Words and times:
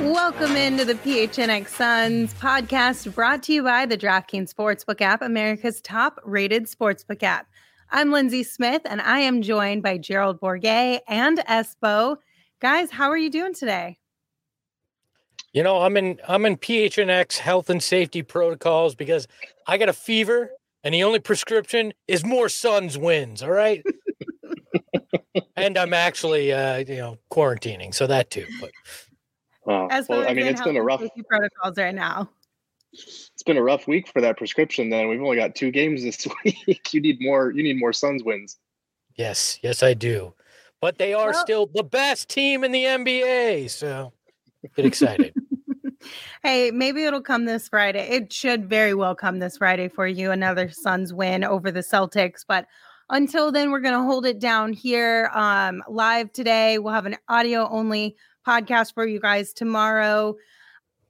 Welcome 0.00 0.56
into 0.56 0.84
the 0.84 0.94
PHNX 0.94 1.68
Suns 1.68 2.32
podcast 2.34 3.14
brought 3.14 3.42
to 3.44 3.52
you 3.52 3.62
by 3.62 3.86
the 3.86 3.98
DraftKings 3.98 4.54
Sportsbook 4.54 5.00
app, 5.00 5.22
America's 5.22 5.80
top 5.80 6.18
rated 6.24 6.64
sportsbook 6.64 7.22
app. 7.22 7.46
I'm 7.90 8.10
Lindsay 8.10 8.42
Smith 8.42 8.82
and 8.84 9.00
I 9.00 9.18
am 9.18 9.42
joined 9.42 9.82
by 9.82 9.98
Gerald 9.98 10.40
Bourguet 10.40 11.00
and 11.08 11.38
Espo. 11.38 12.16
Guys, 12.60 12.90
how 12.90 13.10
are 13.10 13.18
you 13.18 13.30
doing 13.30 13.52
today? 13.52 13.98
You 15.52 15.62
know, 15.62 15.82
I'm 15.82 15.96
in 15.96 16.20
I'm 16.28 16.46
in 16.46 16.56
PHNX 16.56 17.38
health 17.38 17.68
and 17.68 17.82
safety 17.82 18.22
protocols 18.22 18.94
because 18.94 19.26
I 19.66 19.76
got 19.78 19.88
a 19.88 19.92
fever 19.92 20.50
and 20.84 20.94
the 20.94 21.02
only 21.02 21.18
prescription 21.18 21.92
is 22.08 22.24
more 22.24 22.48
Suns 22.48 22.96
wins. 22.96 23.42
All 23.42 23.50
right. 23.50 23.82
and 25.56 25.76
I'm 25.78 25.94
actually, 25.94 26.52
uh, 26.52 26.78
you 26.78 26.96
know, 26.96 27.18
quarantining, 27.30 27.94
so 27.94 28.06
that 28.06 28.30
too. 28.30 28.46
But 28.60 28.70
uh, 29.66 30.02
well, 30.08 30.28
I 30.28 30.34
mean, 30.34 30.46
it's 30.46 30.62
been 30.62 30.76
a 30.76 30.82
rough 30.82 31.02
protocols 31.28 31.76
right 31.76 31.94
now. 31.94 32.30
It's 32.92 33.42
been 33.46 33.56
a 33.56 33.62
rough 33.62 33.86
week 33.86 34.08
for 34.08 34.20
that 34.20 34.36
prescription. 34.36 34.90
Then 34.90 35.08
we've 35.08 35.22
only 35.22 35.36
got 35.36 35.54
two 35.54 35.70
games 35.70 36.02
this 36.02 36.26
week. 36.44 36.92
you 36.92 37.00
need 37.00 37.18
more. 37.20 37.52
You 37.52 37.62
need 37.62 37.78
more 37.78 37.92
Suns 37.92 38.24
wins. 38.24 38.58
Yes, 39.16 39.58
yes, 39.62 39.82
I 39.82 39.94
do. 39.94 40.34
But 40.80 40.98
they 40.98 41.12
are 41.12 41.30
well, 41.30 41.40
still 41.40 41.70
the 41.72 41.82
best 41.82 42.28
team 42.28 42.64
in 42.64 42.72
the 42.72 42.84
NBA. 42.84 43.70
So 43.70 44.12
get 44.76 44.86
excited. 44.86 45.34
Hey, 46.42 46.70
maybe 46.70 47.04
it'll 47.04 47.20
come 47.20 47.44
this 47.44 47.68
Friday. 47.68 48.08
It 48.08 48.32
should 48.32 48.68
very 48.68 48.94
well 48.94 49.14
come 49.14 49.38
this 49.38 49.58
Friday 49.58 49.88
for 49.88 50.06
you. 50.06 50.30
Another 50.30 50.68
Suns 50.68 51.12
win 51.12 51.44
over 51.44 51.70
the 51.70 51.80
Celtics. 51.80 52.44
But 52.46 52.66
until 53.10 53.50
then, 53.52 53.70
we're 53.70 53.80
going 53.80 53.98
to 53.98 54.02
hold 54.02 54.26
it 54.26 54.38
down 54.38 54.72
here 54.72 55.30
um, 55.34 55.82
live 55.88 56.32
today. 56.32 56.78
We'll 56.78 56.94
have 56.94 57.06
an 57.06 57.16
audio 57.28 57.68
only 57.68 58.16
podcast 58.46 58.94
for 58.94 59.06
you 59.06 59.20
guys 59.20 59.52
tomorrow. 59.52 60.36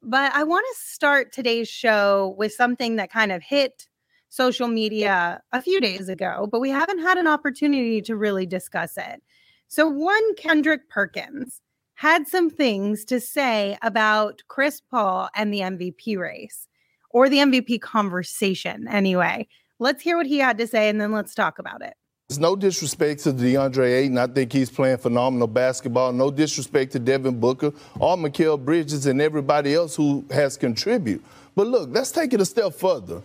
But 0.02 0.34
I 0.34 0.44
want 0.44 0.64
to 0.72 0.80
start 0.80 1.32
today's 1.32 1.68
show 1.68 2.34
with 2.38 2.52
something 2.52 2.96
that 2.96 3.12
kind 3.12 3.32
of 3.32 3.42
hit 3.42 3.86
social 4.30 4.68
media 4.68 5.42
a 5.52 5.60
few 5.60 5.80
days 5.80 6.08
ago, 6.08 6.48
but 6.50 6.60
we 6.60 6.70
haven't 6.70 7.00
had 7.00 7.18
an 7.18 7.26
opportunity 7.26 8.00
to 8.02 8.16
really 8.16 8.46
discuss 8.46 8.96
it. 8.96 9.22
So, 9.68 9.88
one 9.88 10.34
Kendrick 10.36 10.88
Perkins 10.88 11.60
had 12.00 12.26
some 12.26 12.48
things 12.48 13.04
to 13.04 13.20
say 13.20 13.76
about 13.82 14.40
Chris 14.48 14.80
Paul 14.80 15.28
and 15.34 15.52
the 15.52 15.60
MVP 15.60 16.16
race 16.16 16.66
or 17.10 17.28
the 17.28 17.36
MVP 17.36 17.78
conversation 17.82 18.88
anyway. 18.88 19.46
Let's 19.78 20.00
hear 20.00 20.16
what 20.16 20.24
he 20.24 20.38
had 20.38 20.56
to 20.56 20.66
say 20.66 20.88
and 20.88 20.98
then 20.98 21.12
let's 21.12 21.34
talk 21.34 21.58
about 21.58 21.82
it. 21.82 21.92
It's 22.30 22.38
no 22.38 22.56
disrespect 22.56 23.24
to 23.24 23.34
DeAndre 23.34 23.98
Ayton. 23.98 24.16
I 24.16 24.28
think 24.28 24.50
he's 24.50 24.70
playing 24.70 24.96
phenomenal 24.96 25.46
basketball. 25.46 26.14
No 26.14 26.30
disrespect 26.30 26.92
to 26.92 26.98
Devin 26.98 27.38
Booker 27.38 27.70
or 27.98 28.16
Mikal 28.16 28.58
Bridges 28.64 29.04
and 29.04 29.20
everybody 29.20 29.74
else 29.74 29.94
who 29.94 30.24
has 30.30 30.56
contributed. 30.56 31.22
But 31.54 31.66
look, 31.66 31.90
let's 31.92 32.12
take 32.12 32.32
it 32.32 32.40
a 32.40 32.46
step 32.46 32.72
further. 32.72 33.20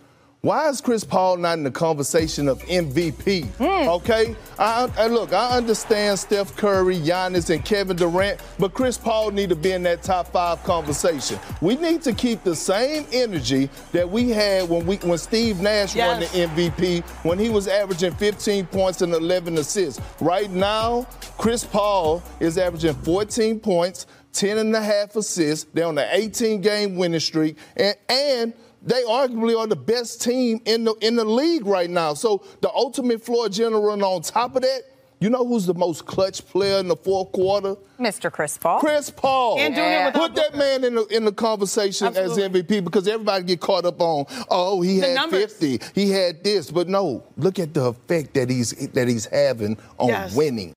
Why 0.46 0.68
is 0.68 0.80
Chris 0.80 1.02
Paul 1.02 1.38
not 1.38 1.58
in 1.58 1.64
the 1.64 1.72
conversation 1.72 2.46
of 2.46 2.62
MVP? 2.66 3.46
Mm. 3.46 3.88
Okay, 3.96 4.36
I, 4.60 4.88
I, 4.96 5.08
look, 5.08 5.32
I 5.32 5.56
understand 5.56 6.20
Steph 6.20 6.54
Curry, 6.54 6.98
Giannis, 6.98 7.52
and 7.52 7.64
Kevin 7.64 7.96
Durant, 7.96 8.40
but 8.56 8.72
Chris 8.72 8.96
Paul 8.96 9.32
need 9.32 9.48
to 9.48 9.56
be 9.56 9.72
in 9.72 9.82
that 9.82 10.04
top 10.04 10.28
five 10.28 10.62
conversation. 10.62 11.40
We 11.60 11.74
need 11.74 12.00
to 12.02 12.12
keep 12.12 12.44
the 12.44 12.54
same 12.54 13.06
energy 13.10 13.68
that 13.90 14.08
we 14.08 14.30
had 14.30 14.68
when 14.68 14.86
we 14.86 14.98
when 14.98 15.18
Steve 15.18 15.60
Nash 15.60 15.96
yes. 15.96 16.06
won 16.06 16.20
the 16.20 16.46
MVP 16.46 17.04
when 17.24 17.40
he 17.40 17.48
was 17.48 17.66
averaging 17.66 18.14
15 18.14 18.66
points 18.66 19.02
and 19.02 19.14
11 19.14 19.58
assists. 19.58 20.00
Right 20.20 20.48
now, 20.48 21.08
Chris 21.38 21.64
Paul 21.64 22.22
is 22.38 22.56
averaging 22.56 22.94
14 22.94 23.58
points, 23.58 24.06
10 24.36 24.58
and 24.58 24.76
a 24.76 24.82
half 24.82 25.16
assists. 25.16 25.66
They're 25.72 25.86
on 25.86 25.98
an 25.98 26.08
18 26.10 26.60
game 26.60 26.96
winning 26.96 27.20
streak, 27.20 27.56
and 27.76 27.96
and 28.08 28.52
they 28.82 29.02
arguably 29.02 29.58
are 29.58 29.66
the 29.66 29.76
best 29.76 30.22
team 30.22 30.60
in 30.64 30.84
the 30.84 30.94
in 31.00 31.16
the 31.16 31.24
league 31.24 31.66
right 31.66 31.90
now. 31.90 32.14
So 32.14 32.44
the 32.60 32.70
ultimate 32.70 33.22
floor 33.24 33.48
general, 33.48 33.92
and 33.92 34.02
on 34.02 34.22
top 34.22 34.54
of 34.56 34.62
that, 34.62 34.82
you 35.18 35.30
know 35.30 35.46
who's 35.46 35.64
the 35.64 35.74
most 35.74 36.04
clutch 36.04 36.46
player 36.46 36.78
in 36.78 36.88
the 36.88 36.96
fourth 36.96 37.32
quarter? 37.32 37.76
Mr. 37.98 38.30
Chris 38.30 38.58
Paul. 38.58 38.80
Chris 38.80 39.10
Paul. 39.10 39.58
And 39.58 39.74
yeah. 39.74 40.10
Put 40.10 40.34
that 40.34 40.54
man 40.54 40.84
in 40.84 40.94
the 40.94 41.06
in 41.06 41.24
the 41.24 41.32
conversation 41.32 42.08
Absolutely. 42.08 42.42
as 42.44 42.66
MVP 42.66 42.84
because 42.84 43.08
everybody 43.08 43.44
get 43.44 43.60
caught 43.60 43.86
up 43.86 44.00
on, 44.00 44.26
oh, 44.50 44.82
he 44.82 45.00
the 45.00 45.06
had 45.08 45.14
numbers. 45.14 45.56
50, 45.56 45.80
he 45.94 46.10
had 46.10 46.44
this, 46.44 46.70
but 46.70 46.88
no, 46.88 47.24
look 47.36 47.58
at 47.58 47.72
the 47.72 47.86
effect 47.86 48.34
that 48.34 48.50
he's 48.50 48.72
that 48.90 49.08
he's 49.08 49.26
having 49.26 49.78
on 49.98 50.08
yes. 50.08 50.36
winning. 50.36 50.74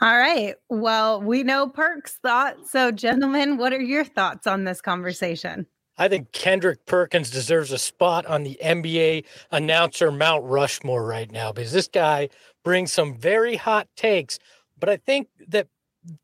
All 0.00 0.16
right. 0.16 0.54
Well, 0.68 1.20
we 1.20 1.42
know 1.42 1.68
Perk's 1.68 2.14
thoughts. 2.22 2.70
So, 2.70 2.92
gentlemen, 2.92 3.56
what 3.56 3.72
are 3.72 3.80
your 3.80 4.04
thoughts 4.04 4.46
on 4.46 4.64
this 4.64 4.80
conversation? 4.80 5.66
I 5.96 6.06
think 6.06 6.30
Kendrick 6.30 6.86
Perkins 6.86 7.30
deserves 7.30 7.72
a 7.72 7.78
spot 7.78 8.24
on 8.26 8.44
the 8.44 8.56
NBA 8.62 9.24
announcer 9.50 10.12
Mount 10.12 10.44
Rushmore 10.44 11.04
right 11.04 11.30
now 11.30 11.50
because 11.50 11.72
this 11.72 11.88
guy 11.88 12.28
brings 12.62 12.92
some 12.92 13.16
very 13.16 13.56
hot 13.56 13.88
takes. 13.96 14.38
But 14.78 14.88
I 14.88 14.96
think 14.98 15.28
that 15.48 15.66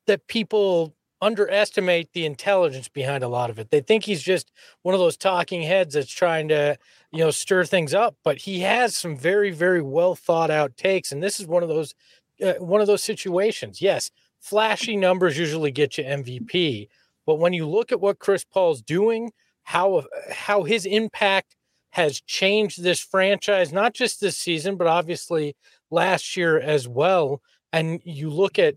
that 0.07 0.29
people 0.29 0.95
underestimate 1.21 2.13
the 2.13 2.27
intelligence 2.27 2.89
behind 2.89 3.25
a 3.25 3.29
lot 3.29 3.51
of 3.51 3.59
it. 3.59 3.71
They 3.71 3.81
think 3.81 4.05
he's 4.05 4.23
just 4.23 4.53
one 4.83 4.95
of 4.95 5.01
those 5.01 5.17
talking 5.17 5.63
heads 5.63 5.95
that's 5.95 6.13
trying 6.13 6.49
to, 6.49 6.77
you 7.11 7.21
know, 7.21 7.31
stir 7.31 7.65
things 7.65 7.95
up. 7.95 8.15
But 8.23 8.39
he 8.39 8.61
has 8.61 8.97
some 8.97 9.17
very, 9.17 9.51
very 9.51 9.83
well 9.83 10.15
thought 10.15 10.51
out 10.51 10.77
takes, 10.77 11.11
and 11.11 11.23
this 11.23 11.41
is 11.41 11.47
one 11.47 11.63
of 11.63 11.69
those 11.69 11.95
uh, 12.43 12.55
one 12.55 12.81
of 12.81 12.87
those 12.87 13.03
situations. 13.03 13.83
Yes, 13.83 14.11
flashy 14.41 14.97
numbers 14.97 15.39
usually 15.39 15.71
get 15.71 15.99
you 15.99 16.05
MVP, 16.05 16.89
but 17.27 17.37
when 17.37 17.53
you 17.53 17.69
look 17.69 17.93
at 17.93 18.01
what 18.01 18.19
Chris 18.19 18.45
Paul's 18.45 18.83
doing 18.83 19.31
how 19.65 20.05
how 20.31 20.63
his 20.63 20.87
impact 20.87 21.57
has 21.91 22.21
changed 22.21 22.83
this 22.83 23.01
franchise, 23.01 23.73
not 23.73 23.95
just 23.95 24.21
this 24.21 24.37
season, 24.37 24.77
but 24.77 24.87
obviously 24.87 25.57
last 25.91 26.37
year 26.37 26.59
as 26.61 26.87
well. 26.87 27.41
And 27.73 28.01
you 28.05 28.31
look 28.31 28.59
at 28.59 28.75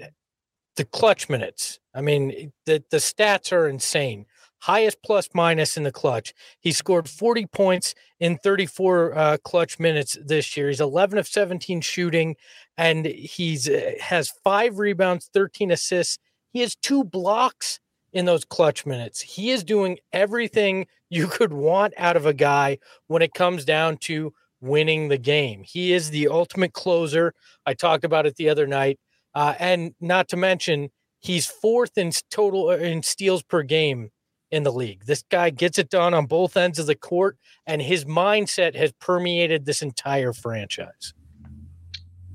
the 0.76 0.86
clutch 0.86 1.30
minutes. 1.30 1.80
I 1.94 2.02
mean, 2.02 2.52
the 2.66 2.84
the 2.90 2.98
stats 2.98 3.52
are 3.52 3.68
insane. 3.68 4.26
Highest 4.60 5.04
plus 5.04 5.30
minus 5.34 5.78
in 5.78 5.84
the 5.84 5.92
clutch. 5.92 6.34
He 6.60 6.72
scored 6.72 7.10
40 7.10 7.46
points 7.48 7.94
in 8.20 8.38
34 8.38 9.18
uh, 9.18 9.38
clutch 9.44 9.80
minutes 9.80 10.18
this 10.24 10.58
year. 10.58 10.68
He's 10.68 10.82
11 10.82 11.20
of 11.20 11.28
17 11.28 11.82
shooting, 11.82 12.36
and 12.78 13.06
he's 13.06 13.70
uh, 13.70 13.92
has 14.00 14.32
five 14.44 14.80
rebounds, 14.80 15.30
13 15.34 15.72
assists. 15.72 16.18
He 16.52 16.62
has 16.62 16.76
two 16.76 17.04
blocks 17.04 17.80
in 18.14 18.26
those 18.26 18.46
clutch 18.46 18.86
minutes. 18.86 19.22
He 19.22 19.52
is 19.52 19.64
doing 19.64 20.00
everything 20.12 20.88
you 21.10 21.28
could 21.28 21.54
want 21.54 21.94
out 21.98 22.16
of 22.16 22.26
a 22.26 22.34
guy 22.34 22.80
when 23.08 23.22
it 23.22 23.34
comes 23.34 23.64
down 23.64 23.98
to 23.98 24.34
winning 24.60 25.08
the 25.08 25.18
game. 25.18 25.64
He 25.64 25.94
is 25.94 26.10
the 26.10 26.28
ultimate 26.28 26.74
closer. 26.74 27.34
I 27.66 27.74
talked 27.74 28.04
about 28.04 28.26
it 28.26 28.36
the 28.36 28.50
other 28.50 28.68
night. 28.68 29.00
Uh, 29.36 29.54
and 29.60 29.94
not 30.02 30.28
to 30.30 30.38
mention, 30.38 30.90
he's 31.20 31.46
fourth 31.46 31.98
in 31.98 32.12
total 32.32 32.70
uh, 32.70 32.78
in 32.78 33.04
steals 33.04 33.44
per 33.44 33.62
game 33.62 34.10
in 34.52 34.64
the 34.64 34.72
league. 34.72 35.06
This 35.06 35.24
guy 35.30 35.50
gets 35.50 35.78
it 35.78 35.90
done 35.90 36.14
on 36.14 36.26
both 36.26 36.56
ends 36.56 36.80
of 36.80 36.88
the 36.88 36.96
court, 36.96 37.38
and 37.66 37.82
his 37.82 38.06
mindset 38.06 38.76
has 38.76 38.92
permeated 38.94 39.66
this 39.66 39.82
entire 39.82 40.34
franchise. 40.34 41.14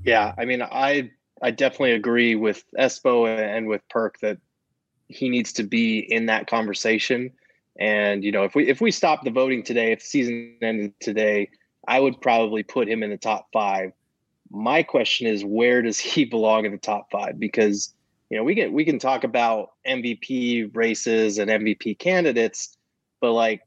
Yeah, 0.03 0.33
I 0.37 0.45
mean, 0.45 0.61
I 0.61 1.11
I 1.41 1.51
definitely 1.51 1.93
agree 1.93 2.35
with 2.35 2.63
Espo 2.79 3.27
and 3.27 3.67
with 3.67 3.81
Perk 3.89 4.19
that 4.21 4.37
he 5.07 5.29
needs 5.29 5.53
to 5.53 5.63
be 5.63 5.99
in 5.99 6.27
that 6.27 6.47
conversation. 6.47 7.31
And 7.79 8.23
you 8.23 8.31
know, 8.31 8.43
if 8.43 8.55
we 8.55 8.67
if 8.67 8.81
we 8.81 8.91
stop 8.91 9.23
the 9.23 9.31
voting 9.31 9.63
today, 9.63 9.91
if 9.91 9.99
the 9.99 10.05
season 10.05 10.55
ended 10.61 10.93
today, 10.99 11.49
I 11.87 11.99
would 11.99 12.21
probably 12.21 12.63
put 12.63 12.87
him 12.87 13.03
in 13.03 13.09
the 13.09 13.17
top 13.17 13.47
five. 13.51 13.91
My 14.51 14.83
question 14.83 15.25
is, 15.25 15.43
where 15.43 15.81
does 15.81 15.99
he 15.99 16.25
belong 16.25 16.65
in 16.65 16.71
the 16.71 16.77
top 16.77 17.09
five? 17.11 17.39
Because 17.39 17.93
you 18.29 18.37
know, 18.37 18.43
we 18.43 18.55
can 18.55 18.73
we 18.73 18.85
can 18.85 18.99
talk 18.99 19.23
about 19.23 19.71
MVP 19.87 20.75
races 20.75 21.37
and 21.37 21.51
MVP 21.51 21.99
candidates, 21.99 22.77
but 23.21 23.31
like, 23.31 23.61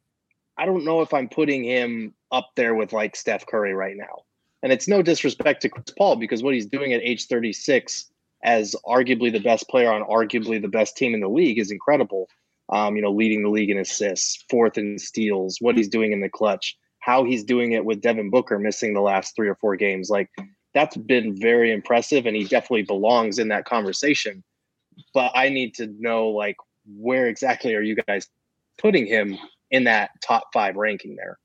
I 0.59 0.67
don't 0.67 0.85
know 0.85 1.03
if 1.03 1.15
I'm 1.15 1.29
putting 1.29 1.65
him 1.65 2.15
up 2.33 2.51
there 2.57 2.75
with 2.75 2.93
like 2.93 3.17
Steph 3.17 3.47
Curry 3.47 3.75
right 3.75 3.97
now. 3.97 4.25
And 4.63 4.73
it's 4.73 4.89
no 4.89 5.03
disrespect 5.03 5.63
to 5.63 5.69
Chris 5.69 5.95
Paul 5.97 6.17
because 6.17 6.43
what 6.43 6.55
he's 6.55 6.67
doing 6.67 6.93
at 6.93 7.03
age 7.03 7.27
36 7.27 8.11
as 8.43 8.75
arguably 8.87 9.33
the 9.33 9.41
best 9.41 9.69
player 9.69 9.93
on 9.93 10.03
arguably 10.03 10.61
the 10.61 10.69
best 10.69 10.97
team 10.97 11.15
in 11.15 11.21
the 11.21 11.29
league 11.29 11.59
is 11.59 11.71
incredible. 11.71 12.29
Um, 12.69 12.97
you 12.97 13.03
know, 13.03 13.13
leading 13.13 13.43
the 13.43 13.49
league 13.49 13.71
in 13.71 13.79
assists, 13.79 14.45
fourth 14.51 14.77
in 14.77 14.99
steals, 14.99 15.59
what 15.61 15.77
he's 15.77 15.89
doing 15.89 16.13
in 16.13 16.21
the 16.21 16.29
clutch, 16.29 16.77
how 16.99 17.25
he's 17.25 17.45
doing 17.45 17.73
it 17.73 17.85
with 17.85 18.01
Devin 18.01 18.31
Booker 18.31 18.59
missing 18.59 18.93
the 18.93 19.01
last 19.01 19.37
three 19.37 19.49
or 19.49 19.55
four 19.55 19.77
games. 19.77 20.11
Like 20.11 20.31
that's 20.77 20.97
been 20.97 21.35
very 21.35 21.73
impressive, 21.73 22.27
and 22.27 22.37
he 22.37 22.45
definitely 22.45 22.83
belongs 22.83 23.39
in 23.39 23.49
that 23.49 23.65
conversation. 23.65 24.45
But 25.15 25.33
I 25.35 25.49
need 25.49 25.75
to 25.77 25.87
know 25.99 26.29
like 26.29 26.57
where 26.99 27.29
exactly 27.29 27.75
are 27.75 27.81
you 27.81 27.97
guys 28.07 28.29
putting 28.77 29.07
him 29.07 29.39
in 29.71 29.85
that 29.85 30.11
top 30.23 30.45
five 30.53 30.77
ranking 30.77 31.17
there? 31.17 31.39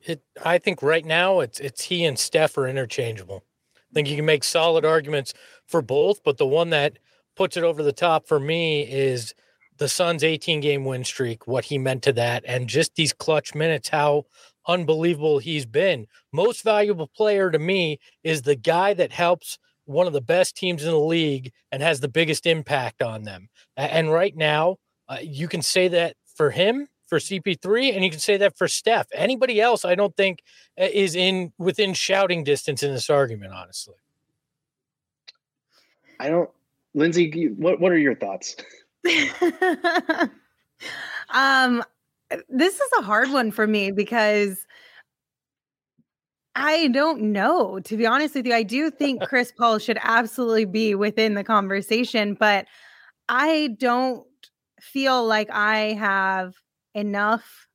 It, 0.00 0.22
I 0.42 0.56
think 0.56 0.82
right 0.82 1.04
now 1.04 1.40
it's 1.40 1.60
it's 1.60 1.82
he 1.82 2.06
and 2.06 2.18
Steph 2.18 2.56
are 2.56 2.66
interchangeable. 2.66 3.44
I 3.76 3.92
think 3.92 4.08
you 4.08 4.16
can 4.16 4.24
make 4.24 4.42
solid 4.42 4.86
arguments 4.86 5.34
for 5.66 5.82
both, 5.82 6.24
but 6.24 6.38
the 6.38 6.46
one 6.46 6.70
that 6.70 6.98
puts 7.36 7.58
it 7.58 7.64
over 7.64 7.82
the 7.82 7.92
top 7.92 8.26
for 8.26 8.40
me 8.40 8.82
is 8.90 9.34
the 9.76 9.88
Suns' 9.90 10.24
18 10.24 10.60
game 10.60 10.86
win 10.86 11.04
streak, 11.04 11.46
what 11.46 11.66
he 11.66 11.76
meant 11.76 12.02
to 12.04 12.14
that, 12.14 12.44
and 12.46 12.66
just 12.66 12.94
these 12.94 13.12
clutch 13.12 13.54
minutes, 13.54 13.90
how 13.90 14.24
unbelievable 14.66 15.38
he's 15.38 15.66
been. 15.66 16.06
Most 16.32 16.62
valuable 16.62 17.08
player 17.08 17.50
to 17.50 17.58
me 17.58 17.98
is 18.22 18.42
the 18.42 18.56
guy 18.56 18.94
that 18.94 19.12
helps 19.12 19.58
one 19.86 20.06
of 20.06 20.12
the 20.12 20.20
best 20.20 20.56
teams 20.56 20.84
in 20.84 20.90
the 20.90 20.98
league 20.98 21.52
and 21.70 21.82
has 21.82 22.00
the 22.00 22.08
biggest 22.08 22.46
impact 22.46 23.02
on 23.02 23.22
them. 23.24 23.48
And 23.76 24.10
right 24.10 24.34
now, 24.36 24.76
uh, 25.08 25.18
you 25.22 25.48
can 25.48 25.62
say 25.62 25.88
that 25.88 26.16
for 26.36 26.50
him, 26.50 26.88
for 27.06 27.18
CP3, 27.18 27.94
and 27.94 28.02
you 28.02 28.10
can 28.10 28.18
say 28.18 28.36
that 28.38 28.56
for 28.56 28.66
Steph. 28.66 29.06
Anybody 29.12 29.60
else, 29.60 29.84
I 29.84 29.94
don't 29.94 30.16
think 30.16 30.42
uh, 30.80 30.88
is 30.92 31.14
in 31.14 31.52
within 31.58 31.94
shouting 31.94 32.44
distance 32.44 32.82
in 32.82 32.92
this 32.92 33.10
argument, 33.10 33.52
honestly. 33.52 33.94
I 36.18 36.28
don't, 36.28 36.48
Lindsay. 36.94 37.48
What 37.56 37.80
what 37.80 37.92
are 37.92 37.98
your 37.98 38.14
thoughts? 38.14 38.56
um, 41.30 41.84
Uh, 42.34 42.38
this 42.48 42.74
is 42.74 42.90
a 42.98 43.02
hard 43.02 43.30
one 43.30 43.50
for 43.50 43.66
me 43.66 43.90
because 43.90 44.66
I 46.56 46.88
don't 46.88 47.20
know. 47.32 47.80
To 47.80 47.96
be 47.96 48.06
honest 48.06 48.34
with 48.34 48.46
you, 48.46 48.54
I 48.54 48.62
do 48.62 48.90
think 48.90 49.22
Chris 49.28 49.52
Paul 49.52 49.78
should 49.78 49.98
absolutely 50.02 50.66
be 50.66 50.94
within 50.94 51.34
the 51.34 51.44
conversation, 51.44 52.34
but 52.34 52.66
I 53.28 53.76
don't 53.78 54.26
feel 54.80 55.24
like 55.26 55.50
I 55.50 55.94
have 55.94 56.54
enough. 56.94 57.66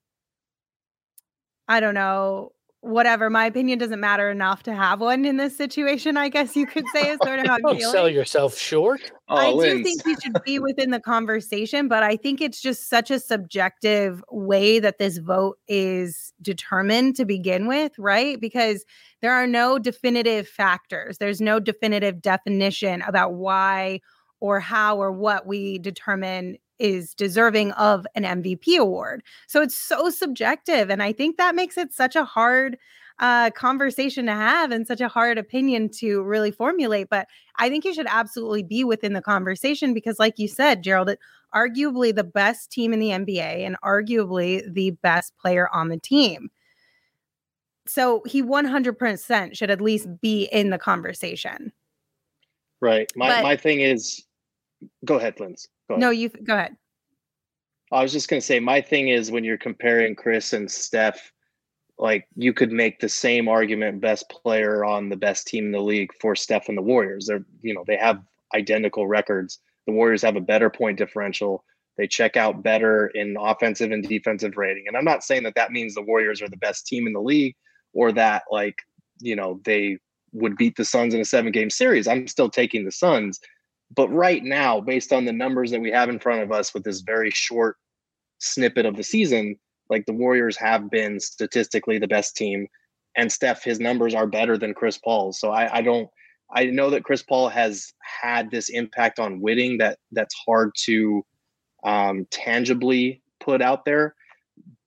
I 1.68 1.80
don't 1.80 1.94
know 1.94 2.52
whatever. 2.82 3.30
My 3.30 3.46
opinion 3.46 3.78
doesn't 3.78 4.00
matter 4.00 4.30
enough 4.30 4.64
to 4.64 4.74
have 4.74 5.02
one 5.02 5.26
in 5.26 5.38
this 5.38 5.56
situation. 5.58 6.16
I 6.18 6.30
guess 6.30 6.56
you 6.56 6.66
could 6.66 6.86
say 6.94 7.10
is 7.10 7.20
sort 7.24 7.40
of 7.40 7.48
how 7.48 7.56
I'm 7.56 7.62
feeling. 7.78 7.92
sell 7.92 8.10
yourself 8.10 8.58
short. 8.58 9.12
I 9.28 9.52
Linz. 9.52 9.78
do 9.80 9.84
think 9.84 10.06
you 10.06 10.16
should 10.24 10.42
be 10.46 10.60
within 10.60 10.92
the 10.92 11.00
conversation, 11.00 11.88
but 11.88 12.04
I 12.04 12.16
think 12.16 12.42
it's 12.42 12.62
just 12.62 12.90
such 12.90 13.12
a 13.12 13.20
subjective 13.20 14.24
way 14.32 14.80
that 14.80 14.98
this 14.98 15.18
vote 15.18 15.60
is 15.68 16.34
determined 16.42 17.16
to 17.18 17.26
begin 17.26 17.68
with, 17.68 17.92
right? 18.00 18.40
Because 18.40 18.86
there 19.22 19.34
are 19.34 19.48
no 19.48 19.78
definitive 19.78 20.48
factors. 20.48 21.18
There's 21.18 21.42
no 21.42 21.60
definitive 21.60 22.22
definition 22.22 23.02
about 23.02 23.34
why 23.34 24.00
or 24.40 24.62
how 24.62 24.98
or 24.98 25.12
what 25.12 25.46
we 25.46 25.80
determine 25.80 26.58
is 26.80 27.14
deserving 27.14 27.72
of 27.74 28.08
an 28.16 28.24
MVP 28.24 28.78
award. 28.78 29.24
So 29.48 29.62
it's 29.62 29.76
so 29.76 30.10
subjective. 30.10 30.90
And 30.90 31.04
I 31.04 31.14
think 31.14 31.38
that 31.38 31.56
makes 31.56 31.78
it 31.78 31.94
such 31.94 32.16
a 32.16 32.24
hard 32.24 32.78
uh, 33.20 33.52
conversation 33.52 34.26
to 34.26 34.32
have 34.32 34.72
and 34.72 34.88
such 34.88 35.02
a 35.02 35.10
hard 35.10 35.38
opinion 35.38 35.90
to 35.90 36.22
really 36.24 36.52
formulate. 36.52 37.10
But 37.10 37.28
I 37.58 37.70
think 37.70 37.84
you 37.86 37.94
should 37.94 38.08
absolutely 38.08 38.64
be 38.64 38.84
within 38.84 39.14
the 39.14 39.22
conversation 39.22 39.94
because, 39.94 40.20
like 40.20 40.40
you 40.40 40.48
said, 40.48 40.84
Gerald, 40.84 41.10
it, 41.10 41.20
arguably 41.54 42.16
the 42.16 42.24
best 42.24 42.72
team 42.72 42.94
in 42.94 43.00
the 43.00 43.10
NBA 43.10 43.66
and 43.66 43.76
arguably 43.84 44.62
the 44.74 44.92
best 44.92 45.38
player 45.38 45.68
on 45.74 45.90
the 45.90 46.00
team. 46.00 46.50
So 47.88 48.22
he 48.26 48.44
100% 48.44 49.58
should 49.58 49.72
at 49.72 49.82
least 49.82 50.08
be 50.22 50.44
in 50.52 50.70
the 50.70 50.78
conversation. 50.78 51.74
Right. 52.82 53.12
My 53.16 53.30
But- 53.30 53.44
my 53.44 53.56
thing 53.58 53.82
is, 53.82 54.24
go 55.06 55.16
ahead, 55.16 55.40
Linz. 55.40 55.68
Go 55.90 55.96
ahead. 55.96 56.02
No, 56.02 56.10
you 56.12 56.30
go 56.30 56.54
ahead. 56.54 56.78
I 57.92 58.04
was 58.04 58.14
just 58.14 58.30
gonna 58.30 58.42
say 58.42 58.60
my 58.60 58.80
thing 58.80 59.10
is 59.10 59.32
when 59.32 59.44
you're 59.44 59.58
comparing 59.58 60.16
Chris 60.16 60.54
and 60.54 60.70
Steph, 60.70 61.32
like 61.98 62.28
you 62.36 62.54
could 62.54 62.72
make 62.72 63.00
the 63.00 63.10
same 63.10 63.48
argument 63.48 64.00
best 64.00 64.30
player 64.30 64.86
on 64.86 65.10
the 65.10 65.18
best 65.18 65.48
team 65.48 65.66
in 65.66 65.72
the 65.72 65.82
league 65.82 66.12
for 66.22 66.36
Steph 66.36 66.70
and 66.70 66.78
the 66.78 66.84
Warriors. 66.84 67.26
They're 67.26 67.44
you 67.62 67.74
know, 67.74 67.84
they 67.88 67.98
have 67.98 68.22
identical 68.54 69.08
records. 69.08 69.60
The 69.88 69.94
Warriors 69.94 70.22
have 70.22 70.36
a 70.36 70.42
better 70.42 70.70
point 70.70 70.98
differential. 71.00 71.66
They 71.98 72.08
check 72.08 72.38
out 72.38 72.64
better 72.64 73.08
in 73.08 73.36
offensive 73.38 73.92
and 73.92 74.08
defensive 74.08 74.56
rating. 74.56 74.86
And 74.88 74.96
I'm 74.96 75.04
not 75.04 75.24
saying 75.24 75.44
that 75.44 75.56
that 75.56 75.72
means 75.72 75.96
the 75.96 76.02
Warriors 76.02 76.42
are 76.42 76.48
the 76.48 76.56
best 76.56 76.88
team 76.88 77.08
in 77.08 77.14
the 77.14 77.20
league 77.20 77.56
or 77.94 78.12
that 78.14 78.44
like, 78.52 78.78
you 79.20 79.36
know, 79.36 79.60
they 79.66 79.98
would 80.32 80.56
beat 80.56 80.78
the 80.78 80.86
Suns 80.86 81.14
in 81.14 81.20
a 81.20 81.26
seven 81.26 81.52
game 81.52 81.70
series. 81.70 82.08
I'm 82.08 82.28
still 82.28 82.50
taking 82.50 82.86
the 82.86 82.92
Suns. 82.92 83.40
But 83.96 84.10
right 84.10 84.44
now, 84.44 84.80
based 84.80 85.12
on 85.12 85.26
the 85.26 85.34
numbers 85.34 85.72
that 85.72 85.82
we 85.82 85.92
have 85.92 86.10
in 86.10 86.20
front 86.20 86.42
of 86.42 86.52
us 86.52 86.74
with 86.74 86.84
this 86.84 87.02
very 87.02 87.32
short 87.32 87.78
snippet 88.38 88.86
of 88.86 88.96
the 88.96 89.04
season, 89.04 89.58
like 89.90 90.06
the 90.06 90.14
Warriors 90.14 90.58
have 90.58 90.90
been 90.90 91.20
statistically 91.20 91.98
the 91.98 92.08
best 92.08 92.36
team. 92.36 92.68
And 93.18 93.32
Steph, 93.32 93.64
his 93.64 93.80
numbers 93.80 94.14
are 94.14 94.28
better 94.28 94.58
than 94.58 94.76
Chris 94.76 94.98
Paul's. 94.98 95.40
So 95.40 95.50
I, 95.50 95.78
I 95.78 95.82
don't 95.82 96.10
I 96.52 96.66
know 96.66 96.90
that 96.90 97.04
Chris 97.04 97.22
Paul 97.22 97.50
has 97.50 97.94
had 98.22 98.50
this 98.50 98.70
impact 98.70 99.20
on 99.20 99.42
winning 99.42 99.78
that 99.78 100.00
that's 100.12 100.36
hard 100.46 100.72
to 100.86 101.24
um, 101.84 102.26
tangibly 102.32 103.22
put 103.40 103.62
out 103.62 103.86
there. 103.86 104.16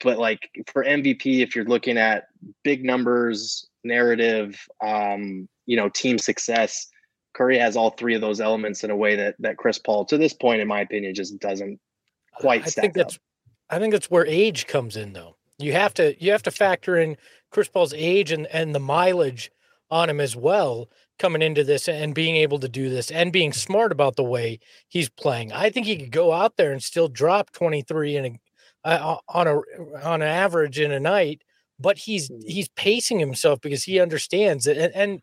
But 0.02 0.18
like 0.18 0.50
for 0.66 0.84
MVP, 0.84 1.40
if 1.40 1.54
you're 1.54 1.64
looking 1.64 1.98
at 1.98 2.24
big 2.64 2.84
numbers, 2.84 3.68
narrative, 3.84 4.60
um, 4.84 5.48
you 5.66 5.76
know, 5.76 5.88
team 5.88 6.18
success, 6.18 6.88
Curry 7.34 7.58
has 7.58 7.76
all 7.76 7.90
three 7.90 8.14
of 8.14 8.20
those 8.20 8.40
elements 8.40 8.84
in 8.84 8.90
a 8.90 8.96
way 8.96 9.16
that 9.16 9.36
that 9.38 9.56
Chris 9.56 9.78
Paul, 9.78 10.04
to 10.06 10.18
this 10.18 10.32
point, 10.32 10.60
in 10.60 10.68
my 10.68 10.80
opinion, 10.80 11.14
just 11.14 11.38
doesn't 11.38 11.80
quite 12.34 12.62
I 12.62 12.66
stack 12.66 12.82
think 12.82 12.94
that's 12.94 13.16
up. 13.16 13.20
I 13.70 13.78
think 13.78 13.92
that's 13.92 14.10
where 14.10 14.26
age 14.26 14.66
comes 14.66 14.96
in 14.96 15.12
though. 15.12 15.36
You 15.58 15.72
have 15.72 15.94
to 15.94 16.14
you 16.22 16.32
have 16.32 16.42
to 16.44 16.50
factor 16.50 16.96
in 16.96 17.16
Chris 17.50 17.68
Paul's 17.68 17.94
age 17.94 18.32
and 18.32 18.46
and 18.48 18.74
the 18.74 18.80
mileage 18.80 19.50
on 19.90 20.08
him 20.10 20.20
as 20.20 20.34
well 20.34 20.88
coming 21.18 21.42
into 21.42 21.62
this 21.62 21.88
and 21.88 22.14
being 22.14 22.36
able 22.36 22.58
to 22.58 22.68
do 22.68 22.88
this 22.88 23.10
and 23.10 23.32
being 23.32 23.52
smart 23.52 23.92
about 23.92 24.16
the 24.16 24.24
way 24.24 24.58
he's 24.88 25.08
playing. 25.10 25.52
I 25.52 25.70
think 25.70 25.86
he 25.86 25.96
could 25.96 26.10
go 26.10 26.32
out 26.32 26.56
there 26.56 26.72
and 26.72 26.82
still 26.82 27.08
drop 27.08 27.52
23 27.52 28.16
in 28.16 28.24
a 28.24 28.38
uh, 28.84 29.18
on 29.28 29.46
a 29.46 29.56
on 30.02 30.22
an 30.22 30.28
average 30.28 30.80
in 30.80 30.90
a 30.90 30.98
night, 31.00 31.42
but 31.78 31.98
he's 31.98 32.28
Mhm. 32.28 32.42
he's 32.46 32.68
pacing 32.70 33.20
himself 33.20 33.60
because 33.60 33.84
he 33.84 34.00
understands 34.00 34.66
it. 34.66 34.76
And, 34.76 34.94
and 34.94 35.22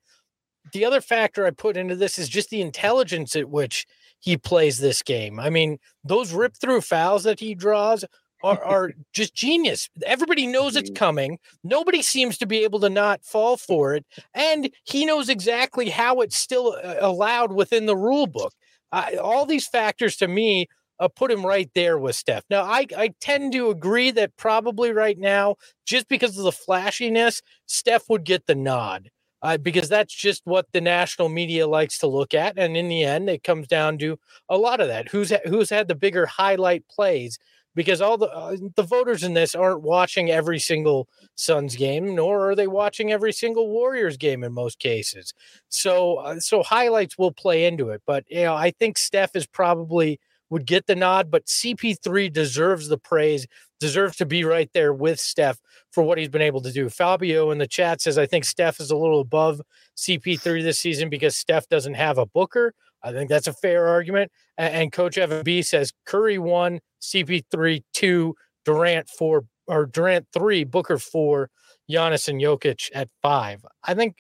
the 0.74 0.86
other 0.86 1.02
factor 1.02 1.46
I 1.46 1.52
put 1.52 1.78
into 1.78 1.96
this 1.96 2.18
is 2.20 2.30
just 2.30 2.50
the 2.50 2.62
intelligence 2.62 3.36
at 3.36 3.50
which 3.50 3.86
he 4.20 4.38
plays 4.38 4.80
this 4.80 5.02
game. 5.02 5.40
I 5.40 5.50
mean, 5.50 5.80
those 6.04 6.34
rip 6.34 6.56
through 6.56 6.82
fouls 6.82 7.24
that 7.24 7.40
he 7.40 7.56
draws 7.56 8.06
are, 8.44 8.64
are 8.64 8.92
just 9.14 9.36
genius. 9.36 9.90
Everybody 10.06 10.48
knows 10.48 10.76
it's 10.76 10.92
coming. 10.92 11.40
Nobody 11.64 12.02
seems 12.02 12.38
to 12.40 12.46
be 12.46 12.64
able 12.64 12.80
to 12.82 12.90
not 12.90 13.24
fall 13.24 13.58
for 13.58 13.96
it. 13.96 14.06
And 14.34 14.70
he 14.84 15.06
knows 15.06 15.30
exactly 15.30 15.90
how 15.90 16.22
it's 16.22 16.38
still 16.38 16.78
uh, 16.84 16.96
allowed 17.00 17.54
within 17.54 17.86
the 17.86 17.98
rule 17.98 18.28
book. 18.28 18.54
I 18.92 19.16
all 19.16 19.46
these 19.46 19.68
factors 19.68 20.16
to 20.18 20.28
me 20.28 20.68
uh, 21.00 21.08
put 21.08 21.32
him 21.32 21.46
right 21.46 21.70
there 21.76 21.98
with 21.98 22.16
Steph. 22.16 22.44
Now, 22.50 22.64
I, 22.64 22.86
I 22.98 23.14
tend 23.22 23.54
to 23.54 23.70
agree 23.70 24.12
that 24.12 24.36
probably 24.36 24.92
right 24.92 25.18
now, 25.18 25.56
just 25.86 26.08
because 26.10 26.38
of 26.38 26.44
the 26.44 26.52
flashiness, 26.52 27.42
Steph 27.68 28.10
would 28.10 28.24
get 28.24 28.48
the 28.48 28.56
nod 28.56 29.10
uh, 29.42 29.58
because 29.58 29.90
that's 29.90 30.14
just 30.14 30.42
what 30.46 30.68
the 30.74 30.82
national 30.82 31.30
media 31.30 31.68
likes 31.68 31.98
to 32.00 32.08
look 32.08 32.34
at. 32.34 32.58
And 32.58 32.76
in 32.76 32.88
the 32.90 33.04
end, 33.04 33.30
it 33.30 33.44
comes 33.44 33.68
down 33.68 33.98
to 34.00 34.20
a 34.50 34.58
lot 34.58 34.82
of 34.82 34.88
that. 34.88 35.10
Who's 35.10 35.32
who's 35.46 35.70
had 35.70 35.88
the 35.88 35.96
bigger 35.96 36.26
highlight 36.26 36.88
plays 36.88 37.40
because 37.76 38.02
all 38.02 38.18
the 38.18 38.30
uh, 38.30 38.58
the 38.76 38.84
voters 38.84 39.24
in 39.24 39.34
this 39.34 39.56
aren't 39.56 39.82
watching 39.82 40.30
every 40.30 40.60
single 40.60 41.08
Suns 41.36 41.76
game, 41.76 42.16
nor 42.16 42.50
are 42.50 42.56
they 42.56 42.68
watching 42.68 43.12
every 43.12 43.32
single 43.32 43.70
Warriors 43.70 44.18
game 44.18 44.44
in 44.44 44.52
most 44.54 44.80
cases. 44.80 45.34
So 45.70 46.18
uh, 46.18 46.40
so 46.40 46.64
highlights 46.64 47.18
will 47.18 47.32
play 47.32 47.66
into 47.66 47.90
it, 47.90 48.02
but 48.06 48.26
you 48.28 48.44
know 48.44 48.56
I 48.56 48.72
think 48.72 48.98
Steph 48.98 49.36
is 49.36 49.46
probably 49.48 50.20
would 50.50 50.66
get 50.66 50.88
the 50.88 50.96
nod, 50.96 51.30
but 51.32 51.46
CP3 51.46 52.32
deserves 52.34 52.88
the 52.88 52.98
praise, 52.98 53.46
deserves 53.80 54.18
to 54.18 54.26
be 54.26 54.44
right 54.44 54.70
there 54.74 54.94
with 54.94 55.20
Steph 55.20 55.60
for 55.92 56.04
what 56.04 56.18
he's 56.18 56.30
been 56.30 56.42
able 56.42 56.62
to 56.62 56.72
do. 56.72 56.90
Fabio 56.90 57.52
in 57.52 57.58
the 57.58 57.68
chat 57.68 58.02
says, 58.02 58.18
I 58.18 58.26
think 58.26 58.46
Steph 58.46 58.80
is 58.80 58.92
a 58.92 58.98
little 58.98 59.22
above 59.22 59.62
CP3 59.98 60.64
this 60.64 60.80
season 60.80 61.10
because 61.10 61.36
Steph 61.36 61.68
doesn't 61.68 61.96
have 61.96 62.18
a 62.18 62.26
Booker. 62.26 62.74
I 63.02 63.12
think 63.12 63.30
that's 63.30 63.48
a 63.48 63.54
fair 63.54 63.88
argument. 63.88 64.32
And, 64.58 64.92
Coach 64.92 65.18
Evan 65.18 65.44
B 65.44 65.62
says 65.62 65.94
Curry 66.06 66.38
one, 66.38 66.82
CP3 67.02 67.84
two, 67.94 68.36
Durant 68.66 69.10
four, 69.10 69.46
or 69.68 69.86
Durant 69.86 70.28
three, 70.34 70.66
Booker 70.66 70.98
four, 70.98 71.50
Giannis 71.90 72.28
and 72.28 72.42
Jokic 72.42 72.90
at 72.94 73.10
five. 73.22 73.66
I 73.84 73.94
think 73.94 74.18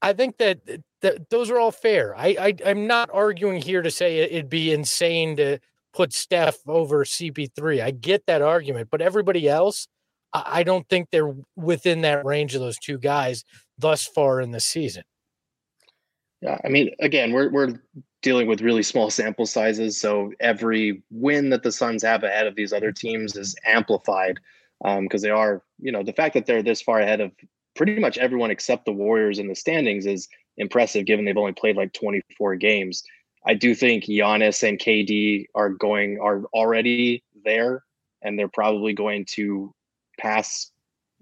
I 0.00 0.12
think 0.12 0.38
that, 0.38 0.60
that 1.00 1.30
those 1.30 1.48
are 1.50 1.58
all 1.58 1.70
fair. 1.70 2.16
I, 2.16 2.36
I 2.38 2.68
am 2.68 2.88
not 2.88 3.08
arguing 3.12 3.62
here 3.62 3.82
to 3.82 3.90
say 3.90 4.18
it'd 4.18 4.48
be 4.48 4.72
insane 4.72 5.36
to 5.36 5.58
put 5.92 6.12
Steph 6.12 6.58
over 6.66 7.04
CP3. 7.04 7.82
I 7.82 7.90
get 7.90 8.26
that 8.26 8.42
argument, 8.42 8.88
but 8.90 9.02
everybody 9.02 9.48
else, 9.48 9.88
I, 10.32 10.62
don't 10.62 10.88
think 10.88 11.08
they're 11.10 11.34
within 11.56 12.02
that 12.02 12.24
range 12.24 12.54
of 12.54 12.60
those 12.60 12.78
two 12.78 12.98
guys 12.98 13.44
thus 13.78 14.04
far 14.06 14.40
in 14.40 14.50
the 14.50 14.60
season. 14.60 15.04
Yeah, 16.40 16.58
I 16.64 16.68
mean, 16.68 16.90
again, 17.00 17.32
we're 17.32 17.50
we're 17.50 17.80
dealing 18.22 18.48
with 18.48 18.62
really 18.62 18.82
small 18.82 19.10
sample 19.10 19.46
sizes, 19.46 20.00
so 20.00 20.32
every 20.40 21.02
win 21.10 21.50
that 21.50 21.62
the 21.62 21.70
Suns 21.70 22.02
have 22.02 22.24
ahead 22.24 22.46
of 22.46 22.56
these 22.56 22.72
other 22.72 22.90
teams 22.90 23.36
is 23.36 23.54
amplified 23.64 24.38
because 24.80 25.22
um, 25.22 25.22
they 25.22 25.30
are, 25.30 25.62
you 25.78 25.92
know, 25.92 26.02
the 26.02 26.12
fact 26.12 26.34
that 26.34 26.46
they're 26.46 26.62
this 26.62 26.82
far 26.82 26.98
ahead 26.98 27.20
of 27.20 27.30
pretty 27.76 27.98
much 27.98 28.18
everyone 28.18 28.50
except 28.50 28.84
the 28.84 28.92
Warriors 28.92 29.38
in 29.38 29.46
the 29.46 29.54
standings 29.54 30.06
is 30.06 30.28
impressive 30.56 31.06
given 31.06 31.24
they've 31.24 31.36
only 31.36 31.52
played 31.52 31.76
like 31.76 31.92
24 31.92 32.56
games. 32.56 33.04
I 33.46 33.54
do 33.54 33.74
think 33.74 34.04
Giannis 34.04 34.66
and 34.66 34.78
KD 34.78 35.46
are 35.54 35.70
going 35.70 36.18
are 36.20 36.44
already 36.54 37.24
there 37.44 37.82
and 38.22 38.38
they're 38.38 38.48
probably 38.48 38.92
going 38.92 39.24
to 39.30 39.74
pass 40.18 40.70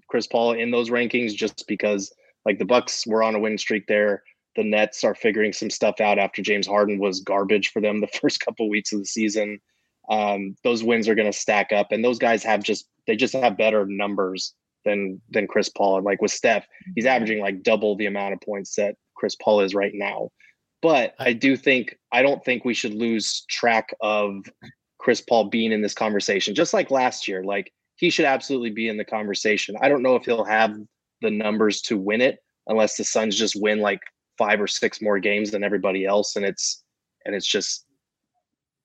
Chris 0.09 0.27
Paul 0.27 0.53
in 0.53 0.71
those 0.71 0.91
rankings 0.91 1.35
just 1.35 1.65
because 1.67 2.12
like 2.45 2.59
the 2.59 2.65
Bucks 2.65 3.07
were 3.07 3.23
on 3.23 3.35
a 3.35 3.39
win 3.39 3.59
streak 3.59 3.87
there. 3.87 4.23
The 4.57 4.65
Nets 4.65 5.05
are 5.05 5.15
figuring 5.15 5.53
some 5.53 5.71
stuff 5.71 6.00
out 6.00 6.19
after 6.19 6.43
James 6.43 6.67
Harden 6.67 6.99
was 6.99 7.21
garbage 7.21 7.71
for 7.71 7.81
them 7.81 8.00
the 8.00 8.07
first 8.21 8.41
couple 8.41 8.69
weeks 8.69 8.93
of 8.93 8.99
the 8.99 9.07
season. 9.07 9.61
Um, 10.09 10.57
those 10.65 10.83
wins 10.83 11.09
are 11.09 11.15
going 11.15 11.31
to 11.31 11.39
stack 11.39 11.73
up, 11.73 11.93
and 11.93 12.05
those 12.05 12.19
guys 12.19 12.43
have 12.43 12.62
just 12.62 12.89
they 13.07 13.15
just 13.15 13.35
have 13.35 13.57
better 13.57 13.87
numbers 13.87 14.55
than 14.85 15.21
than 15.31 15.47
Chris 15.47 15.69
Paul. 15.69 15.97
And 15.97 16.05
like 16.05 16.21
with 16.21 16.33
Steph, 16.33 16.67
he's 16.97 17.07
averaging 17.07 17.41
like 17.41 17.62
double 17.62 17.97
the 17.97 18.07
amount 18.07 18.35
of 18.35 18.41
points 18.41 18.75
that 18.75 18.97
Chris 19.15 19.37
Paul 19.37 19.61
is 19.61 19.75
right 19.75 19.93
now. 19.95 20.31
But 20.83 21.15
I 21.19 21.33
do 21.33 21.57
think 21.57 21.99
I 22.13 22.23
don't 22.23 22.45
think 22.45 22.65
we 22.65 22.75
should 22.75 22.95
lose 22.95 23.45
track 23.49 23.95
of 24.01 24.45
Chris 24.99 25.21
Paul 25.21 25.45
being 25.45 25.73
in 25.73 25.83
this 25.83 25.95
conversation. 25.95 26.55
Just 26.55 26.73
like 26.73 26.91
last 26.91 27.29
year, 27.29 27.43
like 27.45 27.73
he 27.97 28.11
should 28.11 28.25
absolutely 28.25 28.71
be 28.71 28.89
in 28.89 28.97
the 28.97 29.05
conversation. 29.05 29.77
I 29.81 29.89
don't 29.89 30.03
know 30.03 30.17
if 30.17 30.25
he'll 30.25 30.45
have 30.45 30.75
the 31.21 31.31
numbers 31.31 31.83
to 31.83 31.99
win 31.99 32.21
it 32.21 32.39
unless 32.67 32.97
the 32.97 33.05
Suns 33.05 33.37
just 33.37 33.61
win 33.61 33.81
like 33.81 34.01
five 34.39 34.61
or 34.61 34.67
six 34.67 35.03
more 35.03 35.19
games 35.19 35.51
than 35.51 35.63
everybody 35.63 36.07
else, 36.07 36.37
and 36.37 36.45
it's 36.45 36.83
and 37.25 37.35
it's 37.35 37.47
just 37.47 37.85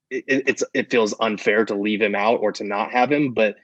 it, 0.10 0.24
it's 0.28 0.64
it 0.74 0.92
feels 0.92 1.16
unfair 1.22 1.66
to 1.66 1.76
leave 1.76 2.02
him 2.02 2.16
out 2.16 2.40
or 2.42 2.52
to 2.52 2.64
not 2.64 2.92
have 2.92 3.12
him. 3.12 3.34
But 3.34 3.56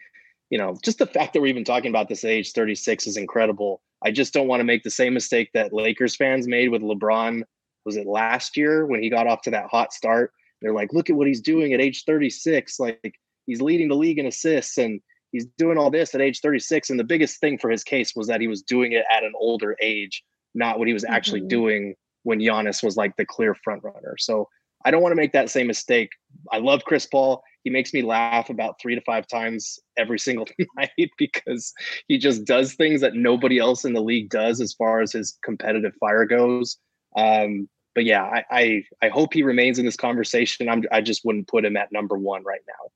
you 0.50 0.58
know, 0.58 0.78
just 0.84 1.00
the 1.00 1.08
fact 1.08 1.34
that 1.34 1.42
we're 1.42 1.48
even 1.48 1.64
talking 1.64 1.90
about 1.90 2.10
this 2.10 2.24
at 2.24 2.30
age 2.30 2.52
36 2.52 3.08
is 3.08 3.18
incredible. 3.18 3.82
I 4.04 4.12
just 4.12 4.34
don't 4.34 4.48
want 4.48 4.60
to 4.60 4.66
make 4.66 4.84
the 4.84 4.90
same 4.90 5.14
mistake 5.14 5.50
that 5.54 5.74
Lakers 5.74 6.16
fans 6.16 6.48
made 6.48 6.70
with 6.70 6.82
LeBron. 6.82 7.44
Was 7.86 7.98
it 7.98 8.08
last 8.08 8.58
year 8.58 8.86
when 8.86 9.02
he 9.02 9.10
got 9.10 9.28
off 9.28 9.42
to 9.44 9.52
that 9.52 9.68
hot 9.68 9.94
start? 9.94 10.32
They're 10.62 10.74
like, 10.74 10.94
look 10.94 11.10
at 11.10 11.16
what 11.16 11.28
he's 11.28 11.42
doing 11.42 11.74
at 11.74 11.82
age 11.82 12.04
36. 12.06 12.80
Like 12.80 13.16
he's 13.46 13.62
leading 13.62 13.90
the 13.90 13.96
league 13.96 14.20
in 14.20 14.28
assists 14.28 14.78
and 14.78 15.02
he's 15.32 15.48
doing 15.58 15.78
all 15.78 15.90
this 15.90 16.14
at 16.14 16.22
age 16.22 16.40
36. 16.40 16.90
And 16.90 17.00
the 17.00 17.04
biggest 17.04 17.40
thing 17.40 17.58
for 17.58 17.70
his 17.70 17.84
case 17.84 18.16
was 18.16 18.28
that 18.28 18.42
he 18.42 18.48
was 18.48 18.62
doing 18.62 18.92
it 18.92 19.06
at 19.12 19.24
an 19.24 19.34
older 19.36 19.76
age, 19.82 20.24
not 20.54 20.78
what 20.78 20.88
he 20.88 20.94
was 20.94 21.06
actually 21.06 21.42
mm-hmm. 21.42 21.48
doing 21.48 21.96
when 22.24 22.40
Giannis 22.40 22.84
was 22.84 22.98
like 22.98 23.16
the 23.18 23.26
clear 23.26 23.56
front 23.56 23.84
runner. 23.84 24.16
So 24.20 24.48
I 24.86 24.92
don't 24.92 25.02
want 25.02 25.12
to 25.12 25.18
make 25.18 25.34
that 25.34 25.50
same 25.50 25.68
mistake. 25.68 26.10
I 26.52 26.60
love 26.60 26.84
Chris 26.86 27.08
Paul 27.08 27.44
he 27.64 27.70
makes 27.70 27.94
me 27.94 28.02
laugh 28.02 28.50
about 28.50 28.80
three 28.82 28.96
to 28.96 29.02
five 29.02 29.28
times 29.28 29.80
every 29.98 30.20
single 30.20 30.48
night 30.78 31.12
because 31.18 31.74
he 32.08 32.18
just 32.18 32.46
does 32.46 32.74
things 32.74 33.02
that 33.02 33.16
nobody 33.16 33.60
else 33.60 33.86
in 33.86 33.94
the 33.94 34.02
league 34.02 34.30
does 34.30 34.62
as 34.62 34.74
far 34.74 35.02
as 35.02 35.14
his 35.14 35.38
competitive 35.44 35.94
fire 36.00 36.26
goes. 36.26 36.78
Um, 37.16 37.70
but 37.94 38.06
yeah, 38.06 38.24
I, 38.24 38.46
I, 38.50 38.84
I 39.02 39.10
hope 39.10 39.34
he 39.34 39.44
remains 39.44 39.80
in 39.80 39.86
this 39.86 39.98
conversation. 39.98 40.70
I'm 40.70 40.84
I 40.92 41.02
just 41.02 41.26
wouldn't 41.26 41.48
put 41.48 41.66
him 41.66 41.76
at 41.76 41.92
number 41.92 42.18
one 42.18 42.44
right 42.44 42.62
now. 42.68 42.90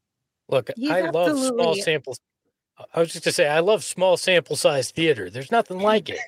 Look, 0.48 0.70
He's 0.78 0.92
I 0.92 1.10
love 1.10 1.38
small 1.38 1.76
samples. 1.76 2.20
I 2.94 3.00
was 3.00 3.14
just 3.14 3.24
to 3.24 3.32
say 3.32 3.48
I 3.48 3.62
love 3.62 3.86
small 3.86 4.18
sample 4.18 4.58
size 4.58 4.92
theater. 4.92 5.30
There's 5.30 5.52
nothing 5.52 5.80
like 5.80 6.10
it. 6.10 6.20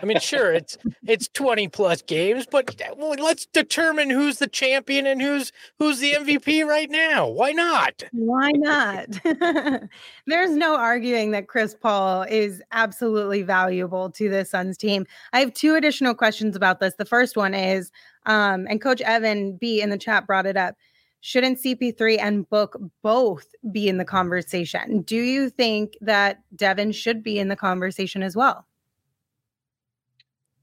I 0.00 0.06
mean, 0.06 0.20
sure, 0.20 0.52
it's 0.52 0.78
it's 1.04 1.28
20 1.28 1.66
plus 1.68 2.00
games, 2.02 2.46
but 2.48 2.76
let's 2.98 3.46
determine 3.46 4.10
who's 4.10 4.38
the 4.38 4.46
champion 4.46 5.06
and 5.06 5.20
who's 5.20 5.50
who's 5.80 5.98
the 5.98 6.12
MVP 6.12 6.64
right 6.64 6.90
now. 6.90 7.28
Why 7.28 7.50
not? 7.50 8.04
Why 8.12 8.52
not? 8.52 9.08
There's 10.26 10.52
no 10.52 10.76
arguing 10.76 11.32
that 11.32 11.48
Chris 11.48 11.74
Paul 11.74 12.22
is 12.22 12.62
absolutely 12.70 13.42
valuable 13.42 14.10
to 14.10 14.28
the 14.28 14.44
Suns 14.44 14.76
team. 14.76 15.06
I 15.32 15.40
have 15.40 15.54
two 15.54 15.74
additional 15.74 16.14
questions 16.14 16.54
about 16.54 16.78
this. 16.78 16.94
The 16.94 17.04
first 17.04 17.36
one 17.36 17.52
is, 17.52 17.90
um, 18.26 18.66
and 18.70 18.80
Coach 18.80 19.00
Evan 19.00 19.56
B 19.56 19.80
in 19.80 19.90
the 19.90 19.98
chat 19.98 20.24
brought 20.24 20.46
it 20.46 20.56
up 20.56 20.76
shouldn't 21.20 21.58
CP3 21.58 22.18
and 22.20 22.48
Book 22.48 22.80
both 23.02 23.46
be 23.72 23.88
in 23.88 23.98
the 23.98 24.04
conversation? 24.04 25.02
Do 25.02 25.16
you 25.16 25.50
think 25.50 25.96
that 26.00 26.40
Devin 26.54 26.92
should 26.92 27.22
be 27.22 27.38
in 27.38 27.48
the 27.48 27.56
conversation 27.56 28.22
as 28.22 28.36
well? 28.36 28.66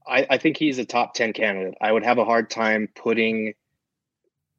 I, 0.06 0.26
I, 0.30 0.38
think 0.38 0.56
he's 0.56 0.78
a 0.78 0.84
top 0.84 1.14
10 1.14 1.32
candidate. 1.32 1.74
I 1.80 1.90
would 1.90 2.04
have 2.04 2.18
a 2.18 2.24
hard 2.24 2.50
time 2.50 2.88
putting 2.94 3.54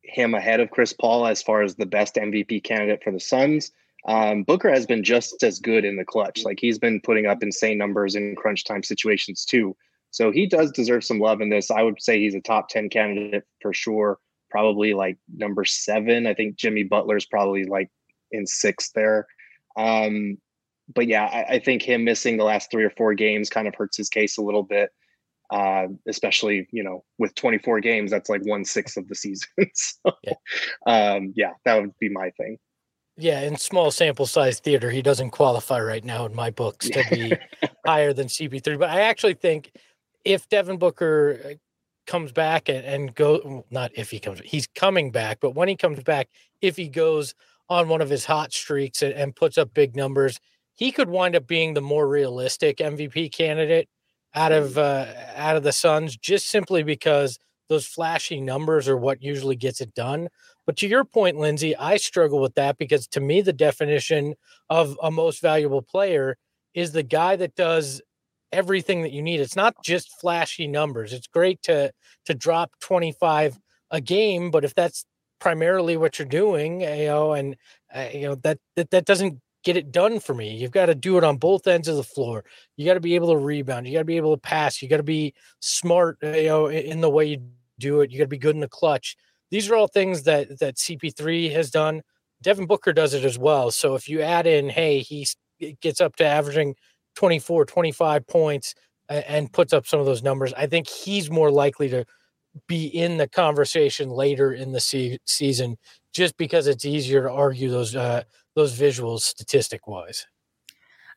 him 0.04 0.34
ahead 0.34 0.60
of 0.60 0.72
Chris 0.72 0.94
Paul 0.94 1.28
as 1.28 1.42
far 1.42 1.62
as 1.62 1.76
the 1.76 1.86
best 1.86 2.16
MVP 2.16 2.64
candidate 2.64 3.04
for 3.04 3.12
the 3.12 3.20
Suns. 3.20 3.72
Um, 4.08 4.44
Booker 4.44 4.70
has 4.70 4.86
been 4.86 5.04
just 5.04 5.44
as 5.44 5.60
good 5.60 5.86
in 5.86 5.98
the 5.98 6.06
clutch. 6.06 6.44
Like 6.46 6.60
he's 6.60 6.78
been 6.78 7.02
putting 7.02 7.26
up 7.26 7.42
insane 7.42 7.78
numbers 7.78 8.16
in 8.16 8.36
crunch 8.36 8.64
time 8.64 8.84
situations 8.84 9.46
too. 9.46 9.76
So 10.12 10.32
he 10.32 10.48
does 10.48 10.72
deserve 10.72 11.04
some 11.04 11.20
love 11.20 11.42
in 11.42 11.50
this. 11.50 11.72
I 11.72 11.82
would 11.82 12.02
say 12.02 12.20
he's 12.20 12.36
a 12.36 12.42
top 12.42 12.70
10 12.70 12.90
candidate 12.90 13.44
for 13.62 13.74
sure 13.74 14.20
probably 14.50 14.94
like 14.94 15.18
number 15.34 15.66
seven. 15.66 16.28
I 16.28 16.34
think 16.34 16.56
Jimmy 16.56 16.84
Butler's 16.84 17.26
probably 17.26 17.66
like 17.66 17.90
in 18.32 18.46
sixth 18.46 18.92
there. 18.94 19.28
Um, 19.78 20.38
but 20.94 21.08
yeah, 21.08 21.26
I, 21.26 21.56
I, 21.56 21.60
think 21.60 21.82
him 21.82 22.04
missing 22.04 22.38
the 22.38 22.44
last 22.44 22.72
three 22.72 22.84
or 22.84 22.92
four 22.92 23.14
games 23.14 23.50
kind 23.50 23.68
of 23.68 23.76
hurts 23.76 23.98
his 23.98 24.10
case 24.10 24.38
a 24.38 24.42
little 24.42 24.64
bit. 24.64 24.90
Uh, 25.52 25.88
especially 26.08 26.68
you 26.72 26.84
know 26.84 27.04
with 27.20 27.36
24 27.36 27.80
games, 27.80 28.10
that's 28.10 28.30
like 28.30 28.44
one 28.46 28.66
sixth 28.66 28.98
of 28.98 29.08
the 29.08 29.16
season. 29.16 29.48
so, 29.74 30.12
yeah. 30.24 30.34
Um, 30.88 31.34
yeah, 31.36 31.52
that 31.66 31.80
would 31.80 31.92
be 32.00 32.10
my 32.10 32.32
thing. 32.32 32.58
Yeah, 33.18 33.42
in 33.42 33.56
small 33.56 33.92
sample 33.92 34.26
size 34.26 34.60
theater, 34.60 34.92
he 34.92 35.02
doesn't 35.02 35.30
qualify 35.30 35.80
right 35.80 36.04
now 36.04 36.26
in 36.26 36.36
my 36.36 36.50
books 36.50 36.90
to 36.90 37.04
be 37.10 37.34
higher 37.86 38.12
than 38.12 38.28
CP3. 38.28 38.78
But 38.78 38.90
I 38.90 39.02
actually 39.02 39.36
think 39.36 39.72
if 40.26 40.50
Devin 40.50 40.78
Booker 40.78 41.56
comes 42.06 42.32
back 42.32 42.70
and, 42.70 42.86
and 42.86 43.16
go 43.16 43.66
not 43.72 43.92
if 43.96 44.10
he 44.10 44.20
comes 44.20 44.40
he's 44.44 44.68
coming 44.68 45.12
back 45.12 45.40
but 45.42 45.52
when 45.52 45.68
he 45.68 45.76
comes 45.76 46.02
back 46.04 46.30
if 46.62 46.76
he 46.76 46.88
goes 46.88 47.34
on 47.70 47.88
one 47.88 48.02
of 48.02 48.10
his 48.10 48.26
hot 48.26 48.54
streaks 48.54 49.02
and, 49.02 49.14
and 49.14 49.36
puts 49.36 49.58
up 49.58 49.74
big 49.74 49.96
numbers 49.96 50.40
he 50.74 50.92
could 50.92 51.10
wind 51.10 51.36
up 51.36 51.48
being 51.48 51.74
the 51.74 51.82
more 51.82 52.08
realistic 52.08 52.78
mvp 52.78 53.32
candidate 53.32 53.88
out 54.34 54.52
of 54.52 54.72
mm. 54.72 54.78
uh, 54.78 55.14
out 55.36 55.56
of 55.56 55.64
the 55.64 55.72
suns 55.72 56.16
just 56.18 56.48
simply 56.50 56.84
because 56.84 57.40
those 57.68 57.88
flashy 57.88 58.40
numbers 58.40 58.88
are 58.88 58.98
what 58.98 59.24
usually 59.24 59.56
gets 59.56 59.82
it 59.82 59.94
done 59.96 60.28
but 60.66 60.78
to 60.78 60.88
your 60.88 61.04
point 61.04 61.38
lindsay 61.38 61.76
i 61.78 61.98
struggle 61.98 62.40
with 62.40 62.54
that 62.56 62.78
because 62.78 63.08
to 63.08 63.20
me 63.20 63.42
the 63.42 63.54
definition 63.54 64.36
of 64.70 64.98
a 65.02 65.10
most 65.10 65.42
valuable 65.42 65.82
player 65.82 66.38
is 66.76 66.92
the 66.92 67.04
guy 67.04 67.36
that 67.38 67.56
does 67.56 68.02
everything 68.56 69.02
that 69.04 69.12
you 69.12 69.22
need. 69.22 69.40
It's 69.40 69.56
not 69.56 69.76
just 69.84 70.20
flashy 70.20 70.68
numbers. 70.68 71.14
It's 71.14 71.28
great 71.28 71.62
to 71.64 71.92
to 72.26 72.34
drop 72.34 72.72
25 72.82 73.60
a 73.92 74.02
game, 74.02 74.50
but 74.50 74.64
if 74.64 74.74
that's 74.74 75.06
primarily 75.40 75.98
what 75.98 76.18
you're 76.18 76.28
doing, 76.28 76.82
you 76.82 77.06
know, 77.06 77.34
and 77.34 77.56
uh, 77.94 78.08
you 78.14 78.22
know 78.22 78.36
that, 78.36 78.60
that 78.76 78.90
that 78.92 79.06
doesn't 79.06 79.40
get 79.64 79.76
it 79.76 79.92
done 79.92 80.20
for 80.20 80.34
me. 80.34 80.56
You've 80.56 80.72
got 80.72 80.86
to 80.86 80.96
do 80.96 81.18
it 81.18 81.24
on 81.24 81.38
both 81.38 81.68
ends 81.68 81.88
of 81.88 81.98
the 81.98 82.04
floor. 82.04 82.46
You 82.78 82.86
got 82.86 82.94
to 82.94 83.00
be 83.00 83.16
able 83.16 83.32
to 83.34 83.38
rebound. 83.38 83.88
You 83.88 83.94
got 83.94 84.00
to 84.00 84.06
be 84.06 84.18
able 84.18 84.36
to 84.36 84.42
pass. 84.42 84.82
You 84.82 84.88
got 84.88 84.98
to 84.98 85.04
be 85.04 85.34
smart, 85.60 86.18
uh, 86.24 86.30
you 86.30 86.48
know, 86.48 86.68
in 86.68 87.02
the 87.02 87.10
way 87.10 87.26
you 87.26 87.42
do 87.80 88.02
it. 88.02 88.12
You 88.12 88.20
got 88.20 88.26
to 88.26 88.30
be 88.30 88.38
good 88.38 88.56
in 88.56 88.62
the 88.62 88.68
clutch. 88.68 89.18
These 89.52 89.70
are 89.70 89.76
all 89.76 89.88
things 89.88 90.24
that 90.24 90.60
that 90.60 90.78
CP3 90.78 91.52
has 91.52 91.70
done. 91.70 92.02
Devin 92.42 92.68
Booker 92.68 92.94
does 92.94 93.14
it 93.14 93.26
as 93.26 93.38
well. 93.38 93.72
So 93.72 93.96
if 93.96 94.08
you 94.08 94.22
add 94.22 94.46
in, 94.46 94.70
hey, 94.70 95.00
he 95.00 95.28
gets 95.82 96.02
up 96.02 96.16
to 96.18 96.26
averaging 96.26 96.76
24, 97.16 97.66
25 97.66 98.28
points 98.28 98.76
and 99.10 99.52
puts 99.52 99.74
up 99.74 99.86
some 99.86 100.00
of 100.00 100.06
those 100.06 100.24
numbers, 100.24 100.54
I 100.54 100.68
think 100.68 100.88
he's 100.88 101.30
more 101.30 101.52
likely 101.52 101.90
to 101.90 102.06
be 102.68 102.86
in 102.86 103.18
the 103.18 103.28
conversation 103.28 104.10
later 104.10 104.54
in 104.54 104.72
the 104.72 104.80
se- 104.80 105.20
season 105.26 105.78
just 106.14 106.38
because 106.38 106.68
it's 106.68 106.86
easier 106.86 107.22
to 107.24 107.32
argue 107.32 107.70
those 107.70 107.96
uh, 107.96 108.24
those 108.56 108.78
visuals 108.78 109.22
statistic 109.22 109.88
wise. 109.88 110.26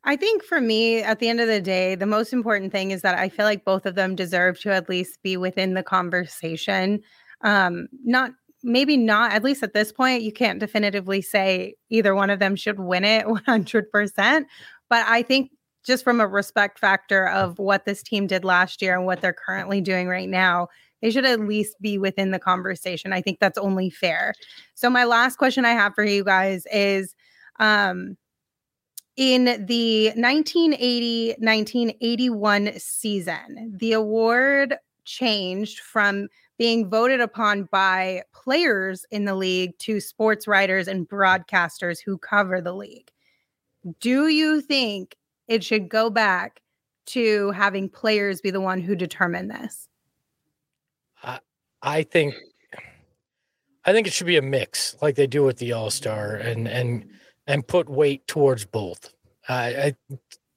I 0.04 0.16
think 0.16 0.42
for 0.42 0.60
me, 0.60 1.02
at 1.02 1.18
the 1.18 1.28
end 1.28 1.40
of 1.40 1.48
the 1.48 1.60
day, 1.60 1.94
the 1.94 2.06
most 2.06 2.32
important 2.32 2.72
thing 2.72 2.90
is 2.90 3.02
that 3.02 3.18
I 3.18 3.28
feel 3.28 3.44
like 3.44 3.64
both 3.64 3.86
of 3.86 3.94
them 3.94 4.16
deserve 4.16 4.60
to 4.60 4.72
at 4.72 4.88
least 4.88 5.22
be 5.22 5.36
within 5.36 5.74
the 5.74 5.82
conversation. 5.82 7.00
Um, 7.42 7.88
not 8.04 8.32
maybe 8.62 8.96
not, 8.96 9.32
at 9.32 9.44
least 9.44 9.62
at 9.62 9.74
this 9.74 9.92
point, 9.92 10.22
you 10.22 10.32
can't 10.32 10.58
definitively 10.58 11.22
say 11.22 11.74
either 11.90 12.14
one 12.14 12.30
of 12.30 12.38
them 12.38 12.56
should 12.56 12.78
win 12.80 13.04
it 13.04 13.26
100%. 13.26 14.44
But 14.90 15.06
I 15.06 15.22
think 15.22 15.50
just 15.88 16.04
from 16.04 16.20
a 16.20 16.28
respect 16.28 16.78
factor 16.78 17.28
of 17.28 17.58
what 17.58 17.84
this 17.84 18.02
team 18.02 18.28
did 18.28 18.44
last 18.44 18.80
year 18.80 18.94
and 18.94 19.06
what 19.06 19.20
they're 19.20 19.32
currently 19.32 19.80
doing 19.80 20.06
right 20.06 20.28
now, 20.28 20.68
they 21.02 21.10
should 21.10 21.24
at 21.24 21.40
least 21.40 21.80
be 21.80 21.98
within 21.98 22.30
the 22.30 22.38
conversation. 22.38 23.12
I 23.12 23.22
think 23.22 23.40
that's 23.40 23.58
only 23.58 23.90
fair. 23.90 24.34
So, 24.74 24.90
my 24.90 25.04
last 25.04 25.36
question 25.36 25.64
I 25.64 25.72
have 25.72 25.94
for 25.94 26.04
you 26.04 26.22
guys 26.22 26.64
is 26.72 27.16
um, 27.58 28.16
in 29.16 29.44
the 29.66 30.08
1980 30.14 31.36
1981 31.38 32.78
season, 32.78 33.74
the 33.76 33.92
award 33.92 34.76
changed 35.04 35.80
from 35.80 36.28
being 36.58 36.90
voted 36.90 37.20
upon 37.20 37.64
by 37.64 38.22
players 38.34 39.06
in 39.10 39.24
the 39.24 39.34
league 39.34 39.78
to 39.78 40.00
sports 40.00 40.46
writers 40.46 40.86
and 40.86 41.08
broadcasters 41.08 41.98
who 42.04 42.18
cover 42.18 42.60
the 42.60 42.74
league. 42.74 43.10
Do 44.00 44.28
you 44.28 44.60
think 44.60 45.16
it 45.48 45.64
should 45.64 45.88
go 45.88 46.10
back 46.10 46.60
to 47.06 47.50
having 47.52 47.88
players 47.88 48.40
be 48.40 48.50
the 48.50 48.60
one 48.60 48.80
who 48.80 48.94
determine 48.94 49.48
this? 49.48 49.88
I, 51.22 51.40
I 51.82 52.02
think 52.02 52.34
I 53.84 53.92
think 53.92 54.06
it 54.06 54.12
should 54.12 54.26
be 54.26 54.36
a 54.36 54.42
mix 54.42 54.96
like 55.00 55.14
they 55.14 55.26
do 55.26 55.42
with 55.42 55.56
the 55.58 55.72
All-Star 55.72 56.34
and 56.36 56.68
and 56.68 57.08
and 57.46 57.66
put 57.66 57.88
weight 57.88 58.26
towards 58.26 58.66
both. 58.66 59.12
Uh, 59.48 59.52
I, 59.52 59.96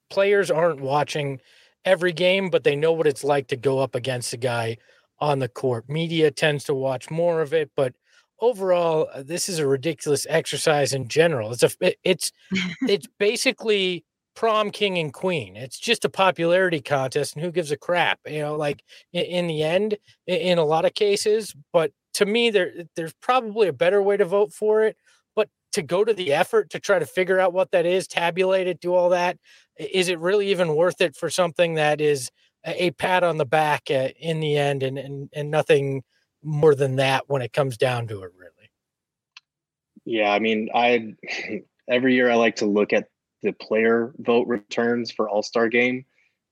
players 0.10 0.52
aren't 0.52 0.82
watching 0.82 1.40
every 1.86 2.12
game, 2.12 2.50
but 2.50 2.64
they 2.64 2.76
know 2.76 2.92
what 2.92 3.08
it's 3.08 3.24
like 3.24 3.48
to 3.48 3.56
go 3.56 3.80
up 3.80 3.96
against 3.96 4.34
a 4.34 4.38
guy 4.38 4.78
on 5.20 5.40
the 5.40 5.48
court. 5.48 5.88
Media 5.88 6.30
tends 6.30 6.66
to 6.66 6.74
watch 6.74 7.10
more 7.10 7.42
of 7.42 7.54
it, 7.54 7.72
but 7.76 7.94
overall, 8.42 9.08
uh, 9.14 9.24
this 9.24 9.48
is 9.48 9.60
a 9.60 9.68
ridiculous 9.68 10.28
exercise 10.30 10.94
in 10.94 11.08
general. 11.08 11.54
It's 11.54 11.64
a 11.64 11.72
it's 12.04 12.34
it's 12.82 13.08
basically 13.18 14.04
prom 14.36 14.72
king 14.72 14.98
and 14.98 15.14
queen. 15.14 15.56
It's 15.56 15.80
just 15.80 16.06
a 16.06 16.10
popularity 16.10 16.82
contest, 16.82 17.36
and 17.36 17.44
who 17.44 17.52
gives 17.52 17.72
a 17.72 17.78
crap? 17.78 18.20
You 18.26 18.40
know, 18.40 18.56
like 18.56 18.84
in, 19.14 19.24
in 19.24 19.48
the 19.48 19.64
end, 19.64 19.98
in, 20.28 20.38
in 20.38 20.58
a 20.58 20.66
lot 20.66 20.86
of 20.86 20.94
cases. 20.94 21.56
But 21.74 21.92
to 22.16 22.26
me, 22.26 22.50
there 22.50 22.72
there's 22.96 23.14
probably 23.22 23.68
a 23.68 23.74
better 23.74 24.02
way 24.02 24.18
to 24.18 24.26
vote 24.26 24.54
for 24.54 24.84
it 24.84 24.98
But 25.36 25.50
to 25.74 25.82
go 25.82 26.04
to 26.04 26.14
the 26.14 26.34
effort 26.34 26.70
to 26.72 26.80
try 26.80 27.00
to 27.00 27.06
figure 27.06 27.40
out 27.40 27.54
what 27.54 27.72
that 27.72 27.86
is, 27.86 28.08
tabulate 28.08 28.68
it, 28.68 28.80
do 28.80 28.94
all 28.94 29.10
that, 29.10 29.38
is 29.78 30.10
it 30.10 30.20
really 30.20 30.50
even 30.52 30.76
worth 30.76 31.02
it 31.02 31.16
for 31.16 31.30
something 31.30 31.76
that 31.76 32.02
is 32.02 32.30
a 32.66 32.92
pat 32.92 33.24
on 33.24 33.38
the 33.38 33.46
back 33.46 33.84
uh, 33.90 34.10
in 34.20 34.40
the 34.40 34.58
end 34.58 34.84
and, 34.84 34.98
and 34.98 35.30
and 35.34 35.50
nothing 35.50 36.04
more 36.44 36.76
than 36.76 36.96
that 36.98 37.24
when 37.28 37.42
it 37.42 37.54
comes 37.54 37.78
down 37.78 38.08
to 38.08 38.22
it 38.24 38.32
really 38.38 38.70
yeah 40.06 40.32
i 40.32 40.40
mean 40.40 40.70
i 40.74 41.16
every 41.90 42.14
year 42.14 42.30
i 42.30 42.36
like 42.36 42.56
to 42.56 42.66
look 42.66 42.94
at 42.94 43.08
the 43.42 43.52
player 43.54 44.14
vote 44.20 44.48
returns 44.48 45.12
for 45.12 45.30
all-star 45.30 45.70
game 45.70 46.06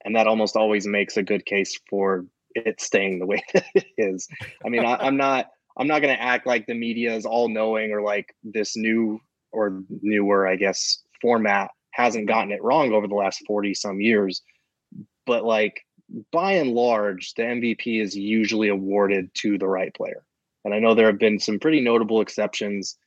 and 0.05 0.15
that 0.15 0.27
almost 0.27 0.55
always 0.55 0.87
makes 0.87 1.17
a 1.17 1.23
good 1.23 1.45
case 1.45 1.79
for 1.89 2.25
it 2.55 2.81
staying 2.81 3.19
the 3.19 3.25
way 3.25 3.43
that 3.53 3.65
it 3.75 3.87
is 3.97 4.27
i 4.65 4.69
mean 4.69 4.85
I, 4.85 4.95
i'm 4.95 5.17
not 5.17 5.47
I'm 5.79 5.87
not 5.87 6.01
going 6.01 6.13
to 6.13 6.21
act 6.21 6.45
like 6.45 6.67
the 6.67 6.73
media 6.73 7.15
is 7.15 7.25
all 7.25 7.47
knowing 7.47 7.93
or 7.93 8.01
like 8.01 8.35
this 8.43 8.75
new 8.75 9.21
or 9.51 9.81
newer, 10.01 10.45
I 10.45 10.57
guess, 10.57 11.01
format 11.21 11.71
hasn't 11.91 12.27
gotten 12.27 12.51
it 12.51 12.61
wrong 12.61 12.91
over 12.91 13.07
the 13.07 13.15
last 13.15 13.41
40 13.47 13.73
some 13.73 14.01
years. 14.01 14.41
But 15.25 15.45
like 15.45 15.85
by 16.33 16.53
and 16.53 16.71
large, 16.71 17.33
the 17.35 17.43
MVP 17.43 18.01
is 18.01 18.15
usually 18.15 18.67
awarded 18.67 19.33
to 19.35 19.57
the 19.57 19.67
right 19.67 19.93
player. 19.93 20.25
And 20.65 20.73
I 20.73 20.79
know 20.79 20.93
there 20.93 21.07
have 21.07 21.17
been 21.17 21.39
some 21.39 21.59
pretty 21.59 21.79
notable 21.79 22.19
exceptions, 22.19 22.97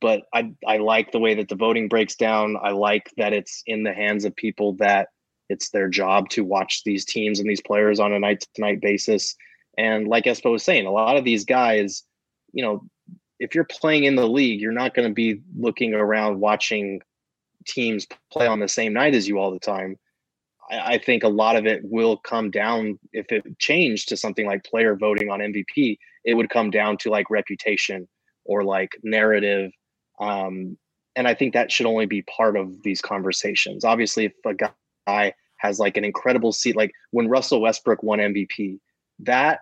but 0.00 0.22
I, 0.32 0.52
I 0.66 0.78
like 0.78 1.12
the 1.12 1.18
way 1.18 1.34
that 1.34 1.48
the 1.48 1.56
voting 1.56 1.88
breaks 1.88 2.14
down. 2.16 2.56
I 2.62 2.70
like 2.70 3.10
that 3.16 3.32
it's 3.32 3.62
in 3.66 3.82
the 3.82 3.92
hands 3.92 4.24
of 4.24 4.36
people 4.36 4.74
that 4.74 5.08
it's 5.48 5.70
their 5.70 5.88
job 5.88 6.28
to 6.30 6.44
watch 6.44 6.82
these 6.84 7.04
teams 7.04 7.40
and 7.40 7.48
these 7.48 7.62
players 7.62 7.98
on 7.98 8.12
a 8.12 8.18
night 8.18 8.40
to 8.54 8.60
night 8.60 8.80
basis. 8.80 9.34
And 9.76 10.06
like 10.06 10.24
Espo 10.24 10.52
was 10.52 10.62
saying, 10.62 10.86
a 10.86 10.92
lot 10.92 11.16
of 11.16 11.24
these 11.24 11.44
guys 11.44 12.04
you 12.52 12.64
know, 12.64 12.84
if 13.38 13.54
you're 13.54 13.64
playing 13.64 14.04
in 14.04 14.16
the 14.16 14.28
league, 14.28 14.60
you're 14.60 14.72
not 14.72 14.94
going 14.94 15.08
to 15.08 15.14
be 15.14 15.40
looking 15.56 15.94
around 15.94 16.40
watching 16.40 17.00
teams 17.66 18.06
play 18.32 18.46
on 18.46 18.60
the 18.60 18.68
same 18.68 18.92
night 18.92 19.14
as 19.14 19.28
you 19.28 19.38
all 19.38 19.50
the 19.50 19.58
time. 19.58 19.96
I, 20.70 20.94
I, 20.94 20.98
think 20.98 21.22
a 21.22 21.28
lot 21.28 21.56
of 21.56 21.66
it 21.66 21.80
will 21.84 22.16
come 22.16 22.50
down 22.50 22.98
if 23.12 23.26
it 23.30 23.58
changed 23.58 24.08
to 24.08 24.16
something 24.16 24.46
like 24.46 24.64
player 24.64 24.96
voting 24.96 25.30
on 25.30 25.40
MVP, 25.40 25.98
it 26.24 26.34
would 26.34 26.50
come 26.50 26.70
down 26.70 26.96
to 26.98 27.10
like 27.10 27.30
reputation 27.30 28.08
or 28.44 28.64
like 28.64 28.90
narrative. 29.02 29.70
Um, 30.20 30.76
and 31.16 31.26
I 31.26 31.34
think 31.34 31.54
that 31.54 31.72
should 31.72 31.86
only 31.86 32.06
be 32.06 32.22
part 32.22 32.56
of 32.56 32.82
these 32.82 33.00
conversations. 33.00 33.84
Obviously, 33.84 34.26
if 34.26 34.32
a 34.46 34.54
guy 34.54 35.34
has 35.56 35.78
like 35.78 35.96
an 35.96 36.04
incredible 36.04 36.52
seat, 36.52 36.76
like 36.76 36.92
when 37.10 37.28
Russell 37.28 37.60
Westbrook 37.60 38.02
won 38.02 38.18
MVP, 38.18 38.78
that 39.20 39.60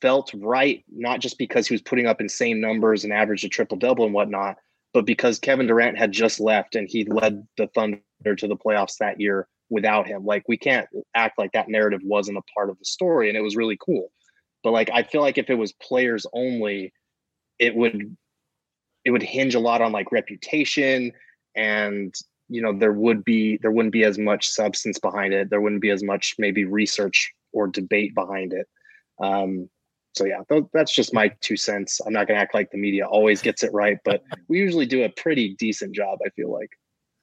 felt 0.00 0.32
right, 0.34 0.84
not 0.90 1.20
just 1.20 1.38
because 1.38 1.66
he 1.66 1.74
was 1.74 1.82
putting 1.82 2.06
up 2.06 2.20
insane 2.20 2.60
numbers 2.60 3.04
and 3.04 3.12
averaged 3.12 3.44
a 3.44 3.48
triple 3.48 3.78
double 3.78 4.04
and 4.04 4.12
whatnot, 4.12 4.56
but 4.92 5.06
because 5.06 5.38
Kevin 5.38 5.66
Durant 5.66 5.96
had 5.96 6.12
just 6.12 6.40
left 6.40 6.74
and 6.74 6.88
he 6.90 7.04
led 7.04 7.46
the 7.56 7.68
Thunder 7.68 8.00
to 8.36 8.48
the 8.48 8.56
playoffs 8.56 8.98
that 8.98 9.20
year 9.20 9.46
without 9.70 10.06
him. 10.06 10.26
Like 10.26 10.44
we 10.48 10.58
can't 10.58 10.88
act 11.14 11.38
like 11.38 11.52
that 11.52 11.68
narrative 11.68 12.00
wasn't 12.04 12.38
a 12.38 12.42
part 12.54 12.68
of 12.68 12.78
the 12.78 12.84
story 12.84 13.28
and 13.28 13.38
it 13.38 13.42
was 13.42 13.56
really 13.56 13.78
cool. 13.80 14.10
But 14.62 14.72
like 14.72 14.90
I 14.92 15.02
feel 15.02 15.22
like 15.22 15.38
if 15.38 15.48
it 15.48 15.54
was 15.54 15.72
players 15.72 16.26
only, 16.34 16.92
it 17.58 17.74
would 17.74 18.16
it 19.04 19.10
would 19.10 19.22
hinge 19.22 19.54
a 19.54 19.60
lot 19.60 19.82
on 19.82 19.92
like 19.92 20.12
reputation 20.12 21.12
and 21.56 22.14
you 22.48 22.60
know 22.60 22.72
there 22.72 22.92
would 22.92 23.24
be 23.24 23.58
there 23.58 23.70
wouldn't 23.70 23.92
be 23.92 24.04
as 24.04 24.18
much 24.18 24.48
substance 24.48 24.98
behind 24.98 25.32
it 25.32 25.50
there 25.50 25.60
wouldn't 25.60 25.82
be 25.82 25.90
as 25.90 26.02
much 26.02 26.34
maybe 26.38 26.64
research 26.64 27.32
or 27.52 27.66
debate 27.66 28.14
behind 28.14 28.52
it 28.52 28.66
um, 29.20 29.68
so 30.14 30.24
yeah, 30.24 30.42
that's 30.72 30.92
just 30.92 31.14
my 31.14 31.28
two 31.40 31.56
cents. 31.56 32.00
I'm 32.04 32.12
not 32.12 32.26
going 32.26 32.36
to 32.36 32.42
act 32.42 32.54
like 32.54 32.70
the 32.70 32.78
media 32.78 33.06
always 33.06 33.40
gets 33.40 33.62
it 33.62 33.72
right, 33.72 33.98
but 34.04 34.22
we 34.48 34.58
usually 34.58 34.86
do 34.86 35.04
a 35.04 35.08
pretty 35.08 35.54
decent 35.54 35.94
job. 35.94 36.18
I 36.24 36.28
feel 36.30 36.52
like. 36.52 36.70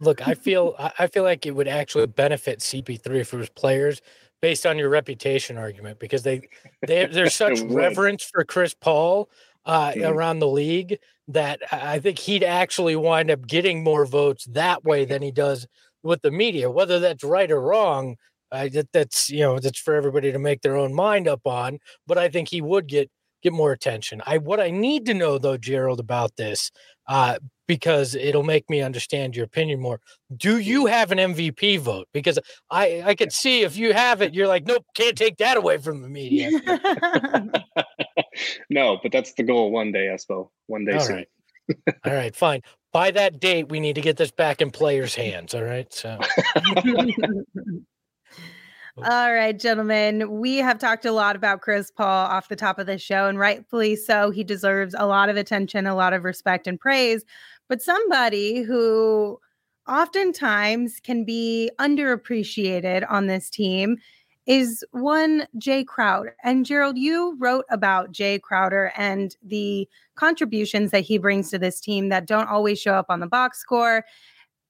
Look, 0.02 0.28
I 0.28 0.34
feel 0.34 0.76
I 0.98 1.08
feel 1.08 1.24
like 1.24 1.46
it 1.46 1.52
would 1.52 1.68
actually 1.68 2.08
benefit 2.08 2.60
CP3 2.60 3.06
if 3.20 3.34
it 3.34 3.38
was 3.38 3.50
players 3.50 4.02
based 4.42 4.65
on 4.65 4.78
your 4.78 4.88
reputation 4.88 5.58
argument 5.58 6.00
because 6.00 6.24
they, 6.24 6.48
they 6.88 7.06
there's 7.06 7.36
such 7.36 7.60
reverence 7.60 8.24
for 8.24 8.46
Chris 8.46 8.74
Paul 8.74 9.30
uh, 9.65 9.92
mm-hmm. 9.92 10.06
around 10.06 10.39
the 10.39 10.48
league 10.48 11.00
that 11.30 11.62
I 11.72 12.00
think 12.00 12.20
he'd 12.20 12.44
actually 12.44 12.96
wind 12.96 13.32
up 13.32 13.48
getting 13.48 13.84
more 13.84 14.06
votes 14.06 14.46
that 14.52 14.84
way 14.84 15.06
than 15.06 15.22
he 15.22 15.32
does 15.32 15.68
with 16.04 16.22
the 16.22 16.32
media. 16.32 16.70
Whether 16.72 17.00
that's 17.00 17.24
right 17.24 17.50
or 17.50 17.62
wrong, 17.62 18.18
I 18.52 18.68
that, 18.70 18.92
that's 18.92 19.30
you 19.30 19.42
know 19.42 19.60
that's 19.60 19.80
for 19.80 19.94
everybody 19.94 20.32
to 20.32 20.39
make 20.39 20.62
their 20.62 20.76
own 20.76 20.94
mind 20.94 21.28
up 21.28 21.46
on. 21.46 21.80
But 22.08 22.18
I 22.18 22.30
think 22.30 22.50
he 22.50 22.62
would 22.62 22.88
get 22.88 23.10
get 23.44 23.54
more 23.54 23.72
attention. 23.72 24.22
I 24.26 24.39
what 24.39 24.60
I 24.60 24.72
need 24.72 25.06
to 25.06 25.13
know 25.13 25.38
though, 25.38 25.58
Gerald, 25.58 26.00
about 26.00 26.36
this, 26.36 26.72
uh, 27.08 27.38
because 27.68 28.15
it'll 28.15 28.44
make 28.44 28.68
me 28.68 28.82
understand 28.82 29.36
your 29.36 29.46
opinion 29.46 29.80
more. 29.80 30.00
Do 30.36 30.58
you 30.58 30.88
have 30.88 31.12
an 31.12 31.20
MVP 31.20 31.80
vote? 31.80 32.08
Because 32.12 32.39
I 32.72 33.04
I 33.06 33.15
could 33.15 33.32
see 33.32 33.62
if 33.62 33.78
you 33.78 33.94
have 33.94 34.24
it, 34.24 34.34
you're 34.34 34.48
like, 34.48 34.65
nope, 34.65 34.86
can't 34.96 35.18
take 35.18 35.38
that 35.38 35.58
away 35.58 35.78
from 35.78 36.02
the 36.02 36.10
media. 36.10 36.50
no, 38.69 38.99
but 39.02 39.12
that's 39.12 39.34
the 39.34 39.43
goal. 39.43 39.71
One 39.71 39.91
day, 39.91 40.08
Espo. 40.08 40.49
One 40.67 40.86
day 40.86 40.93
all 40.93 40.99
soon. 40.99 41.15
Right. 41.15 41.28
all 42.06 42.13
right, 42.13 42.36
fine. 42.36 42.62
By 42.91 43.12
that 43.12 43.39
date, 43.39 43.69
we 43.69 43.80
need 43.80 43.95
to 43.95 44.02
get 44.02 44.17
this 44.17 44.32
back 44.32 44.62
in 44.62 44.71
players' 44.71 45.15
hands. 45.15 45.54
All 45.54 45.63
right, 45.63 45.91
so. 45.93 46.17
All 49.06 49.34
right, 49.34 49.58
gentlemen. 49.58 50.41
We 50.41 50.58
have 50.58 50.78
talked 50.78 51.06
a 51.06 51.13
lot 51.13 51.38
about 51.38 51.62
Chris 51.62 51.89
Paul 51.89 52.28
off 52.28 52.49
the 52.49 52.56
top 52.58 52.80
of 52.80 52.86
the 52.86 52.97
show, 52.97 53.28
and 53.28 53.39
rightfully 53.39 53.95
so. 53.95 54.30
He 54.30 54.43
deserves 54.43 54.93
a 54.97 55.08
lot 55.08 55.30
of 55.30 55.38
attention, 55.38 55.88
a 55.88 55.95
lot 55.95 56.12
of 56.12 56.25
respect 56.25 56.67
and 56.67 56.78
praise. 56.78 57.23
But 57.69 57.82
somebody 57.82 58.62
who 58.62 59.39
oftentimes 59.88 60.99
can 61.02 61.23
be 61.23 61.71
underappreciated 61.80 63.06
on 63.10 63.28
this 63.28 63.49
team 63.49 63.97
is 64.49 64.83
one 64.91 65.45
Jae 65.59 65.85
Crowder. 65.85 66.35
And 66.43 66.65
Gerald, 66.65 66.97
you 66.97 67.38
wrote 67.38 67.65
about 67.69 68.12
Jae 68.12 68.41
Crowder 68.41 68.91
and 68.97 69.38
the 69.43 69.88
contributions 70.15 70.89
that 70.89 71.01
he 71.01 71.19
brings 71.19 71.51
to 71.51 71.59
this 71.59 71.79
team 71.79 72.09
that 72.09 72.25
don't 72.25 72.49
always 72.49 72.81
show 72.81 72.95
up 72.95 73.05
on 73.09 73.19
the 73.19 73.27
box 73.27 73.59
score, 73.59 74.03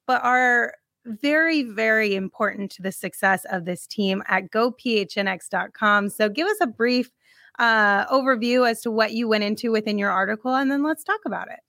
but 0.05 0.21
are 0.21 0.73
very, 1.05 1.63
very 1.63 2.13
important 2.13 2.69
to 2.71 2.81
the 2.81 2.91
success 2.91 3.45
of 3.51 3.63
this 3.63 3.87
team 3.87 4.21
at 4.27 4.51
gophnx.com. 4.51 6.09
So 6.09 6.27
give 6.27 6.47
us 6.47 6.57
a 6.59 6.67
brief 6.67 7.09
uh, 7.57 8.05
overview 8.07 8.69
as 8.69 8.81
to 8.81 8.91
what 8.91 9.13
you 9.13 9.29
went 9.29 9.45
into 9.45 9.71
within 9.71 9.97
your 9.97 10.11
article, 10.11 10.55
and 10.55 10.69
then 10.69 10.83
let's 10.83 11.05
talk 11.05 11.21
about 11.25 11.47
it. 11.49 11.59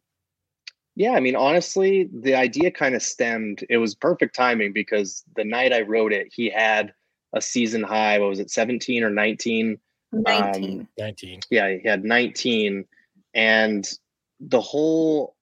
Yeah, 0.97 1.13
I 1.13 1.21
mean, 1.21 1.37
honestly, 1.37 2.09
the 2.13 2.35
idea 2.35 2.73
kind 2.73 2.97
of 2.97 3.03
stemmed. 3.03 3.65
It 3.71 3.79
was 3.79 3.95
perfect 3.95 4.35
timing 4.35 4.73
because 4.73 5.23
the 5.37 5.45
night 5.45 5.73
I 5.73 5.83
wrote 5.83 6.13
it, 6.13 6.27
he 6.33 6.51
had 6.51 6.93
a 7.35 7.41
season 7.41 7.83
high. 7.83 8.19
What 8.19 8.31
was 8.31 8.41
it, 8.41 8.51
17 8.51 9.03
or 9.03 9.11
19? 9.11 9.79
19. 10.13 10.81
Um, 10.81 10.89
19. 10.99 11.41
Yeah, 11.51 11.69
he 11.69 11.89
had 11.89 12.05
19. 12.05 12.85
And 13.35 13.89
the 14.41 14.61
whole, 14.61 15.37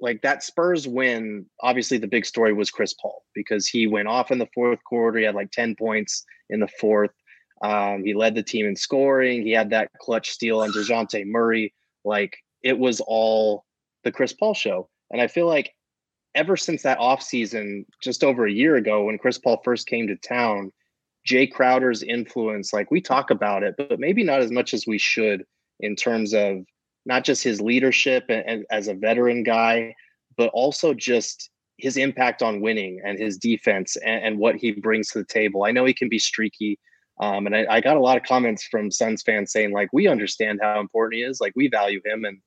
like 0.00 0.22
that 0.22 0.42
Spurs 0.42 0.86
win, 0.86 1.46
obviously 1.60 1.98
the 1.98 2.06
big 2.06 2.26
story 2.26 2.52
was 2.52 2.70
Chris 2.70 2.94
Paul 2.94 3.22
because 3.34 3.66
he 3.66 3.86
went 3.86 4.08
off 4.08 4.30
in 4.30 4.38
the 4.38 4.48
fourth 4.54 4.82
quarter. 4.84 5.18
He 5.18 5.24
had 5.24 5.34
like 5.34 5.50
10 5.50 5.76
points 5.76 6.24
in 6.48 6.60
the 6.60 6.68
fourth. 6.68 7.12
Um, 7.62 8.04
he 8.04 8.14
led 8.14 8.34
the 8.34 8.42
team 8.42 8.66
in 8.66 8.76
scoring. 8.76 9.42
He 9.42 9.52
had 9.52 9.70
that 9.70 9.90
clutch 10.00 10.30
steal 10.30 10.60
on 10.60 10.72
DeJounte 10.72 11.26
Murray. 11.26 11.74
Like 12.04 12.36
it 12.62 12.78
was 12.78 13.00
all 13.06 13.64
the 14.04 14.12
Chris 14.12 14.32
Paul 14.32 14.54
show. 14.54 14.88
And 15.10 15.20
I 15.20 15.26
feel 15.26 15.46
like 15.46 15.74
ever 16.34 16.56
since 16.56 16.82
that 16.82 16.98
offseason, 16.98 17.84
just 18.02 18.24
over 18.24 18.46
a 18.46 18.52
year 18.52 18.76
ago, 18.76 19.04
when 19.04 19.18
Chris 19.18 19.38
Paul 19.38 19.60
first 19.64 19.86
came 19.86 20.06
to 20.06 20.16
town, 20.16 20.72
Jae 21.28 21.50
Crowder's 21.50 22.02
influence, 22.02 22.72
like 22.72 22.90
we 22.90 23.00
talk 23.00 23.30
about 23.30 23.62
it, 23.62 23.74
but 23.76 24.00
maybe 24.00 24.22
not 24.24 24.40
as 24.40 24.50
much 24.50 24.72
as 24.72 24.86
we 24.86 24.98
should 24.98 25.44
in 25.80 25.96
terms 25.96 26.34
of 26.34 26.58
not 27.06 27.24
just 27.24 27.42
his 27.42 27.60
leadership 27.60 28.24
and, 28.28 28.44
and 28.46 28.66
as 28.70 28.88
a 28.88 28.94
veteran 28.94 29.42
guy, 29.42 29.94
but 30.36 30.50
also 30.52 30.94
just 30.94 31.50
his 31.78 31.96
impact 31.96 32.42
on 32.42 32.60
winning 32.60 33.00
and 33.04 33.18
his 33.18 33.38
defense 33.38 33.96
and, 33.96 34.24
and, 34.24 34.38
what 34.38 34.56
he 34.56 34.72
brings 34.72 35.08
to 35.08 35.18
the 35.18 35.24
table. 35.24 35.64
I 35.64 35.72
know 35.72 35.86
he 35.86 35.94
can 35.94 36.10
be 36.10 36.18
streaky. 36.18 36.78
Um, 37.20 37.46
and 37.46 37.56
I, 37.56 37.66
I, 37.68 37.80
got 37.80 37.96
a 37.96 38.00
lot 38.00 38.16
of 38.16 38.22
comments 38.22 38.64
from 38.64 38.90
Suns 38.90 39.22
fans 39.22 39.52
saying, 39.52 39.72
like, 39.72 39.88
we 39.92 40.06
understand 40.06 40.60
how 40.62 40.80
important 40.80 41.18
he 41.18 41.22
is, 41.22 41.40
like, 41.40 41.52
we 41.56 41.68
value 41.68 42.00
him. 42.04 42.24
And 42.24 42.38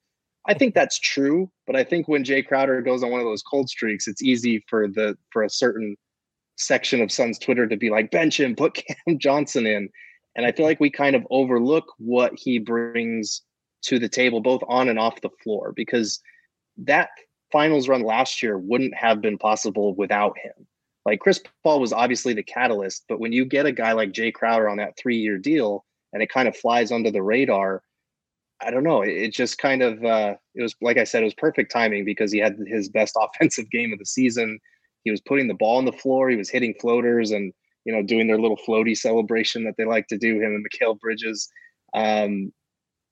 I 0.48 0.54
think 0.54 0.74
that's 0.74 1.00
true, 1.00 1.50
but 1.66 1.76
I 1.76 1.84
think 1.84 2.08
when 2.08 2.24
Jae 2.24 2.46
Crowder 2.46 2.82
goes 2.82 3.04
on 3.04 3.12
one 3.12 3.22
of 3.22 3.26
those 3.26 3.44
cold 3.44 3.70
streaks, 3.70 4.08
it's 4.08 4.22
easy 4.22 4.64
for 4.68 4.88
the 4.88 5.18
for 5.32 5.44
a 5.44 5.50
certain 5.50 5.96
section 6.56 7.02
of 7.02 7.12
Suns 7.12 7.40
Twitter 7.40 7.68
to 7.68 7.78
be 7.78 7.90
like 7.90 8.12
bench 8.12 8.40
him, 8.40 8.56
put 8.56 8.76
Cam 8.76 9.18
Johnson 9.18 9.66
in, 9.66 9.90
and 10.36 10.46
I 10.46 10.52
feel 10.52 10.66
like 10.66 10.80
we 10.80 10.90
kind 10.90 11.16
of 11.16 11.28
overlook 11.30 11.86
what 11.98 12.34
he 12.36 12.60
brings 12.60 13.42
to 13.84 14.00
the 14.00 14.10
table, 14.10 14.40
both 14.40 14.64
on 14.68 14.90
and 14.90 14.98
off 14.98 15.22
the 15.22 15.30
floor, 15.44 15.74
because 15.76 16.20
that 16.78 17.10
finals 17.52 17.88
run 17.88 18.02
last 18.02 18.42
year 18.42 18.58
wouldn't 18.58 18.96
have 18.96 19.22
been 19.22 19.38
possible 19.38 19.94
without 19.96 20.38
him. 20.40 20.68
Like 21.06 21.20
Chris 21.20 21.42
Paul 21.64 21.80
was 21.80 21.94
obviously 21.94 22.34
the 22.34 22.44
catalyst, 22.44 23.04
but 23.08 23.20
when 23.20 23.34
you 23.34 23.46
get 23.46 23.66
a 23.66 23.72
guy 23.72 23.92
like 23.92 24.12
Jae 24.12 24.34
Crowder 24.34 24.70
on 24.70 24.78
that 24.78 24.98
three 24.98 25.18
year 25.18 25.38
deal 25.38 25.86
and 26.14 26.24
it 26.24 26.30
kind 26.30 26.48
of 26.48 26.56
flies 26.56 26.92
under 26.92 27.12
the 27.12 27.22
radar, 27.22 27.84
I 28.62 28.72
don't 28.72 28.84
know. 28.84 29.02
It, 29.02 29.34
just 29.34 29.58
kind 29.58 29.82
of 29.82 30.04
uh, 30.04 30.36
it 30.56 30.62
was 30.62 30.76
like 30.82 30.98
I 30.98 31.04
said, 31.04 31.22
it 31.22 31.26
was 31.26 31.34
perfect 31.34 31.72
timing 31.72 32.06
because 32.06 32.32
he 32.32 32.40
had 32.40 32.58
his 32.66 32.90
best 32.90 33.18
offensive 33.22 33.70
game 33.70 33.92
of 33.92 34.00
the 34.00 34.06
season. 34.06 34.60
He 35.04 35.12
was 35.12 35.22
putting 35.22 35.48
the 35.48 35.54
ball 35.54 35.78
on 35.78 35.86
the 35.86 35.92
floor. 35.92 36.30
He 36.30 36.36
was 36.36 36.50
hitting 36.50 36.74
floaters 36.80 37.32
and 37.32 37.54
you 37.86 37.94
know 37.94 38.02
doing 38.02 38.28
their 38.28 38.40
little 38.40 38.58
floaty 38.58 38.98
celebration 38.98 39.64
that 39.66 39.76
they 39.78 39.86
like 39.86 40.08
to 40.08 40.18
do. 40.18 40.36
Him 40.36 40.56
and 40.56 40.66
Mikal 40.66 41.00
Bridges. 41.00 41.50
Um, 41.94 42.52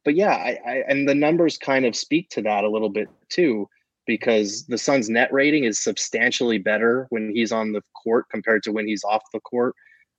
but 0.04 0.16
yeah, 0.16 0.34
I, 0.34 0.58
I 0.66 0.84
and 0.88 1.08
the 1.08 1.16
numbers 1.16 1.58
kind 1.58 1.86
of 1.86 1.96
speak 1.96 2.30
to 2.30 2.42
that 2.44 2.64
a 2.64 2.70
little 2.70 2.90
bit 2.90 3.08
too 3.30 3.68
because 4.08 4.66
the 4.66 4.78
Suns' 4.78 5.10
net 5.10 5.32
rating 5.32 5.64
is 5.64 5.82
substantially 5.82 6.58
better 6.58 7.08
when 7.10 7.32
he's 7.34 7.52
on 7.52 7.72
the 7.72 7.84
court 8.04 8.26
compared 8.30 8.64
to 8.64 8.72
when 8.72 8.88
he's 8.88 9.04
off 9.04 9.24
the 9.34 9.40
court. 9.40 9.76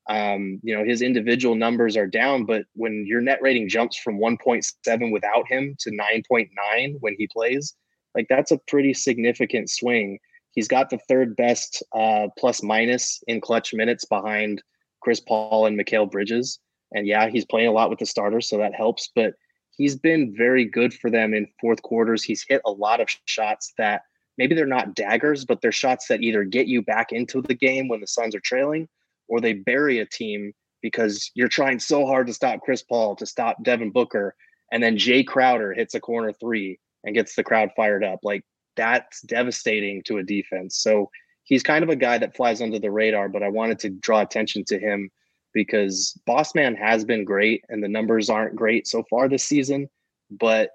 Um, 0.08 0.60
you 0.62 0.76
know, 0.76 0.84
his 0.84 1.02
individual 1.02 1.54
numbers 1.54 1.96
are 1.96 2.06
down, 2.06 2.44
but 2.44 2.64
when 2.74 3.04
your 3.06 3.20
net 3.20 3.38
rating 3.40 3.68
jumps 3.68 3.96
from 3.96 4.18
1.7 4.18 5.12
without 5.12 5.46
him 5.48 5.76
to 5.80 5.90
9.9 5.90 6.96
when 7.00 7.14
he 7.18 7.28
plays, 7.28 7.74
like 8.14 8.26
that's 8.28 8.50
a 8.50 8.58
pretty 8.66 8.94
significant 8.94 9.70
swing. 9.70 10.18
He's 10.52 10.68
got 10.68 10.90
the 10.90 10.98
third 11.08 11.34
best 11.36 11.82
uh, 11.94 12.28
plus 12.38 12.62
minus 12.62 13.22
in 13.26 13.40
clutch 13.40 13.72
minutes 13.72 14.04
behind 14.04 14.62
Chris 15.00 15.20
Paul 15.20 15.66
and 15.66 15.78
Mikal 15.78 16.10
Bridges. 16.10 16.58
And 16.92 17.06
yeah, 17.06 17.28
he's 17.28 17.46
playing 17.46 17.68
a 17.68 17.72
lot 17.72 17.90
with 17.90 17.98
the 17.98 18.06
starters, 18.06 18.48
so 18.48 18.58
that 18.58 18.74
helps. 18.74 19.10
But 19.14 19.34
he's 19.70 19.96
been 19.96 20.34
very 20.36 20.64
good 20.64 20.92
for 20.92 21.10
them 21.10 21.32
in 21.34 21.48
fourth 21.60 21.82
quarters. 21.82 22.22
He's 22.22 22.44
hit 22.46 22.60
a 22.66 22.70
lot 22.70 23.00
of 23.00 23.08
shots 23.24 23.72
that 23.78 24.02
maybe 24.36 24.54
they're 24.54 24.66
not 24.66 24.94
daggers, 24.94 25.44
but 25.44 25.60
they're 25.62 25.72
shots 25.72 26.06
that 26.08 26.22
either 26.22 26.44
get 26.44 26.66
you 26.66 26.82
back 26.82 27.12
into 27.12 27.40
the 27.40 27.54
game 27.54 27.88
when 27.88 28.00
the 28.00 28.06
Suns 28.06 28.34
are 28.34 28.40
trailing 28.40 28.88
or 29.28 29.40
they 29.40 29.54
bury 29.54 29.98
a 29.98 30.06
team 30.06 30.52
because 30.82 31.30
you're 31.34 31.48
trying 31.48 31.78
so 31.78 32.04
hard 32.04 32.26
to 32.26 32.34
stop 32.34 32.60
Chris 32.60 32.82
Paul, 32.82 33.16
to 33.16 33.24
stop 33.24 33.62
Devin 33.62 33.90
Booker, 33.90 34.34
and 34.70 34.82
then 34.82 34.98
Jae 34.98 35.26
Crowder 35.26 35.72
hits 35.72 35.94
a 35.94 36.00
corner 36.00 36.32
three 36.32 36.78
and 37.04 37.14
gets 37.14 37.34
the 37.34 37.44
crowd 37.44 37.70
fired 37.76 38.04
up. 38.04 38.20
Like 38.22 38.44
that's 38.76 39.20
devastating 39.22 40.02
to 40.04 40.18
a 40.18 40.22
defense. 40.22 40.78
So 40.78 41.10
he's 41.44 41.62
kind 41.62 41.82
of 41.82 41.90
a 41.90 41.96
guy 41.96 42.18
that 42.18 42.36
flies 42.36 42.60
under 42.62 42.78
the 42.78 42.90
radar, 42.90 43.28
but 43.28 43.42
I 43.42 43.48
wanted 43.48 43.78
to 43.80 43.90
draw 43.90 44.20
attention 44.20 44.64
to 44.66 44.78
him 44.78 45.10
because 45.54 46.18
Bossman 46.26 46.76
has 46.78 47.04
been 47.04 47.24
great 47.24 47.64
and 47.68 47.82
the 47.82 47.88
numbers 47.88 48.30
aren't 48.30 48.56
great 48.56 48.86
so 48.86 49.04
far 49.10 49.28
this 49.28 49.44
season, 49.44 49.88
but 50.30 50.70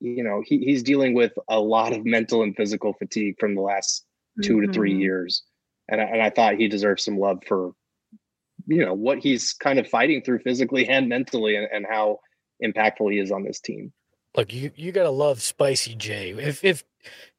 you 0.00 0.24
know, 0.24 0.42
he, 0.44 0.58
he's 0.58 0.82
dealing 0.82 1.14
with 1.14 1.32
a 1.48 1.60
lot 1.60 1.92
of 1.92 2.04
mental 2.04 2.42
and 2.42 2.56
physical 2.56 2.92
fatigue 2.94 3.36
from 3.38 3.54
the 3.54 3.60
last 3.60 4.04
2 4.42 4.52
mm-hmm. 4.52 4.66
to 4.66 4.72
three 4.72 4.92
mm-hmm. 4.92 5.00
years. 5.00 5.44
And 5.88 6.00
I, 6.00 6.04
and 6.04 6.22
I 6.22 6.30
thought 6.30 6.56
he 6.56 6.66
deserves 6.66 7.04
some 7.04 7.18
love 7.18 7.42
for 7.46 7.72
you 8.66 8.84
know 8.84 8.94
what 8.94 9.18
he's 9.18 9.52
kind 9.52 9.78
of 9.78 9.88
fighting 9.88 10.22
through 10.22 10.40
physically 10.40 10.88
and 10.88 11.08
mentally 11.08 11.56
and, 11.56 11.68
and 11.72 11.86
how 11.88 12.20
impactful 12.62 13.12
he 13.12 13.18
is 13.18 13.32
on 13.32 13.42
this 13.42 13.60
team 13.60 13.92
look 14.36 14.52
you 14.52 14.70
you 14.76 14.92
gotta 14.92 15.10
love 15.10 15.42
spicy 15.42 15.96
Jae 15.96 16.36
if 16.38 16.64
if 16.64 16.84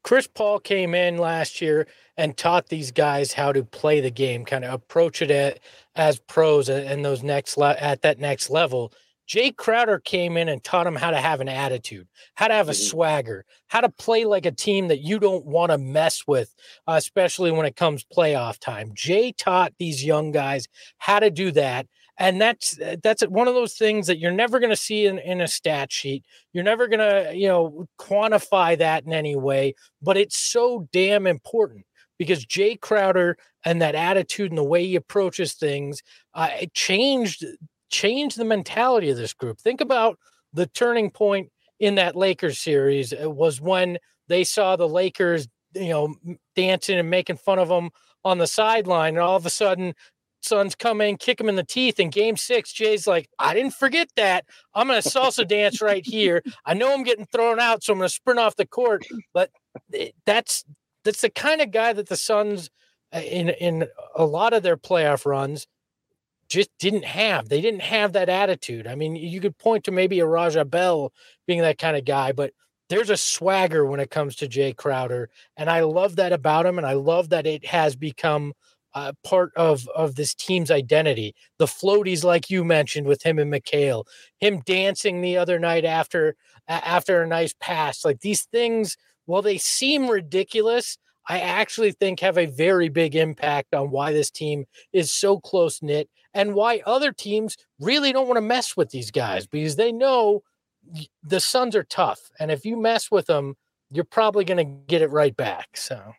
chris 0.02 0.26
paul 0.26 0.58
came 0.58 0.94
in 0.94 1.18
last 1.18 1.60
year 1.60 1.86
and 2.16 2.36
taught 2.36 2.68
these 2.68 2.92
guys 2.92 3.32
how 3.32 3.52
to 3.52 3.64
play 3.64 4.00
the 4.00 4.10
game 4.10 4.44
kind 4.44 4.64
of 4.64 4.72
approach 4.72 5.22
it 5.22 5.30
at, 5.30 5.60
as 5.96 6.18
pros 6.20 6.68
and 6.68 7.04
those 7.04 7.22
next 7.22 7.56
le- 7.56 7.76
at 7.78 8.02
that 8.02 8.18
next 8.18 8.50
level 8.50 8.92
Jae 9.28 9.56
Crowder 9.56 9.98
came 10.00 10.36
in 10.36 10.48
and 10.48 10.62
taught 10.62 10.86
him 10.86 10.96
how 10.96 11.10
to 11.10 11.20
have 11.20 11.40
an 11.40 11.48
attitude, 11.48 12.06
how 12.34 12.48
to 12.48 12.54
have 12.54 12.68
a 12.68 12.72
mm-hmm. 12.72 12.90
swagger, 12.90 13.44
how 13.68 13.80
to 13.80 13.88
play 13.88 14.24
like 14.24 14.44
a 14.44 14.52
team 14.52 14.88
that 14.88 15.00
you 15.00 15.18
don't 15.18 15.46
want 15.46 15.72
to 15.72 15.78
mess 15.78 16.24
with, 16.26 16.54
uh, 16.86 16.92
especially 16.92 17.50
when 17.50 17.66
it 17.66 17.76
comes 17.76 18.04
playoff 18.04 18.58
time. 18.58 18.90
Jae 18.90 19.34
taught 19.36 19.72
these 19.78 20.04
young 20.04 20.30
guys 20.30 20.66
how 20.98 21.20
to 21.20 21.30
do 21.30 21.50
that. 21.52 21.86
And 22.18 22.40
that's 22.40 22.78
that's 23.02 23.22
one 23.22 23.48
of 23.48 23.54
those 23.54 23.74
things 23.74 24.06
that 24.06 24.18
you're 24.18 24.30
never 24.30 24.60
going 24.60 24.70
to 24.70 24.76
see 24.76 25.06
in, 25.06 25.18
in 25.18 25.40
a 25.40 25.48
stat 25.48 25.92
sheet. 25.92 26.24
You're 26.52 26.64
never 26.64 26.86
going 26.86 27.00
to, 27.00 27.34
you 27.34 27.48
know, 27.48 27.88
quantify 27.98 28.78
that 28.78 29.04
in 29.04 29.12
any 29.12 29.34
way, 29.36 29.74
but 30.00 30.16
it's 30.16 30.38
so 30.38 30.88
damn 30.92 31.26
important 31.26 31.86
because 32.18 32.46
jae 32.46 32.80
Crowder 32.80 33.36
and 33.64 33.82
that 33.82 33.96
attitude 33.96 34.50
and 34.50 34.58
the 34.58 34.64
way 34.64 34.86
he 34.86 34.94
approaches 34.94 35.54
things, 35.54 36.02
uh, 36.34 36.50
it 36.60 36.72
changed 36.74 37.44
change 37.90 38.36
the 38.36 38.44
mentality 38.44 39.10
of 39.10 39.16
this 39.16 39.34
group. 39.34 39.58
Think 39.58 39.80
about 39.80 40.18
the 40.52 40.66
turning 40.66 41.10
point 41.10 41.50
in 41.80 41.96
that 41.96 42.16
Lakers 42.16 42.58
series 42.58 43.12
it 43.12 43.32
was 43.32 43.60
when 43.60 43.98
they 44.28 44.44
saw 44.44 44.76
the 44.76 44.88
Lakers, 44.88 45.48
you 45.74 45.88
know, 45.88 46.14
dancing 46.54 46.98
and 46.98 47.10
making 47.10 47.36
fun 47.36 47.58
of 47.58 47.68
them 47.68 47.90
on 48.24 48.38
the 48.38 48.46
sideline, 48.46 49.14
and 49.14 49.18
all 49.18 49.36
of 49.36 49.44
a 49.44 49.50
sudden, 49.50 49.94
Suns 50.44 50.74
come 50.74 51.00
in, 51.00 51.16
kick 51.16 51.40
him 51.40 51.48
in 51.48 51.56
the 51.56 51.64
teeth. 51.64 51.98
In 51.98 52.10
Game 52.10 52.36
Six, 52.36 52.72
Jae's 52.72 53.06
like, 53.06 53.28
"I 53.38 53.54
didn't 53.54 53.74
forget 53.74 54.08
that. 54.16 54.44
I'm 54.74 54.86
gonna 54.86 55.00
salsa 55.00 55.46
dance 55.46 55.80
right 55.80 56.04
here. 56.04 56.42
I 56.64 56.74
know 56.74 56.92
I'm 56.92 57.04
getting 57.04 57.26
thrown 57.26 57.58
out, 57.58 57.82
so 57.82 57.92
I'm 57.92 57.98
gonna 57.98 58.08
sprint 58.08 58.40
off 58.40 58.56
the 58.56 58.66
court." 58.66 59.06
But 59.32 59.50
that's 60.26 60.64
that's 61.04 61.20
the 61.22 61.30
kind 61.30 61.60
of 61.60 61.70
guy 61.70 61.92
that 61.92 62.08
the 62.08 62.16
Suns, 62.16 62.70
uh, 63.14 63.18
in 63.18 63.50
in 63.50 63.86
a 64.14 64.24
lot 64.24 64.52
of 64.52 64.62
their 64.62 64.76
playoff 64.76 65.26
runs, 65.26 65.66
just 66.48 66.70
didn't 66.78 67.04
have. 67.04 67.48
They 67.48 67.60
didn't 67.60 67.82
have 67.82 68.12
that 68.12 68.28
attitude. 68.28 68.86
I 68.86 68.94
mean, 68.94 69.16
you 69.16 69.40
could 69.40 69.58
point 69.58 69.84
to 69.84 69.90
maybe 69.92 70.20
a 70.20 70.26
Raja 70.26 70.64
Bell 70.64 71.12
being 71.46 71.60
that 71.62 71.78
kind 71.78 71.96
of 71.96 72.04
guy, 72.04 72.32
but 72.32 72.52
there's 72.90 73.10
a 73.10 73.16
swagger 73.16 73.86
when 73.86 74.00
it 74.00 74.10
comes 74.10 74.36
to 74.36 74.48
Jae 74.48 74.76
Crowder, 74.76 75.30
and 75.56 75.70
I 75.70 75.80
love 75.80 76.16
that 76.16 76.32
about 76.32 76.66
him, 76.66 76.78
and 76.78 76.86
I 76.86 76.92
love 76.92 77.30
that 77.30 77.46
it 77.46 77.64
has 77.66 77.96
become 77.96 78.52
uh, 78.94 79.12
part 79.24 79.52
of 79.56 79.88
of 79.94 80.14
this 80.14 80.34
team's 80.34 80.70
identity. 80.70 81.34
The 81.58 81.66
floaties, 81.66 82.24
like 82.24 82.50
you 82.50 82.64
mentioned, 82.64 83.06
with 83.06 83.22
him 83.22 83.38
and 83.38 83.52
Mikal, 83.52 84.04
him 84.38 84.60
dancing 84.60 85.20
the 85.20 85.36
other 85.36 85.58
night 85.58 85.84
after 85.84 86.36
after 86.68 87.22
a 87.22 87.26
nice 87.26 87.54
pass, 87.60 88.04
like 88.04 88.20
these 88.20 88.44
things. 88.44 88.96
While 89.26 89.42
they 89.42 89.56
seem 89.56 90.08
ridiculous, 90.08 90.98
I 91.26 91.40
actually 91.40 91.92
think 91.92 92.20
have 92.20 92.36
a 92.36 92.46
very 92.46 92.88
big 92.90 93.16
impact 93.16 93.74
on 93.74 93.90
why 93.90 94.12
this 94.12 94.30
team 94.30 94.66
is 94.92 95.12
so 95.12 95.40
close 95.40 95.82
knit 95.82 96.10
and 96.34 96.54
why 96.54 96.82
other 96.84 97.12
teams 97.12 97.56
really 97.80 98.12
don't 98.12 98.26
want 98.26 98.36
to 98.36 98.42
mess 98.42 98.76
with 98.76 98.90
these 98.90 99.10
guys 99.10 99.46
because 99.46 99.76
they 99.76 99.92
know 99.92 100.42
the 101.22 101.40
Suns 101.40 101.74
are 101.74 101.84
tough. 101.84 102.30
And 102.38 102.50
if 102.50 102.66
you 102.66 102.76
mess 102.76 103.10
with 103.10 103.26
them, 103.26 103.54
you're 103.90 104.04
probably 104.04 104.44
going 104.44 104.58
to 104.58 104.82
get 104.86 105.00
it 105.00 105.10
right 105.10 105.34
back. 105.34 105.76
So. 105.76 106.12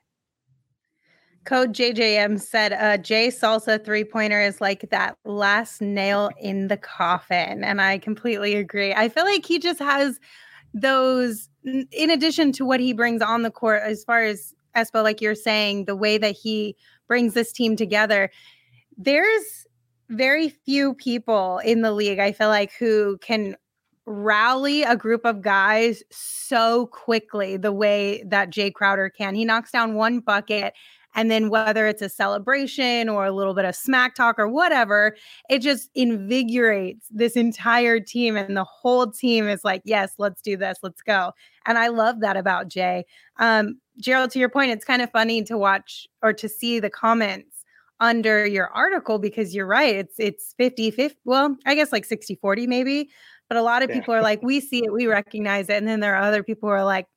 Code 1.45 1.73
JJM 1.73 2.41
said, 2.41 2.73
uh, 2.73 2.97
Jae 2.97 3.27
Salsa 3.27 3.83
three 3.83 4.03
pointer 4.03 4.41
is 4.41 4.59
like 4.59 4.89
that 4.89 5.17
last 5.25 5.79
nail 5.79 6.31
in 6.41 6.67
the 6.67 6.77
coffin. 6.77 7.63
And 7.63 7.79
I 7.79 7.99
completely 7.99 8.55
agree. 8.55 8.93
I 8.93 9.09
feel 9.09 9.25
like 9.25 9.45
he 9.45 9.59
just 9.59 9.79
has 9.79 10.19
those, 10.73 11.47
in 11.63 12.09
addition 12.09 12.51
to 12.53 12.65
what 12.65 12.79
he 12.79 12.93
brings 12.93 13.21
on 13.21 13.43
the 13.43 13.51
court, 13.51 13.83
as 13.83 14.03
far 14.03 14.23
as 14.23 14.53
Espo, 14.75 15.03
like 15.03 15.21
you're 15.21 15.35
saying, 15.35 15.85
the 15.85 15.95
way 15.95 16.17
that 16.17 16.35
he 16.35 16.75
brings 17.07 17.33
this 17.33 17.53
team 17.53 17.75
together, 17.75 18.29
there's 18.97 19.67
very 20.09 20.49
few 20.49 20.93
people 20.95 21.59
in 21.59 21.81
the 21.81 21.91
league, 21.91 22.19
I 22.19 22.31
feel 22.31 22.49
like, 22.49 22.73
who 22.77 23.17
can 23.19 23.55
rally 24.05 24.83
a 24.83 24.95
group 24.95 25.25
of 25.25 25.41
guys 25.41 26.03
so 26.11 26.87
quickly 26.87 27.57
the 27.57 27.71
way 27.71 28.23
that 28.27 28.51
Jae 28.51 28.73
Crowder 28.73 29.09
can. 29.09 29.33
He 29.33 29.45
knocks 29.45 29.71
down 29.71 29.95
one 29.95 30.19
bucket 30.19 30.73
and 31.15 31.31
then 31.31 31.49
whether 31.49 31.87
it's 31.87 32.01
a 32.01 32.09
celebration 32.09 33.09
or 33.09 33.25
a 33.25 33.31
little 33.31 33.53
bit 33.53 33.65
of 33.65 33.75
smack 33.75 34.15
talk 34.15 34.37
or 34.37 34.47
whatever, 34.47 35.15
it 35.49 35.59
just 35.59 35.89
invigorates 35.95 37.07
this 37.09 37.35
entire 37.35 37.99
team. 37.99 38.35
And 38.35 38.55
the 38.55 38.65
whole 38.65 39.09
team 39.09 39.47
is 39.47 39.63
like, 39.63 39.81
yes, 39.85 40.13
let's 40.17 40.41
do 40.41 40.57
this. 40.57 40.77
Let's 40.83 41.01
go. 41.01 41.31
And 41.65 41.77
I 41.77 41.87
love 41.87 42.19
that 42.19 42.37
about 42.37 42.67
Jae. 42.67 43.03
Um, 43.37 43.79
Gerald, 43.99 44.31
to 44.31 44.39
your 44.39 44.49
point, 44.49 44.71
it's 44.71 44.85
kind 44.85 45.01
of 45.01 45.09
funny 45.11 45.41
to 45.43 45.57
watch 45.57 46.05
or 46.21 46.33
to 46.33 46.49
see 46.49 46.79
the 46.79 46.89
comments 46.89 47.63
under 48.01 48.45
your 48.45 48.67
article 48.69 49.17
because 49.17 49.55
you're 49.55 49.65
right. 49.65 49.95
It's 49.95 50.19
it's 50.19 50.53
50 50.57 50.91
50. 50.91 51.17
Well, 51.23 51.55
I 51.65 51.75
guess 51.75 51.93
like 51.93 52.03
60 52.03 52.35
40 52.35 52.67
maybe. 52.67 53.09
But 53.47 53.57
a 53.57 53.61
lot 53.61 53.83
of 53.83 53.91
people 53.91 54.13
are 54.13 54.23
like, 54.23 54.41
we 54.41 54.59
see 54.59 54.83
it, 54.83 54.91
we 54.91 55.05
recognize 55.05 55.69
it. 55.69 55.75
And 55.75 55.87
then 55.87 55.99
there 55.99 56.15
are 56.15 56.23
other 56.23 56.41
people 56.41 56.67
who 56.67 56.73
are 56.73 56.83
like, 56.83 57.07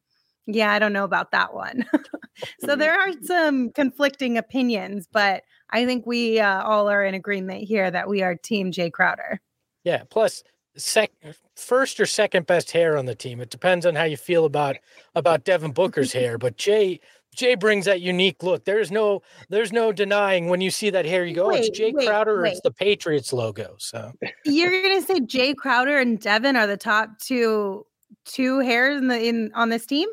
yeah, 0.49 0.73
I 0.73 0.79
don't 0.79 0.95
know 0.95 1.05
about 1.05 1.31
that 1.33 1.53
one. 1.55 1.85
so 2.61 2.75
there 2.75 2.99
are 2.99 3.13
some 3.23 3.71
conflicting 3.71 4.39
opinions, 4.39 5.07
but 5.13 5.43
I 5.71 5.85
think 5.85 6.07
we 6.07 6.41
uh, 6.41 6.63
all 6.63 6.89
are 6.89 7.05
in 7.05 7.15
agreement 7.15 7.65
here 7.65 7.91
that 7.91 8.09
we 8.09 8.23
are 8.23 8.35
Team 8.35 8.73
Jae 8.73 8.91
Crowder. 8.91 9.41
Yeah. 9.85 10.05
Plus, 10.09 10.43
sec- 10.77 11.13
first 11.55 12.01
or 12.01 12.07
second 12.07 12.47
best 12.47 12.71
hair 12.71 12.97
on 12.97 13.05
the 13.05 13.15
team. 13.15 13.41
It 13.41 13.51
depends 13.51 13.85
on 13.85 13.95
how 13.95 14.05
you 14.05 14.17
feel 14.17 14.47
about 14.47 14.77
about 15.15 15.45
Devin 15.45 15.73
Booker's 15.73 16.13
hair, 16.13 16.39
but 16.39 16.57
Jae 16.57 17.01
Jae 17.37 17.61
brings 17.61 17.85
that 17.85 18.01
unique 18.01 18.43
look. 18.43 18.65
There's 18.65 18.91
no 18.91 19.21
there's 19.51 19.73
no 19.73 19.93
denying 19.93 20.49
when 20.49 20.63
you 20.63 20.71
see 20.71 20.89
that 20.91 21.05
hair, 21.05 21.27
you 21.27 21.35
go, 21.35 21.49
wait, 21.49 21.59
oh, 21.61 21.65
it's 21.67 21.79
Jae 21.79 21.93
wait, 21.93 22.09
Crowder, 22.09 22.41
wait. 22.41 22.53
it's 22.53 22.61
the 22.63 22.73
Patriots 22.73 23.35
logo. 23.35 23.77
So 23.79 24.13
you're 24.47 24.83
gonna 24.83 25.03
say 25.03 25.21
Jae 25.21 25.55
Crowder 25.55 25.99
and 25.99 26.19
Devin 26.19 26.57
are 26.57 26.67
the 26.67 26.79
top 26.79 27.19
two 27.19 27.85
two 28.25 28.61
hairs 28.61 28.99
in 28.99 29.09
the 29.09 29.23
in 29.23 29.51
on 29.55 29.69
this 29.69 29.85
team? 29.85 30.09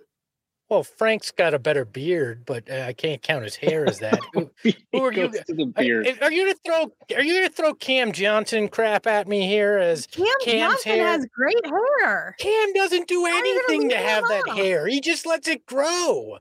Well, 0.70 0.84
Frank's 0.84 1.30
got 1.30 1.54
a 1.54 1.60
better 1.60 1.86
beard, 1.86 2.44
but 2.46 2.70
uh, 2.72 2.86
I 2.88 2.94
can't 2.94 3.22
count 3.22 3.44
his 3.44 3.56
hair 3.56 3.86
as 3.86 4.00
that. 4.00 4.20
Who, 4.34 4.50
who 4.64 5.00
are 5.00 5.14
you? 5.14 5.26
Are, 5.26 5.84
are, 6.24 6.32
you 6.32 6.46
gonna 6.46 6.56
throw? 6.66 6.92
Are 7.16 7.24
you 7.24 7.36
gonna 7.36 7.50
throw 7.50 7.74
Cam 7.76 8.12
Johnson 8.12 8.68
crap 8.68 9.06
at 9.06 9.28
me 9.28 9.48
here? 9.48 9.78
As 9.78 10.08
Cam 10.08 10.26
Cam's 10.44 10.74
Johnson 10.74 10.92
hair? 10.94 11.06
has 11.06 11.28
great 11.28 11.66
hair. 11.66 12.36
Cam 12.40 12.74
doesn't 12.74 13.08
do 13.08 13.28
anything 13.28 13.90
to 13.90 13.98
have 13.98 14.24
that 14.28 14.56
hair. 14.56 14.88
He 14.88 15.02
just 15.02 15.28
lets 15.28 15.48
it 15.48 15.66
grow. 15.68 16.40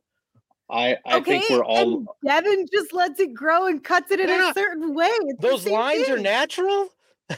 I, 0.70 0.96
I 1.04 1.18
okay, 1.18 1.40
think 1.40 1.50
we're 1.50 1.64
all. 1.64 1.96
And 1.98 2.08
Devin 2.24 2.66
just 2.72 2.94
lets 2.94 3.20
it 3.20 3.34
grow 3.34 3.66
and 3.66 3.84
cuts 3.84 4.10
it 4.10 4.20
in 4.20 4.28
yeah. 4.28 4.50
a 4.50 4.54
certain 4.54 4.94
way. 4.94 5.10
It's 5.10 5.42
Those 5.42 5.66
lines 5.66 6.06
thing. 6.06 6.14
are 6.14 6.18
natural. 6.18 6.88
he 7.28 7.36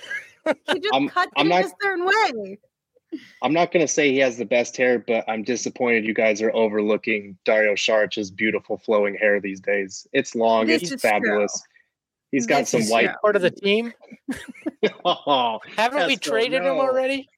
just 0.78 0.94
I'm, 0.94 1.08
cuts 1.08 1.32
I'm 1.36 1.46
it 1.46 1.50
not, 1.50 1.64
in 1.64 1.66
a 1.66 1.74
certain 1.82 2.06
way. 2.06 2.58
I'm 3.42 3.52
not 3.52 3.72
going 3.72 3.86
to 3.86 3.92
say 3.92 4.12
he 4.12 4.18
has 4.18 4.36
the 4.36 4.44
best 4.44 4.76
hair, 4.76 4.98
but 4.98 5.24
I'm 5.28 5.42
disappointed 5.42 6.04
you 6.04 6.14
guys 6.14 6.42
are 6.42 6.54
overlooking 6.54 7.38
Dario 7.44 7.74
Saric's 7.74 8.30
beautiful 8.30 8.78
flowing 8.78 9.14
hair 9.14 9.40
these 9.40 9.60
days. 9.60 10.06
It's 10.12 10.34
long, 10.34 10.66
this 10.66 10.90
it's 10.90 11.02
fabulous. 11.02 11.52
True. 11.52 11.72
He's 12.32 12.46
got 12.46 12.60
this 12.60 12.70
some 12.70 12.82
white 12.84 13.06
true. 13.06 13.14
part 13.22 13.36
of 13.36 13.42
the 13.42 13.50
team. 13.50 13.92
oh, 15.04 15.60
Haven't 15.76 16.06
we 16.06 16.16
traded 16.16 16.62
no. 16.62 16.72
him 16.72 16.80
already? 16.80 17.28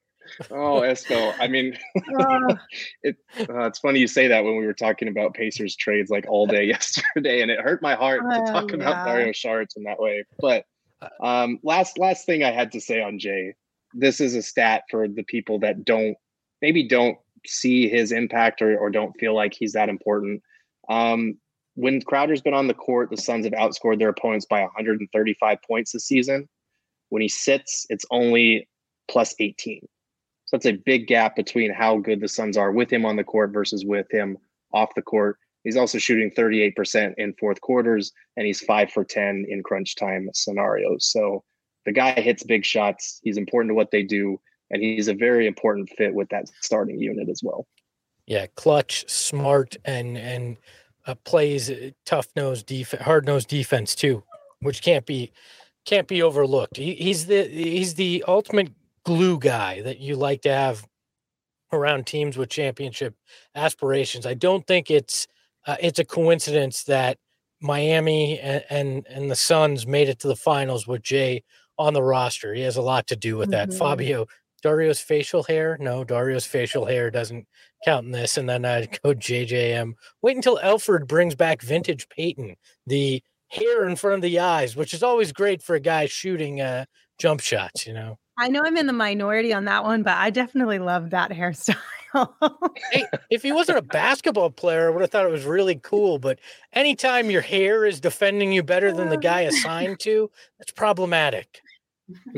oh, 0.51 0.81
Esco. 0.81 1.33
I 1.39 1.47
mean, 1.47 1.77
uh, 2.19 2.55
it, 3.03 3.17
uh, 3.39 3.65
it's 3.65 3.79
funny 3.79 3.99
you 3.99 4.07
say 4.07 4.27
that 4.27 4.43
when 4.43 4.57
we 4.57 4.65
were 4.65 4.73
talking 4.73 5.07
about 5.07 5.33
Pacers 5.33 5.75
trades 5.75 6.09
like 6.09 6.25
all 6.27 6.47
day 6.47 6.63
yesterday, 6.65 7.41
and 7.41 7.51
it 7.51 7.59
hurt 7.59 7.81
my 7.81 7.95
heart 7.95 8.21
to 8.21 8.51
talk 8.51 8.69
yeah. 8.69 8.75
about 8.75 9.05
Dario 9.05 9.31
Saric 9.31 9.69
in 9.75 9.83
that 9.83 9.99
way. 9.99 10.25
But 10.39 10.65
um, 11.21 11.59
last 11.63 11.97
last 11.97 12.25
thing 12.25 12.43
I 12.43 12.51
had 12.51 12.71
to 12.73 12.81
say 12.81 13.01
on 13.01 13.19
Jae 13.19 13.53
this 13.93 14.21
is 14.21 14.35
a 14.35 14.41
stat 14.41 14.83
for 14.89 15.07
the 15.07 15.23
people 15.23 15.59
that 15.59 15.85
don't 15.85 16.15
maybe 16.61 16.87
don't 16.87 17.17
see 17.45 17.87
his 17.87 18.11
impact 18.11 18.61
or, 18.61 18.77
or 18.77 18.89
don't 18.89 19.17
feel 19.19 19.33
like 19.35 19.53
he's 19.53 19.73
that 19.73 19.89
important. 19.89 20.41
Um, 20.89 21.37
when 21.75 22.01
Crowder's 22.01 22.41
been 22.41 22.53
on 22.53 22.67
the 22.67 22.73
court, 22.73 23.09
the 23.09 23.17
Suns 23.17 23.45
have 23.45 23.53
outscored 23.53 23.99
their 23.99 24.09
opponents 24.09 24.45
by 24.45 24.61
135 24.61 25.57
points 25.65 25.93
this 25.93 26.05
season. 26.05 26.49
When 27.09 27.21
he 27.21 27.29
sits, 27.29 27.85
it's 27.89 28.05
only 28.11 28.67
plus 29.09 29.33
18. 29.39 29.79
So 30.45 30.57
that's 30.57 30.65
a 30.65 30.81
big 30.85 31.07
gap 31.07 31.35
between 31.35 31.73
how 31.73 31.97
good 31.97 32.19
the 32.19 32.27
Suns 32.27 32.57
are 32.57 32.71
with 32.71 32.91
him 32.91 33.05
on 33.05 33.15
the 33.15 33.23
court 33.23 33.51
versus 33.51 33.85
with 33.85 34.07
him 34.11 34.37
off 34.73 34.89
the 34.95 35.01
court. 35.01 35.37
He's 35.63 35.77
also 35.77 35.97
shooting 35.97 36.31
38% 36.31 37.13
in 37.17 37.33
fourth 37.39 37.61
quarters, 37.61 38.11
and 38.35 38.45
he's 38.45 38.61
five 38.61 38.91
for 38.91 39.03
10 39.03 39.45
in 39.47 39.61
crunch 39.63 39.95
time 39.95 40.29
scenarios. 40.33 41.09
So 41.11 41.43
the 41.85 41.91
guy 41.91 42.11
hits 42.13 42.43
big 42.43 42.65
shots. 42.65 43.19
He's 43.23 43.37
important 43.37 43.71
to 43.71 43.75
what 43.75 43.91
they 43.91 44.03
do, 44.03 44.39
and 44.69 44.81
he's 44.81 45.07
a 45.07 45.13
very 45.13 45.47
important 45.47 45.89
fit 45.89 46.13
with 46.13 46.29
that 46.29 46.49
starting 46.61 46.99
unit 46.99 47.29
as 47.29 47.41
well. 47.43 47.67
Yeah, 48.25 48.45
clutch, 48.55 49.09
smart, 49.09 49.77
and 49.85 50.17
and 50.17 50.57
uh, 51.07 51.15
plays 51.23 51.71
tough 52.05 52.27
nose 52.35 52.63
defense, 52.63 53.03
hard 53.03 53.25
nose 53.25 53.45
defense 53.45 53.95
too, 53.95 54.23
which 54.61 54.81
can't 54.81 55.05
be 55.05 55.31
can't 55.85 56.07
be 56.07 56.21
overlooked. 56.21 56.77
He, 56.77 56.93
he's 56.95 57.25
the 57.25 57.47
he's 57.47 57.95
the 57.95 58.23
ultimate 58.27 58.71
glue 59.03 59.39
guy 59.39 59.81
that 59.81 59.99
you 59.99 60.15
like 60.15 60.41
to 60.43 60.53
have 60.53 60.87
around 61.71 62.05
teams 62.05 62.37
with 62.37 62.49
championship 62.49 63.15
aspirations. 63.55 64.25
I 64.25 64.33
don't 64.33 64.65
think 64.67 64.91
it's 64.91 65.27
uh, 65.65 65.77
it's 65.79 65.99
a 65.99 66.05
coincidence 66.05 66.83
that 66.83 67.17
Miami 67.61 68.39
and, 68.39 68.63
and, 68.69 69.07
and 69.07 69.31
the 69.31 69.35
Suns 69.35 69.85
made 69.85 70.09
it 70.09 70.19
to 70.19 70.27
the 70.27 70.35
finals 70.35 70.87
with 70.87 71.01
Jae 71.01 71.43
on 71.79 71.93
the 71.93 72.03
roster. 72.03 72.53
He 72.53 72.61
has 72.61 72.77
a 72.77 72.81
lot 72.81 73.07
to 73.07 73.15
do 73.15 73.37
with 73.37 73.49
that. 73.51 73.69
Mm-hmm. 73.69 73.77
Fabio, 73.79 74.27
Dario's 74.61 74.99
facial 74.99 75.43
hair. 75.43 75.77
No, 75.79 76.03
Dario's 76.03 76.45
facial 76.45 76.85
hair 76.85 77.09
doesn't 77.09 77.47
count 77.85 78.05
in 78.05 78.11
this. 78.11 78.37
And 78.37 78.47
then 78.47 78.65
I'd 78.65 78.99
go 79.03 79.15
JJM. 79.15 79.93
Wait 80.21 80.35
until 80.35 80.59
Elfrid 80.59 81.07
brings 81.07 81.35
back 81.35 81.61
vintage 81.61 82.07
Payton, 82.09 82.55
the 82.85 83.23
hair 83.47 83.87
in 83.87 83.95
front 83.95 84.17
of 84.17 84.21
the 84.21 84.39
eyes, 84.39 84.75
which 84.75 84.93
is 84.93 85.01
always 85.01 85.31
great 85.31 85.63
for 85.63 85.75
a 85.75 85.79
guy 85.79 86.05
shooting 86.05 86.61
uh, 86.61 86.85
jump 87.17 87.39
shots, 87.39 87.87
you 87.87 87.93
know. 87.93 88.19
I 88.37 88.47
know 88.47 88.61
I'm 88.63 88.77
in 88.77 88.87
the 88.87 88.93
minority 88.93 89.53
on 89.53 89.65
that 89.65 89.83
one, 89.83 90.03
but 90.03 90.15
I 90.17 90.29
definitely 90.29 90.79
love 90.79 91.09
that 91.09 91.31
hairstyle. 91.31 91.75
hey, 92.91 93.05
if 93.29 93.43
he 93.43 93.51
wasn't 93.51 93.77
a 93.77 93.83
basketball 93.83 94.49
player, 94.49 94.87
I 94.87 94.89
would 94.91 95.01
have 95.01 95.11
thought 95.11 95.25
it 95.25 95.31
was 95.31 95.45
really 95.45 95.75
cool. 95.75 96.19
But 96.19 96.39
anytime 96.73 97.29
your 97.29 97.41
hair 97.41 97.85
is 97.85 97.99
defending 97.99 98.51
you 98.51 98.63
better 98.63 98.91
than 98.91 99.09
the 99.09 99.17
guy 99.17 99.41
assigned 99.41 99.99
to, 100.01 100.29
that's 100.57 100.71
problematic. 100.71 101.61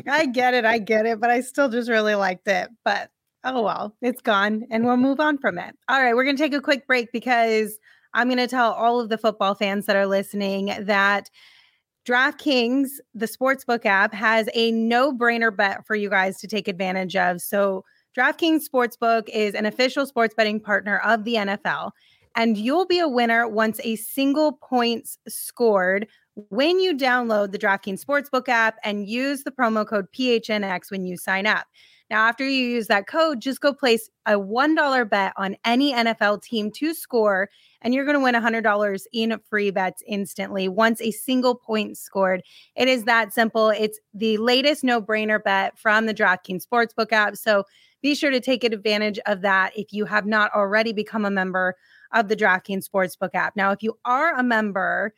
I 0.07 0.25
get 0.25 0.53
it. 0.53 0.65
I 0.65 0.77
get 0.77 1.05
it. 1.05 1.19
But 1.19 1.29
I 1.29 1.41
still 1.41 1.69
just 1.69 1.89
really 1.89 2.15
liked 2.15 2.47
it. 2.47 2.69
But 2.83 3.09
oh 3.43 3.61
well, 3.61 3.95
it's 4.01 4.21
gone 4.21 4.63
and 4.69 4.85
we'll 4.85 4.97
move 4.97 5.19
on 5.19 5.37
from 5.37 5.57
it. 5.57 5.75
All 5.89 6.01
right. 6.01 6.15
We're 6.15 6.23
going 6.23 6.37
to 6.37 6.43
take 6.43 6.53
a 6.53 6.61
quick 6.61 6.87
break 6.87 7.11
because 7.11 7.79
I'm 8.13 8.27
going 8.27 8.37
to 8.37 8.47
tell 8.47 8.73
all 8.73 8.99
of 8.99 9.09
the 9.09 9.17
football 9.17 9.55
fans 9.55 9.85
that 9.85 9.95
are 9.95 10.07
listening 10.07 10.73
that 10.79 11.29
DraftKings, 12.05 12.89
the 13.13 13.27
sportsbook 13.27 13.85
app, 13.85 14.13
has 14.13 14.49
a 14.53 14.71
no 14.71 15.13
brainer 15.13 15.55
bet 15.55 15.85
for 15.85 15.95
you 15.95 16.09
guys 16.09 16.39
to 16.39 16.47
take 16.47 16.67
advantage 16.67 17.15
of. 17.15 17.41
So, 17.41 17.85
DraftKings 18.17 18.63
Sportsbook 18.67 19.29
is 19.29 19.53
an 19.53 19.65
official 19.65 20.05
sports 20.05 20.33
betting 20.35 20.59
partner 20.59 20.97
of 20.99 21.23
the 21.23 21.35
NFL, 21.35 21.91
and 22.35 22.57
you'll 22.57 22.85
be 22.85 22.99
a 22.99 23.07
winner 23.07 23.47
once 23.47 23.79
a 23.85 23.95
single 23.95 24.53
points 24.53 25.17
scored 25.29 26.07
when 26.35 26.79
you 26.79 26.95
download 26.95 27.51
the 27.51 27.59
DraftKings 27.59 28.03
Sportsbook 28.03 28.47
app 28.47 28.77
and 28.83 29.07
use 29.07 29.43
the 29.43 29.51
promo 29.51 29.85
code 29.85 30.07
PHNX 30.11 30.91
when 30.91 31.05
you 31.05 31.17
sign 31.17 31.45
up. 31.45 31.67
Now, 32.09 32.27
after 32.27 32.43
you 32.43 32.67
use 32.67 32.87
that 32.87 33.07
code, 33.07 33.39
just 33.39 33.61
go 33.61 33.73
place 33.73 34.09
a 34.25 34.33
$1 34.33 35.09
bet 35.09 35.31
on 35.37 35.55
any 35.63 35.93
NFL 35.93 36.41
team 36.43 36.69
to 36.71 36.93
score, 36.93 37.49
and 37.81 37.93
you're 37.93 38.03
going 38.03 38.17
to 38.17 38.23
win 38.23 38.35
$100 38.35 39.03
in 39.13 39.39
free 39.49 39.71
bets 39.71 40.03
instantly 40.05 40.67
once 40.67 40.99
a 40.99 41.11
single 41.11 41.55
point 41.55 41.97
scored. 41.97 42.43
It 42.75 42.89
is 42.89 43.05
that 43.05 43.31
simple. 43.31 43.69
It's 43.69 43.97
the 44.13 44.37
latest 44.37 44.83
no 44.83 45.01
brainer 45.01 45.41
bet 45.41 45.79
from 45.79 46.05
the 46.05 46.13
DraftKings 46.13 46.65
Sportsbook 46.67 47.13
app. 47.13 47.37
So 47.37 47.63
be 48.01 48.13
sure 48.13 48.31
to 48.31 48.41
take 48.41 48.65
advantage 48.65 49.19
of 49.25 49.41
that 49.41 49.71
if 49.77 49.93
you 49.93 50.03
have 50.03 50.25
not 50.25 50.51
already 50.53 50.91
become 50.91 51.23
a 51.23 51.31
member 51.31 51.77
of 52.11 52.27
the 52.27 52.35
DraftKings 52.35 52.89
Sportsbook 52.89 53.35
app. 53.35 53.55
Now, 53.55 53.71
if 53.71 53.81
you 53.81 53.97
are 54.03 54.35
a 54.35 54.43
member, 54.43 55.13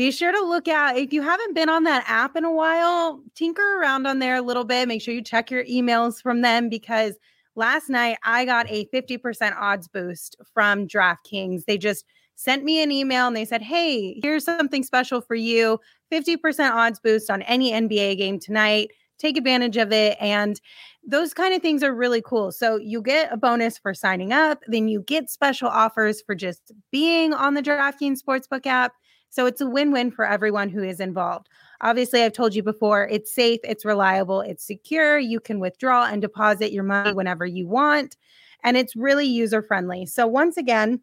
be 0.00 0.10
sure 0.10 0.32
to 0.32 0.40
look 0.40 0.66
at 0.66 0.96
if 0.96 1.12
you 1.12 1.20
haven't 1.20 1.54
been 1.54 1.68
on 1.68 1.82
that 1.84 2.02
app 2.06 2.34
in 2.34 2.42
a 2.42 2.50
while, 2.50 3.22
tinker 3.34 3.78
around 3.78 4.06
on 4.06 4.18
there 4.18 4.36
a 4.36 4.40
little 4.40 4.64
bit. 4.64 4.88
Make 4.88 5.02
sure 5.02 5.12
you 5.12 5.20
check 5.20 5.50
your 5.50 5.62
emails 5.66 6.22
from 6.22 6.40
them 6.40 6.70
because 6.70 7.16
last 7.54 7.90
night 7.90 8.16
I 8.24 8.46
got 8.46 8.64
a 8.70 8.86
50% 8.94 9.54
odds 9.58 9.88
boost 9.88 10.36
from 10.54 10.88
DraftKings. 10.88 11.66
They 11.66 11.76
just 11.76 12.06
sent 12.34 12.64
me 12.64 12.82
an 12.82 12.90
email 12.90 13.26
and 13.26 13.36
they 13.36 13.44
said, 13.44 13.60
Hey, 13.60 14.18
here's 14.22 14.42
something 14.42 14.84
special 14.84 15.20
for 15.20 15.34
you 15.34 15.78
50% 16.10 16.70
odds 16.70 16.98
boost 16.98 17.28
on 17.28 17.42
any 17.42 17.70
NBA 17.70 18.16
game 18.16 18.40
tonight 18.40 18.88
take 19.20 19.36
advantage 19.36 19.76
of 19.76 19.92
it. 19.92 20.16
And 20.20 20.60
those 21.06 21.34
kind 21.34 21.54
of 21.54 21.62
things 21.62 21.82
are 21.82 21.94
really 21.94 22.22
cool. 22.22 22.50
So 22.50 22.76
you 22.76 23.02
get 23.02 23.32
a 23.32 23.36
bonus 23.36 23.78
for 23.78 23.94
signing 23.94 24.32
up, 24.32 24.62
then 24.66 24.88
you 24.88 25.02
get 25.02 25.30
special 25.30 25.68
offers 25.68 26.22
for 26.22 26.34
just 26.34 26.72
being 26.90 27.32
on 27.32 27.54
the 27.54 27.62
DraftKings 27.62 28.20
Sportsbook 28.22 28.66
app. 28.66 28.94
So 29.30 29.46
it's 29.46 29.60
a 29.60 29.66
win 29.66 29.92
win 29.92 30.10
for 30.10 30.26
everyone 30.26 30.68
who 30.68 30.82
is 30.82 31.00
involved. 31.00 31.48
Obviously, 31.80 32.22
I've 32.22 32.32
told 32.32 32.54
you 32.54 32.62
before, 32.62 33.08
it's 33.08 33.32
safe, 33.32 33.60
it's 33.64 33.84
reliable, 33.84 34.40
it's 34.42 34.66
secure. 34.66 35.18
You 35.18 35.40
can 35.40 35.60
withdraw 35.60 36.04
and 36.04 36.20
deposit 36.20 36.72
your 36.72 36.84
money 36.84 37.12
whenever 37.12 37.46
you 37.46 37.66
want, 37.66 38.16
and 38.62 38.76
it's 38.76 38.94
really 38.94 39.26
user 39.26 39.62
friendly. 39.62 40.04
So, 40.04 40.26
once 40.26 40.56
again, 40.56 41.00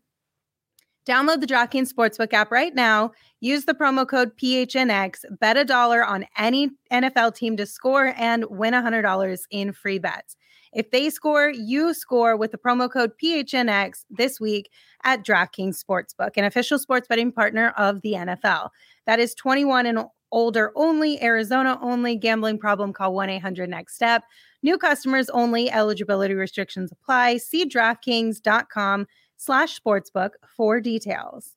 Download 1.07 1.39
the 1.39 1.47
DraftKings 1.47 1.93
Sportsbook 1.93 2.33
app 2.33 2.51
right 2.51 2.75
now. 2.75 3.13
Use 3.39 3.63
the 3.63 3.73
promo 3.73 4.05
code 4.05 4.37
PHNX. 4.37 5.23
Bet 5.39 5.55
a 5.55 5.63
dollar 5.63 6.03
on 6.03 6.25
any 6.37 6.71
NFL 6.91 7.33
team 7.33 7.55
to 7.55 7.65
score 7.65 8.13
and 8.17 8.43
win 8.49 8.73
$100 8.73 9.41
in 9.49 9.71
free 9.71 9.99
bets. 9.99 10.35
If 10.73 10.91
they 10.91 11.10
score, 11.10 11.49
you 11.49 11.93
score 11.93 12.36
with 12.38 12.51
the 12.51 12.58
promo 12.58 12.91
code 12.91 13.12
PHNX 13.21 14.06
this 14.10 14.39
week 14.39 14.69
at 15.03 15.25
DraftKings 15.25 15.84
Sportsbook, 15.84 16.32
an 16.38 16.43
official 16.43 16.80
sports 16.80 17.08
betting 17.08 17.32
partner 17.32 17.73
of 17.77 18.01
the 18.01 18.13
NFL. 18.13 18.69
That 19.06 19.19
is 19.19 19.34
21 19.36 19.86
and 19.86 20.06
older 20.32 20.71
only, 20.75 21.21
Arizona 21.21 21.80
only. 21.82 22.15
Gambling 22.15 22.60
problem, 22.60 22.93
call 22.93 23.13
1 23.13 23.30
800 23.30 23.69
NEXT 23.69 23.95
STEP. 23.95 24.23
New 24.63 24.77
customers 24.77 25.30
only. 25.30 25.71
Eligibility 25.71 26.34
restrictions 26.34 26.91
apply. 26.91 27.38
See 27.38 27.65
DraftKings.com 27.65 29.08
slash 29.38 29.80
sportsbook 29.80 30.32
for 30.56 30.82
details. 30.82 31.53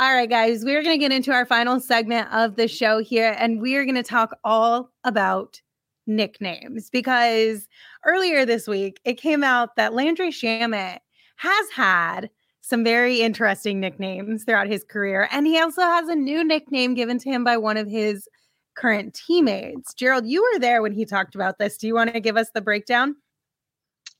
All 0.00 0.14
right, 0.14 0.30
guys, 0.30 0.64
we're 0.64 0.82
going 0.82 0.94
to 0.94 0.98
get 0.98 1.10
into 1.10 1.32
our 1.32 1.44
final 1.44 1.80
segment 1.80 2.32
of 2.32 2.54
the 2.54 2.68
show 2.68 3.00
here, 3.00 3.34
and 3.36 3.60
we 3.60 3.74
are 3.74 3.84
going 3.84 3.96
to 3.96 4.02
talk 4.04 4.36
all 4.44 4.92
about 5.02 5.60
nicknames 6.08 6.90
because 6.90 7.68
earlier 8.04 8.44
this 8.44 8.66
week 8.66 9.00
it 9.04 9.14
came 9.14 9.44
out 9.44 9.76
that 9.76 9.94
Landry 9.94 10.30
Shamet 10.30 10.98
has 11.36 11.70
had 11.74 12.30
some 12.60 12.82
very 12.82 13.20
interesting 13.20 13.80
nicknames 13.80 14.44
throughout 14.44 14.66
his 14.66 14.84
career, 14.84 15.28
and 15.30 15.46
he 15.46 15.58
also 15.58 15.82
has 15.82 16.08
a 16.08 16.14
new 16.14 16.44
nickname 16.44 16.94
given 16.94 17.18
to 17.18 17.30
him 17.30 17.44
by 17.44 17.56
one 17.56 17.76
of 17.76 17.88
his 17.88 18.28
current 18.76 19.14
teammates. 19.14 19.94
Gerald, 19.94 20.26
you 20.26 20.42
were 20.42 20.58
there 20.58 20.82
when 20.82 20.92
he 20.92 21.04
talked 21.04 21.34
about 21.34 21.58
this. 21.58 21.76
Do 21.76 21.86
you 21.86 21.94
want 21.94 22.12
to 22.12 22.20
give 22.20 22.36
us 22.36 22.50
the 22.52 22.60
breakdown? 22.60 23.16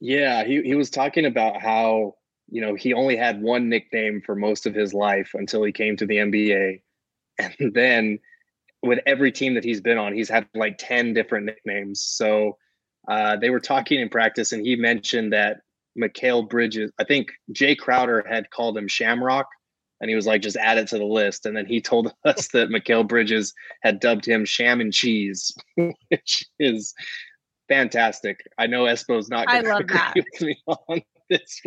Yeah, 0.01 0.45
he, 0.45 0.63
he 0.63 0.75
was 0.75 0.91
talking 0.91 1.27
about 1.27 1.61
how 1.61 2.15
you 2.51 2.61
know, 2.61 2.75
he 2.75 2.95
only 2.95 3.17
had 3.17 3.43
one 3.43 3.69
nickname 3.69 4.23
for 4.25 4.35
most 4.35 4.67
of 4.67 4.75
his 4.75 4.95
life 4.95 5.31
until 5.35 5.63
he 5.63 5.73
came 5.73 5.97
to 5.97 6.07
the 6.07 6.17
NBA. 6.17 6.83
And 7.41 7.73
then 7.73 8.19
with 8.83 9.01
every 9.07 9.33
team 9.33 9.55
that 9.55 9.65
he's 9.65 9.81
been 9.81 9.99
on, 9.99 10.15
he's 10.15 10.29
had 10.29 10.47
like 10.55 10.77
10 10.79 11.15
different 11.15 11.47
nicknames. 11.47 12.03
So 12.03 12.57
uh, 13.09 13.37
they 13.37 13.51
were 13.51 13.61
talking 13.61 14.01
in 14.01 14.09
practice, 14.09 14.53
and 14.53 14.65
he 14.65 14.77
mentioned 14.77 15.33
that 15.33 15.59
Mikal 15.99 16.49
Bridges, 16.49 16.93
I 16.99 17.05
think 17.05 17.33
Jae 17.53 17.77
Crowder 17.77 18.25
had 18.29 18.51
called 18.51 18.77
him 18.77 18.89
Shamrock, 18.89 19.47
and 20.01 20.09
he 20.09 20.15
was 20.15 20.27
like, 20.27 20.43
just 20.43 20.57
add 20.57 20.79
it 20.79 20.89
to 20.89 20.99
the 20.99 21.05
list. 21.05 21.45
And 21.45 21.57
then 21.57 21.67
he 21.67 21.81
told 21.81 22.13
us 22.25 22.49
that 22.49 22.69
Mikal 22.69 23.07
Bridges 23.07 23.53
had 23.83 24.01
dubbed 24.01 24.27
him 24.27 24.45
Sham 24.45 24.81
and 24.81 24.93
Cheese, 24.93 25.57
which 26.09 26.45
is 26.59 26.95
fantastic. 27.69 28.41
I 28.59 28.67
know 28.67 28.85
Espo's 28.85 29.29
not 29.29 29.49
going 29.49 29.65
to 29.65 29.77
agree 29.77 29.97
that. 29.97 30.15
with 30.17 30.41
me 30.41 30.63
on 30.67 31.03
this 31.31 31.63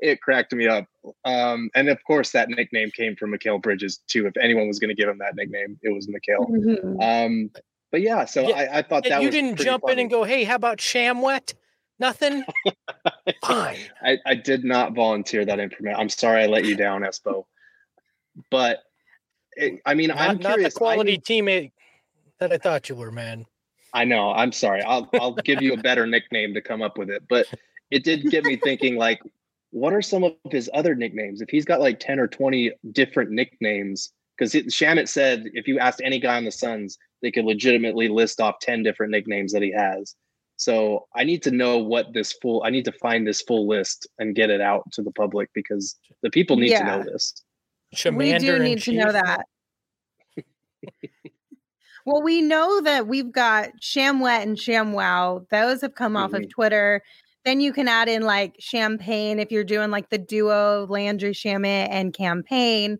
it 0.00 0.20
cracked 0.20 0.52
me 0.52 0.66
up. 0.66 0.86
Um, 1.24 1.70
and 1.74 1.88
of 1.88 1.98
course, 2.06 2.30
that 2.32 2.48
nickname 2.48 2.90
came 2.90 3.16
from 3.16 3.32
Mikal 3.32 3.60
Bridges 3.60 4.00
too. 4.08 4.26
If 4.26 4.36
anyone 4.40 4.68
was 4.68 4.78
going 4.78 4.94
to 4.94 4.94
give 4.94 5.08
him 5.08 5.18
that 5.18 5.36
nickname, 5.36 5.78
it 5.82 5.92
was 5.94 6.06
Mikal. 6.06 6.48
Mm-hmm. 6.48 7.00
Um, 7.00 7.50
but 7.90 8.00
yeah, 8.00 8.24
so 8.24 8.48
yeah, 8.48 8.56
I, 8.56 8.78
I, 8.78 8.82
thought 8.82 9.04
that 9.04 9.22
you 9.22 9.30
didn't 9.30 9.56
jump 9.56 9.82
funny. 9.82 9.92
in 9.92 9.98
and 10.00 10.10
go, 10.10 10.24
"Hey, 10.24 10.44
how 10.44 10.56
about 10.56 10.78
Shamwet?" 10.78 11.54
Nothing. 12.00 12.44
Fine. 13.44 13.76
I, 14.02 14.18
I 14.26 14.34
did 14.34 14.64
not 14.64 14.94
volunteer 14.94 15.44
that 15.44 15.60
information. 15.60 16.00
I'm 16.00 16.08
sorry 16.08 16.42
I 16.42 16.46
let 16.46 16.64
you 16.64 16.76
down, 16.76 17.02
Espo. 17.02 17.44
But 18.50 18.80
it, 19.52 19.80
I 19.86 19.94
mean, 19.94 20.08
not, 20.08 20.18
I'm 20.18 20.38
not 20.38 20.54
curious. 20.54 20.74
the 20.74 20.78
quality 20.78 21.14
I, 21.14 21.16
teammate 21.18 21.70
that 22.40 22.52
I 22.52 22.58
thought 22.58 22.88
you 22.88 22.96
were, 22.96 23.12
man. 23.12 23.46
I 23.92 24.04
know. 24.04 24.32
I'm 24.32 24.50
sorry. 24.50 24.82
I'll 24.82 25.08
I'll 25.14 25.34
give 25.34 25.62
you 25.62 25.74
a 25.74 25.76
better 25.76 26.06
nickname 26.06 26.54
to 26.54 26.60
come 26.60 26.82
up 26.82 26.98
with 26.98 27.10
it. 27.10 27.22
But 27.28 27.46
it 27.94 28.02
did 28.02 28.30
get 28.30 28.44
me 28.44 28.56
thinking 28.56 28.96
like 28.96 29.20
what 29.70 29.92
are 29.92 30.02
some 30.02 30.24
of 30.24 30.32
his 30.50 30.68
other 30.74 30.94
nicknames 30.94 31.40
if 31.40 31.48
he's 31.48 31.64
got 31.64 31.80
like 31.80 32.00
10 32.00 32.18
or 32.18 32.26
20 32.26 32.72
different 32.92 33.30
nicknames 33.30 34.12
because 34.36 34.52
Shamet 34.52 35.08
said 35.08 35.44
if 35.54 35.68
you 35.68 35.78
asked 35.78 36.00
any 36.02 36.18
guy 36.18 36.36
on 36.36 36.44
the 36.44 36.50
Suns, 36.50 36.98
they 37.22 37.30
could 37.30 37.44
legitimately 37.44 38.08
list 38.08 38.40
off 38.40 38.58
10 38.60 38.82
different 38.82 39.12
nicknames 39.12 39.52
that 39.52 39.62
he 39.62 39.72
has. 39.72 40.16
So 40.56 41.06
I 41.14 41.24
need 41.24 41.42
to 41.44 41.50
know 41.50 41.78
what 41.78 42.12
this 42.12 42.32
full 42.40 42.62
I 42.64 42.70
need 42.70 42.84
to 42.86 42.92
find 42.92 43.26
this 43.26 43.42
full 43.42 43.66
list 43.68 44.06
and 44.18 44.34
get 44.34 44.50
it 44.50 44.60
out 44.60 44.90
to 44.92 45.02
the 45.02 45.10
public 45.12 45.50
because 45.54 45.96
the 46.22 46.30
people 46.30 46.56
need 46.56 46.70
yeah. 46.70 46.80
to 46.80 46.98
know 46.98 47.04
this. 47.04 47.42
we 48.12 48.36
do 48.38 48.58
need 48.58 48.80
to 48.82 48.92
know 48.92 49.12
that. 49.12 49.46
well, 52.06 52.22
we 52.22 52.40
know 52.40 52.80
that 52.82 53.06
we've 53.06 53.32
got 53.32 53.70
Shamwet 53.80 54.42
and 54.42 54.56
Shamwow. 54.56 55.48
Those 55.48 55.80
have 55.80 55.94
come 55.94 56.14
mm-hmm. 56.14 56.24
off 56.24 56.32
of 56.32 56.42
mm-hmm. 56.42 56.50
Twitter. 56.50 57.02
Then 57.44 57.60
you 57.60 57.72
can 57.72 57.88
add 57.88 58.08
in 58.08 58.22
like 58.22 58.56
champagne 58.58 59.38
if 59.38 59.52
you're 59.52 59.64
doing 59.64 59.90
like 59.90 60.10
the 60.10 60.18
duo 60.18 60.86
Landry 60.88 61.32
Shamet 61.32 61.88
and 61.90 62.14
Cam 62.14 62.42
Payne. 62.42 62.98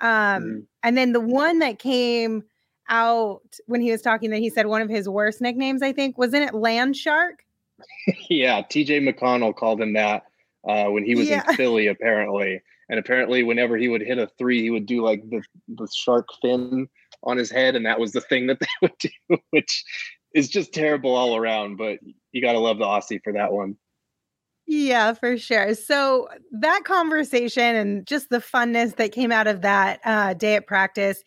Um, 0.00 0.08
mm. 0.10 0.62
And 0.82 0.96
then 0.96 1.12
the 1.12 1.20
one 1.20 1.60
that 1.60 1.78
came 1.78 2.44
out 2.88 3.42
when 3.66 3.80
he 3.80 3.90
was 3.90 4.02
talking 4.02 4.30
that 4.30 4.38
he 4.38 4.50
said 4.50 4.66
one 4.66 4.82
of 4.82 4.90
his 4.90 5.08
worst 5.08 5.40
nicknames, 5.40 5.82
I 5.82 5.92
think, 5.92 6.18
wasn't 6.18 6.44
it 6.44 6.54
Land 6.54 6.96
Shark? 6.96 7.44
yeah, 8.28 8.62
TJ 8.62 9.08
McConnell 9.08 9.54
called 9.54 9.80
him 9.80 9.94
that 9.94 10.24
uh, 10.68 10.86
when 10.86 11.04
he 11.04 11.14
was 11.14 11.28
yeah. 11.28 11.42
in 11.48 11.54
Philly, 11.56 11.86
apparently. 11.86 12.60
And 12.88 12.98
apparently, 12.98 13.42
whenever 13.42 13.76
he 13.76 13.88
would 13.88 14.02
hit 14.02 14.18
a 14.18 14.28
three, 14.38 14.60
he 14.60 14.70
would 14.70 14.86
do 14.86 15.02
like 15.02 15.22
the, 15.30 15.42
the 15.68 15.88
shark 15.94 16.28
fin 16.42 16.86
on 17.22 17.38
his 17.38 17.50
head, 17.50 17.76
and 17.76 17.86
that 17.86 17.98
was 17.98 18.12
the 18.12 18.20
thing 18.20 18.46
that 18.48 18.58
they 18.60 18.66
would 18.82 18.98
do, 18.98 19.38
which 19.50 19.84
is 20.34 20.48
just 20.48 20.74
terrible 20.74 21.14
all 21.14 21.36
around. 21.36 21.76
But 21.76 21.98
you 22.32 22.42
got 22.42 22.52
to 22.52 22.58
love 22.58 22.78
the 22.78 22.84
Aussie 22.84 23.22
for 23.22 23.32
that 23.32 23.52
one. 23.52 23.76
Yeah, 24.66 25.12
for 25.12 25.36
sure. 25.36 25.74
So 25.74 26.28
that 26.52 26.82
conversation 26.84 27.76
and 27.76 28.06
just 28.06 28.30
the 28.30 28.38
funness 28.38 28.96
that 28.96 29.12
came 29.12 29.30
out 29.30 29.46
of 29.46 29.60
that 29.62 30.00
uh, 30.04 30.34
day 30.34 30.54
at 30.56 30.66
practice 30.66 31.22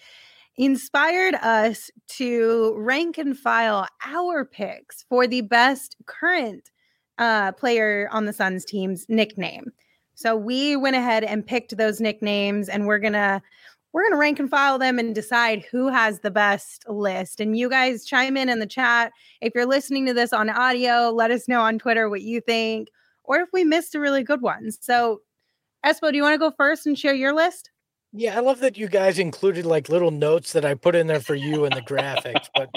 inspired 0.58 1.36
us 1.36 1.92
to 2.08 2.74
rank 2.78 3.18
and 3.20 3.38
file 3.38 3.88
our 4.06 4.44
picks 4.44 5.04
for 5.08 5.28
the 5.28 5.42
best 5.42 5.96
current 6.08 6.72
uh, 7.20 7.52
player 7.54 8.10
on 8.12 8.26
the 8.26 8.34
Suns 8.34 8.66
team's 8.66 9.06
nickname. 9.08 9.72
So 10.16 10.36
we 10.36 10.76
went 10.76 10.96
ahead 10.96 11.24
and 11.24 11.46
picked 11.46 11.78
those 11.78 12.02
nicknames, 12.02 12.70
and 12.70 12.88
we're 12.88 12.98
gonna 13.00 13.42
we're 13.94 14.04
gonna 14.04 14.18
rank 14.20 14.40
and 14.40 14.50
file 14.50 14.80
them 14.80 14.98
and 14.98 15.14
decide 15.14 15.64
who 15.72 15.90
has 15.90 16.20
the 16.22 16.32
best 16.32 16.86
list. 16.90 17.40
And 17.40 17.58
you 17.58 17.70
guys 17.70 18.04
chime 18.06 18.36
in 18.36 18.50
in 18.50 18.60
the 18.60 18.66
chat 18.66 19.12
if 19.42 19.54
you're 19.54 19.68
listening 19.68 20.08
to 20.08 20.14
this 20.14 20.34
on 20.34 20.50
audio. 20.50 21.12
Let 21.12 21.30
us 21.32 21.48
know 21.48 21.62
on 21.62 21.78
Twitter 21.78 22.10
what 22.10 22.22
you 22.22 22.42
think 22.42 22.90
or 23.28 23.42
if 23.42 23.50
we 23.54 23.64
missed 23.64 23.94
a 23.94 24.00
really 24.00 24.24
good 24.24 24.42
one. 24.42 24.72
So, 24.72 25.22
Espo, 25.86 26.12
do 26.12 26.18
you 26.18 26.24
want 26.24 26.34
to 26.34 26.40
go 26.40 26.52
first 26.58 26.88
and 26.88 26.98
share 26.98 27.14
your 27.14 27.34
list? 27.34 27.70
Yeah, 28.14 28.38
I 28.38 28.40
love 28.40 28.62
that 28.62 28.78
you 28.78 28.88
guys 28.88 29.20
included 29.20 29.66
like 29.66 29.90
little 29.90 30.12
notes 30.12 30.54
that 30.54 30.66
I 30.66 30.74
put 30.74 30.96
in 30.96 31.08
there 31.08 31.20
for 31.20 31.36
you 31.36 31.66
in 31.66 31.74
the 31.74 31.82
graphics, 31.82 32.48
but 32.56 32.70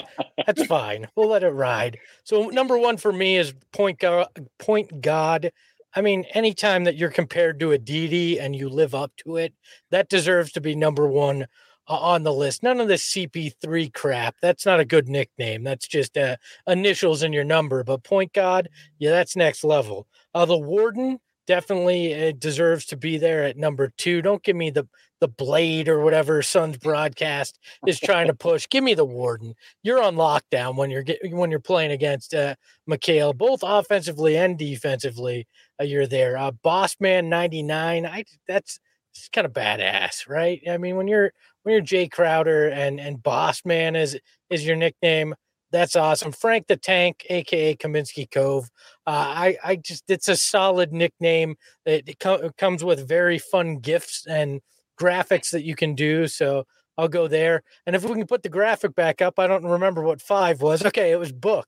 that's 0.45 0.65
fine. 0.65 1.07
We'll 1.15 1.29
let 1.29 1.43
it 1.43 1.49
ride. 1.49 1.97
So 2.25 2.49
number 2.49 2.77
one 2.77 2.97
for 2.97 3.13
me 3.13 3.37
is 3.37 3.53
point 3.71 3.99
God. 3.99 4.27
Point 4.59 5.01
God. 5.01 5.51
I 5.95 6.01
mean, 6.01 6.25
anytime 6.33 6.83
that 6.83 6.95
you're 6.95 7.09
compared 7.09 7.59
to 7.61 7.71
a 7.71 7.77
Didi 7.77 8.39
and 8.39 8.55
you 8.55 8.69
live 8.69 8.93
up 8.93 9.13
to 9.25 9.37
it, 9.37 9.53
that 9.89 10.09
deserves 10.09 10.51
to 10.53 10.61
be 10.61 10.75
number 10.75 11.07
one 11.07 11.47
uh, 11.87 11.97
on 11.97 12.23
the 12.23 12.33
list. 12.33 12.63
None 12.63 12.79
of 12.79 12.87
this 12.87 13.03
CP3 13.11 13.93
crap. 13.93 14.35
That's 14.41 14.65
not 14.65 14.79
a 14.79 14.85
good 14.85 15.09
nickname. 15.09 15.63
That's 15.63 15.87
just 15.87 16.17
uh, 16.17 16.37
initials 16.67 17.23
in 17.23 17.33
your 17.33 17.43
number. 17.43 17.83
But 17.83 18.03
point 18.03 18.33
God, 18.33 18.69
yeah, 18.99 19.11
that's 19.11 19.35
next 19.35 19.63
level. 19.63 20.07
Uh, 20.33 20.45
the 20.45 20.57
Warden, 20.57 21.19
definitely 21.47 22.29
uh, 22.29 22.31
deserves 22.37 22.85
to 22.87 22.97
be 22.97 23.17
there 23.17 23.43
at 23.43 23.57
number 23.57 23.91
two. 23.97 24.21
Don't 24.21 24.43
give 24.43 24.55
me 24.55 24.69
the 24.69 24.87
the 25.19 25.27
blade 25.27 25.87
or 25.87 25.99
whatever 26.01 26.41
Suns 26.41 26.77
broadcast 26.77 27.59
is 27.85 27.99
trying 27.99 28.25
to 28.27 28.33
push. 28.33 28.67
Give 28.69 28.83
me 28.83 28.95
the 28.95 29.05
Warden. 29.05 29.53
You're 29.83 30.01
on 30.01 30.15
lockdown 30.15 30.75
when 30.75 30.89
you're 30.89 31.03
get, 31.03 31.19
when 31.31 31.51
you're 31.51 31.59
playing 31.59 31.91
against 31.91 32.33
uh, 32.33 32.55
Mikal, 32.89 33.37
both 33.37 33.59
offensively 33.61 34.35
and 34.35 34.57
defensively. 34.57 35.47
Uh, 35.79 35.83
you're 35.83 36.07
there. 36.07 36.37
Uh, 36.37 36.51
Boss 36.63 36.95
Man 36.99 37.29
99. 37.29 38.05
I 38.05 38.23
that's 38.47 38.79
it's 39.13 39.29
kind 39.29 39.45
of 39.45 39.53
badass, 39.53 40.27
right? 40.27 40.61
I 40.69 40.77
mean, 40.77 40.95
when 40.95 41.07
you're 41.07 41.31
when 41.63 41.73
you're 41.73 41.83
Jae 41.83 42.09
Crowder 42.09 42.69
and 42.69 42.99
and 42.99 43.21
Boss 43.21 43.61
Man 43.65 43.95
is 43.95 44.17
is 44.49 44.65
your 44.65 44.75
nickname. 44.75 45.35
That's 45.71 45.95
awesome. 45.95 46.31
Frank 46.33 46.67
the 46.67 46.75
Tank, 46.75 47.25
aka 47.29 47.75
Kaminsky 47.75 48.29
Cove. 48.29 48.69
Uh, 49.07 49.11
I 49.11 49.57
I 49.63 49.75
just 49.77 50.09
it's 50.09 50.27
a 50.27 50.35
solid 50.35 50.91
nickname. 50.91 51.55
It, 51.85 52.09
it, 52.09 52.19
co- 52.19 52.35
it 52.35 52.57
comes 52.57 52.83
with 52.83 53.07
very 53.07 53.37
fun 53.39 53.77
gifts 53.77 54.25
and 54.27 54.61
graphics 54.99 55.51
that 55.51 55.63
you 55.63 55.75
can 55.75 55.95
do. 55.95 56.27
So 56.27 56.65
I'll 56.97 57.07
go 57.07 57.27
there. 57.27 57.63
And 57.85 57.95
if 57.95 58.03
we 58.03 58.13
can 58.15 58.27
put 58.27 58.43
the 58.43 58.49
graphic 58.49 58.95
back 58.95 59.21
up, 59.21 59.39
I 59.39 59.47
don't 59.47 59.65
remember 59.65 60.01
what 60.01 60.21
five 60.21 60.61
was. 60.61 60.83
Okay, 60.91 61.11
it 61.11 61.19
was 61.19 61.31
book. 61.31 61.67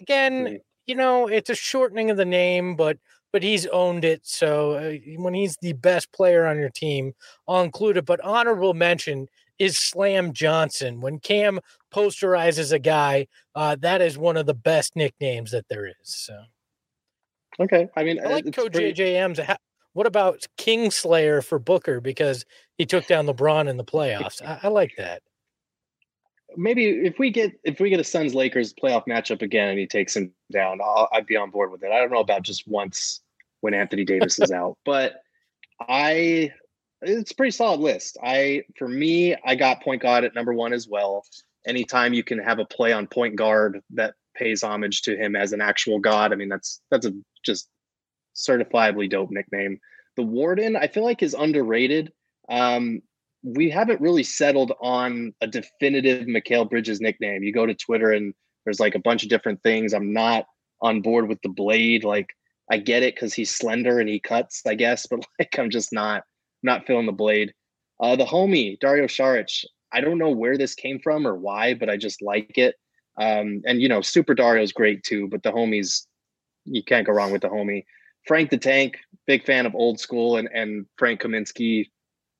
Again, 0.00 0.60
you 0.86 0.94
know, 0.94 1.26
it's 1.28 1.50
a 1.50 1.54
shortening 1.54 2.10
of 2.10 2.16
the 2.16 2.24
name, 2.24 2.76
but 2.76 2.98
but 3.32 3.42
he's 3.42 3.66
owned 3.66 4.04
it. 4.04 4.20
So 4.24 4.72
uh, 4.72 4.92
when 5.16 5.34
he's 5.34 5.56
the 5.62 5.72
best 5.72 6.12
player 6.12 6.46
on 6.46 6.58
your 6.58 6.70
team, 6.70 7.14
I'll 7.48 7.62
include 7.62 7.96
it. 7.96 8.04
But 8.04 8.20
honorable 8.20 8.74
mention 8.74 9.26
is 9.58 9.78
Slam 9.78 10.32
Johnson. 10.32 11.00
When 11.00 11.18
Cam 11.18 11.60
posterizes 11.92 12.72
a 12.72 12.78
guy, 12.78 13.26
uh, 13.54 13.76
that 13.80 14.00
is 14.00 14.18
one 14.18 14.36
of 14.36 14.46
the 14.46 14.54
best 14.54 14.96
nicknames 14.96 15.50
that 15.52 15.66
there 15.68 15.86
is. 15.86 15.94
So. 16.02 16.38
Okay, 17.60 17.88
I 17.96 18.02
mean, 18.02 18.18
I 18.24 18.28
like 18.28 18.52
Coach 18.52 18.72
pretty... 18.72 18.92
JJM's. 18.92 19.40
What 19.94 20.06
about 20.06 20.46
Kingslayer 20.56 21.44
for 21.44 21.58
Booker 21.58 22.00
because 22.00 22.44
he 22.78 22.86
took 22.86 23.06
down 23.06 23.26
LeBron 23.26 23.68
in 23.68 23.76
the 23.76 23.84
playoffs? 23.84 24.40
I, 24.42 24.60
I 24.62 24.68
like 24.68 24.92
that. 24.96 25.22
Maybe 26.56 26.86
if 26.86 27.18
we 27.18 27.30
get 27.30 27.52
if 27.64 27.80
we 27.80 27.90
get 27.90 28.00
a 28.00 28.04
Suns 28.04 28.34
Lakers 28.34 28.74
playoff 28.74 29.06
matchup 29.06 29.42
again 29.42 29.68
and 29.68 29.78
he 29.78 29.86
takes 29.86 30.16
him 30.16 30.32
down, 30.50 30.80
i 30.82 31.06
would 31.14 31.26
be 31.26 31.36
on 31.36 31.50
board 31.50 31.70
with 31.70 31.82
it. 31.82 31.90
I 31.90 31.98
don't 31.98 32.10
know 32.10 32.20
about 32.20 32.42
just 32.42 32.66
once 32.66 33.20
when 33.60 33.74
Anthony 33.74 34.04
Davis 34.04 34.38
is 34.38 34.50
out, 34.50 34.76
but 34.84 35.22
I 35.88 36.52
it's 37.02 37.32
a 37.32 37.34
pretty 37.34 37.50
solid 37.50 37.80
list. 37.80 38.16
I 38.22 38.62
for 38.78 38.88
me, 38.88 39.36
I 39.44 39.54
got 39.54 39.82
point 39.82 40.02
guard 40.02 40.24
at 40.24 40.34
number 40.34 40.54
one 40.54 40.72
as 40.72 40.88
well. 40.88 41.24
Anytime 41.66 42.12
you 42.12 42.24
can 42.24 42.38
have 42.38 42.58
a 42.58 42.64
play 42.64 42.92
on 42.92 43.06
point 43.06 43.36
guard 43.36 43.80
that 43.90 44.14
pays 44.34 44.62
homage 44.62 45.02
to 45.02 45.16
him 45.16 45.36
as 45.36 45.52
an 45.52 45.60
actual 45.60 45.98
god, 45.98 46.32
I 46.32 46.36
mean 46.36 46.48
that's 46.48 46.80
that's 46.90 47.06
a 47.06 47.12
just 47.44 47.68
certifiably 48.34 49.10
dope 49.10 49.30
nickname. 49.30 49.78
The 50.16 50.22
Warden, 50.22 50.76
I 50.76 50.88
feel 50.88 51.04
like, 51.04 51.22
is 51.22 51.34
underrated. 51.34 52.12
Um, 52.48 53.02
we 53.42 53.70
haven't 53.70 54.00
really 54.00 54.22
settled 54.22 54.72
on 54.80 55.34
a 55.40 55.46
definitive 55.46 56.26
Mikal 56.26 56.68
Bridges 56.68 57.00
nickname. 57.00 57.42
You 57.42 57.52
go 57.52 57.66
to 57.66 57.74
Twitter 57.74 58.12
and 58.12 58.34
there's 58.64 58.80
like 58.80 58.94
a 58.94 59.00
bunch 59.00 59.22
of 59.22 59.28
different 59.28 59.62
things. 59.62 59.92
I'm 59.92 60.12
not 60.12 60.46
on 60.80 61.00
board 61.00 61.28
with 61.28 61.40
the 61.42 61.48
blade. 61.48 62.04
Like 62.04 62.28
I 62.70 62.78
get 62.78 63.02
it 63.02 63.14
because 63.14 63.34
he's 63.34 63.54
slender 63.54 63.98
and 63.98 64.08
he 64.08 64.20
cuts, 64.20 64.62
I 64.66 64.74
guess, 64.74 65.06
but 65.06 65.24
like 65.38 65.58
I'm 65.58 65.70
just 65.70 65.92
not 65.92 66.24
not 66.62 66.86
feeling 66.86 67.06
the 67.06 67.12
blade. 67.12 67.52
Uh, 68.00 68.16
the 68.16 68.24
homie 68.24 68.78
Dario 68.80 69.06
Saric. 69.06 69.64
I 69.92 70.00
don't 70.00 70.18
know 70.18 70.30
where 70.30 70.56
this 70.56 70.74
came 70.74 70.98
from 71.00 71.26
or 71.26 71.36
why, 71.36 71.74
but 71.74 71.90
I 71.90 71.96
just 71.96 72.22
like 72.22 72.56
it. 72.56 72.76
Um, 73.20 73.60
and 73.66 73.80
you 73.80 73.88
know, 73.88 74.00
Super 74.00 74.34
Dario's 74.34 74.72
great 74.72 75.02
too, 75.02 75.28
but 75.28 75.42
the 75.42 75.52
homies, 75.52 76.06
you 76.64 76.82
can't 76.82 77.06
go 77.06 77.12
wrong 77.12 77.30
with 77.30 77.42
the 77.42 77.48
homie. 77.48 77.84
Frank 78.26 78.50
the 78.50 78.58
Tank, 78.58 78.98
big 79.26 79.44
fan 79.44 79.66
of 79.66 79.74
old 79.74 80.00
school, 80.00 80.36
and 80.36 80.48
and 80.52 80.86
Frank 80.96 81.20
Kaminsky 81.20 81.90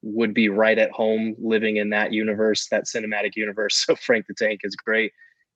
would 0.02 0.34
be 0.34 0.48
right 0.48 0.78
at 0.78 0.90
home 0.90 1.34
living 1.38 1.76
in 1.76 1.90
that 1.90 2.12
universe, 2.12 2.68
that 2.70 2.84
cinematic 2.84 3.36
universe. 3.36 3.84
So 3.86 3.94
Frank 3.96 4.26
the 4.26 4.34
Tank 4.34 4.60
is 4.64 4.74
great. 4.76 5.12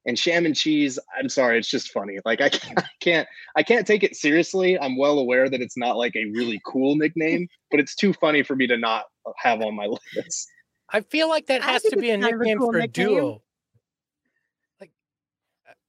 And 0.06 0.18
Sham 0.18 0.46
and 0.46 0.54
Cheese, 0.54 0.98
I'm 1.18 1.28
sorry, 1.28 1.58
it's 1.58 1.68
just 1.68 1.90
funny. 1.90 2.18
Like 2.24 2.40
I 2.40 2.48
can't, 2.50 2.78
I 2.78 2.88
can't, 3.00 3.28
I 3.56 3.62
can't 3.62 3.86
take 3.86 4.02
it 4.02 4.16
seriously. 4.16 4.78
I'm 4.78 4.96
well 4.96 5.18
aware 5.18 5.50
that 5.50 5.60
it's 5.60 5.76
not 5.76 5.96
like 5.96 6.14
a 6.16 6.26
really 6.26 6.60
cool 6.64 6.96
nickname, 6.96 7.48
but 7.70 7.80
it's 7.80 7.94
too 7.94 8.12
funny 8.14 8.42
for 8.42 8.56
me 8.56 8.66
to 8.68 8.76
not 8.76 9.04
have 9.38 9.60
on 9.60 9.74
my 9.74 9.86
list. 10.16 10.48
I 10.90 11.00
feel 11.00 11.28
like 11.28 11.46
that 11.46 11.62
has 11.62 11.82
to 11.82 11.96
be 11.96 12.10
a 12.10 12.16
nickname 12.16 12.58
a 12.58 12.60
cool 12.60 12.72
for 12.72 12.78
a 12.78 12.86
duo. 12.86 13.42
Like, 14.80 14.92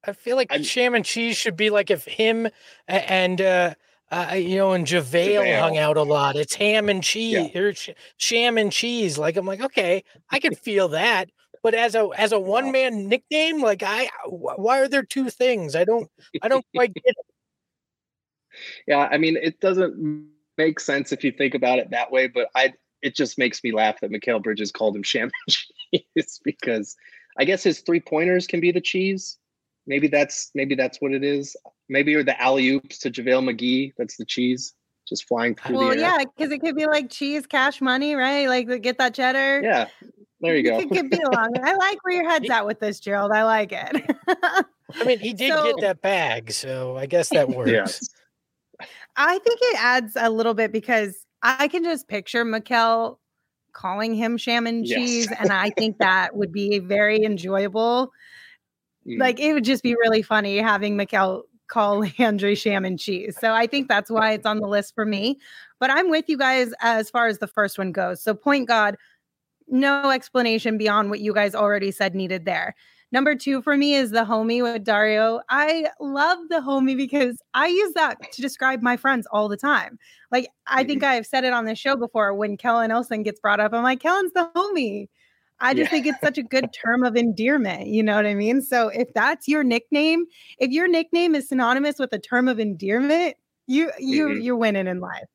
I 0.03 0.13
feel 0.13 0.35
like 0.35 0.47
I'm, 0.51 0.63
Sham 0.63 0.95
and 0.95 1.05
Cheese 1.05 1.37
should 1.37 1.55
be 1.55 1.69
like 1.69 1.91
if 1.91 2.05
him 2.05 2.47
and 2.87 3.39
uh 3.39 3.75
uh, 4.09 4.35
you 4.35 4.55
know, 4.55 4.71
and 4.71 4.87
JaVale, 4.87 5.41
JaVale, 5.41 5.59
hung 5.59 5.77
out 5.77 5.97
a 5.97 6.03
lot. 6.03 6.37
It's 6.37 6.55
ham 6.55 6.87
and 6.87 7.03
cheese 7.03 7.49
yeah. 7.53 7.59
or 7.59 7.73
sh- 7.73 7.89
sham 8.15 8.57
and 8.57 8.71
cheese. 8.71 9.17
Like 9.17 9.35
I'm 9.35 9.45
like, 9.45 9.61
okay, 9.61 10.03
I 10.29 10.39
can 10.39 10.55
feel 10.55 10.87
that. 10.89 11.29
But 11.67 11.75
as 11.75 11.95
a 11.95 12.07
as 12.15 12.31
a 12.31 12.39
one 12.39 12.71
man 12.71 13.09
nickname, 13.09 13.61
like 13.61 13.83
I, 13.83 14.07
why 14.25 14.79
are 14.79 14.87
there 14.87 15.03
two 15.03 15.29
things? 15.29 15.75
I 15.75 15.83
don't, 15.83 16.09
I 16.41 16.47
don't 16.47 16.65
quite 16.73 16.93
get 16.93 17.03
it. 17.05 17.25
Yeah, 18.87 19.09
I 19.11 19.17
mean, 19.17 19.35
it 19.35 19.59
doesn't 19.59 20.29
make 20.57 20.79
sense 20.79 21.11
if 21.11 21.25
you 21.25 21.33
think 21.33 21.55
about 21.55 21.79
it 21.79 21.89
that 21.89 22.09
way. 22.09 22.27
But 22.29 22.47
I, 22.55 22.73
it 23.01 23.17
just 23.17 23.37
makes 23.37 23.61
me 23.65 23.73
laugh 23.73 23.99
that 23.99 24.11
Mikal 24.11 24.41
Bridges 24.41 24.71
called 24.71 24.95
him 24.95 25.03
sham 25.03 25.29
cheese 25.49 26.39
because 26.45 26.95
I 27.37 27.43
guess 27.43 27.63
his 27.63 27.81
three 27.81 27.99
pointers 27.99 28.47
can 28.47 28.61
be 28.61 28.71
the 28.71 28.79
cheese. 28.79 29.37
Maybe 29.87 30.07
that's 30.07 30.51
maybe 30.55 30.73
that's 30.73 31.01
what 31.01 31.11
it 31.11 31.25
is. 31.25 31.53
Maybe 31.89 32.15
or 32.15 32.23
the 32.23 32.41
alley 32.41 32.69
oops 32.69 32.97
to 32.99 33.11
JaVale 33.11 33.43
McGee. 33.43 33.91
That's 33.97 34.15
the 34.15 34.23
cheese 34.23 34.73
just 35.05 35.27
flying 35.27 35.55
through 35.55 35.75
well, 35.75 35.89
the 35.89 35.95
air. 35.95 35.99
yeah, 35.99 36.23
because 36.23 36.49
it 36.49 36.59
could 36.59 36.77
be 36.77 36.85
like 36.85 37.09
cheese, 37.09 37.45
cash 37.45 37.81
money, 37.81 38.15
right? 38.15 38.47
Like 38.47 38.81
get 38.81 38.97
that 38.99 39.13
cheddar. 39.13 39.61
Yeah, 39.61 39.87
there 40.41 40.55
you 40.55 40.63
go. 40.63 40.79
It 40.79 40.89
could 40.89 41.09
be 41.09 41.19
along. 41.19 41.53
I 41.63 41.73
like 41.75 42.03
where 42.03 42.15
your 42.15 42.29
head's 42.29 42.49
at 42.49 42.65
with 42.65 42.79
this, 42.79 42.99
Gerald. 42.99 43.31
I 43.31 43.43
like 43.43 43.71
it. 43.71 44.17
I 44.95 45.03
mean, 45.03 45.19
he 45.19 45.33
did 45.33 45.51
so, 45.51 45.63
get 45.63 45.81
that 45.81 46.01
bag, 46.01 46.51
so 46.51 46.95
I 46.97 47.05
guess 47.05 47.29
that 47.29 47.49
works. 47.49 47.71
Yeah. 47.71 48.87
I 49.15 49.39
think 49.39 49.59
it 49.61 49.79
adds 49.79 50.13
a 50.15 50.29
little 50.29 50.53
bit 50.53 50.71
because 50.71 51.25
I 51.41 51.67
can 51.67 51.83
just 51.83 52.07
picture 52.07 52.45
Mikal 52.45 53.17
calling 53.73 54.13
him 54.13 54.37
shaman 54.37 54.85
cheese, 54.85 55.27
yes. 55.29 55.39
and 55.39 55.51
I 55.51 55.71
think 55.71 55.97
that 55.97 56.35
would 56.35 56.51
be 56.51 56.79
very 56.79 57.23
enjoyable. 57.23 58.11
Mm. 59.07 59.19
Like 59.19 59.39
it 59.39 59.53
would 59.53 59.65
just 59.65 59.83
be 59.83 59.95
really 59.95 60.21
funny 60.21 60.57
having 60.57 60.95
Mikal 60.97 61.43
call 61.67 62.05
Andre 62.19 62.55
shaman 62.55 62.97
Cheese. 62.97 63.37
So 63.39 63.53
I 63.53 63.67
think 63.67 63.87
that's 63.87 64.09
why 64.09 64.33
it's 64.33 64.45
on 64.45 64.59
the 64.59 64.67
list 64.67 64.95
for 64.95 65.05
me. 65.05 65.39
But 65.79 65.91
I'm 65.91 66.09
with 66.09 66.25
you 66.27 66.37
guys 66.37 66.73
as 66.81 67.09
far 67.09 67.27
as 67.27 67.39
the 67.39 67.47
first 67.47 67.77
one 67.77 67.91
goes. 67.91 68.21
So 68.21 68.33
point 68.33 68.67
God, 68.67 68.95
no 69.67 70.09
explanation 70.09 70.77
beyond 70.77 71.09
what 71.09 71.19
you 71.19 71.33
guys 71.33 71.55
already 71.55 71.91
said 71.91 72.15
needed 72.15 72.45
there. 72.45 72.75
Number 73.11 73.35
two 73.35 73.61
for 73.61 73.77
me 73.77 73.95
is 73.95 74.11
the 74.11 74.25
homie 74.25 74.61
with 74.61 74.83
Dario. 74.83 75.39
I 75.49 75.87
love 75.99 76.39
the 76.49 76.59
homie 76.59 76.97
because 76.97 77.41
I 77.53 77.67
use 77.67 77.93
that 77.93 78.17
to 78.33 78.41
describe 78.41 78.81
my 78.81 78.97
friends 78.97 79.25
all 79.31 79.47
the 79.47 79.55
time. 79.55 79.97
Like 80.31 80.49
I 80.67 80.83
think 80.83 81.01
mm-hmm. 81.01 81.11
I've 81.11 81.25
said 81.25 81.45
it 81.45 81.53
on 81.53 81.65
the 81.65 81.75
show 81.75 81.95
before 81.95 82.33
when 82.33 82.57
Kellan 82.57 82.91
Olson 82.91 83.23
gets 83.23 83.39
brought 83.39 83.61
up. 83.61 83.73
I'm 83.73 83.83
like, 83.83 84.01
Kellan's 84.01 84.33
the 84.33 84.49
homie. 84.55 85.07
I 85.59 85.73
just 85.73 85.85
yeah. 85.85 85.89
think 85.89 86.05
it's 86.07 86.21
such 86.21 86.37
a 86.37 86.43
good 86.43 86.69
term 86.73 87.03
of 87.03 87.15
endearment. 87.15 87.87
You 87.87 88.03
know 88.03 88.15
what 88.15 88.25
I 88.25 88.35
mean? 88.35 88.61
So 88.61 88.89
if 88.89 89.11
that's 89.13 89.47
your 89.47 89.63
nickname, 89.63 90.25
if 90.59 90.69
your 90.71 90.87
nickname 90.87 91.33
is 91.33 91.47
synonymous 91.47 91.97
with 91.99 92.13
a 92.13 92.19
term 92.19 92.47
of 92.47 92.59
endearment, 92.59 93.37
you 93.67 93.91
you 93.99 94.27
mm-hmm. 94.27 94.41
you're 94.41 94.57
winning 94.57 94.87
in 94.87 94.99
life. 94.99 95.25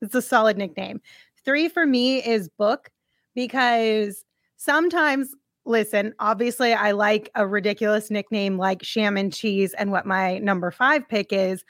It's 0.00 0.14
a 0.14 0.22
solid 0.22 0.56
nickname. 0.56 1.00
Three 1.44 1.68
for 1.68 1.86
me 1.86 2.24
is 2.24 2.48
book 2.48 2.90
because 3.34 4.24
sometimes 4.56 5.34
listen, 5.64 6.14
obviously 6.18 6.72
I 6.72 6.92
like 6.92 7.30
a 7.34 7.46
ridiculous 7.46 8.10
nickname 8.10 8.58
like 8.58 8.82
Sham 8.82 9.16
and 9.16 9.32
Cheese 9.32 9.74
and 9.74 9.90
what 9.90 10.06
my 10.06 10.38
number 10.38 10.70
five 10.70 11.08
pick 11.08 11.32
is. 11.32 11.64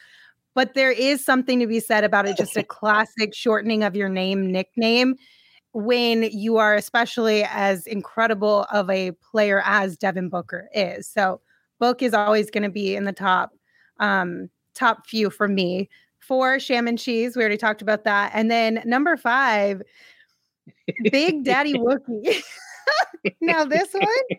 But 0.54 0.74
there 0.74 0.90
is 0.90 1.24
something 1.24 1.60
to 1.60 1.66
be 1.66 1.80
said 1.80 2.04
about 2.04 2.26
it, 2.26 2.36
just 2.36 2.56
a 2.56 2.62
classic 2.78 3.34
shortening 3.34 3.84
of 3.84 3.94
your 3.94 4.08
name 4.08 4.50
nickname 4.50 5.16
when 5.72 6.24
you 6.24 6.56
are 6.56 6.74
especially 6.74 7.44
as 7.44 7.86
incredible 7.86 8.66
of 8.72 8.90
a 8.90 9.12
player 9.12 9.62
as 9.64 9.96
Devin 9.96 10.28
Booker 10.28 10.68
is. 10.74 11.08
So 11.08 11.40
Book 11.78 12.02
is 12.02 12.12
always 12.12 12.50
going 12.50 12.64
to 12.64 12.70
be 12.70 12.96
in 12.96 13.04
the 13.04 13.12
top 13.12 13.52
um, 14.00 14.50
top 14.74 15.06
few 15.06 15.30
for 15.30 15.46
me. 15.48 15.88
Four, 16.18 16.60
Sham 16.60 16.86
and 16.86 16.98
Cheese. 16.98 17.36
We 17.36 17.42
already 17.42 17.56
talked 17.56 17.82
about 17.82 18.04
that. 18.04 18.30
And 18.34 18.50
then 18.50 18.82
number 18.84 19.16
five, 19.16 19.82
Big 21.10 21.44
Daddy 21.44 21.74
Wookie. 21.74 22.42
now 23.40 23.64
this 23.64 23.92
one 23.92 24.38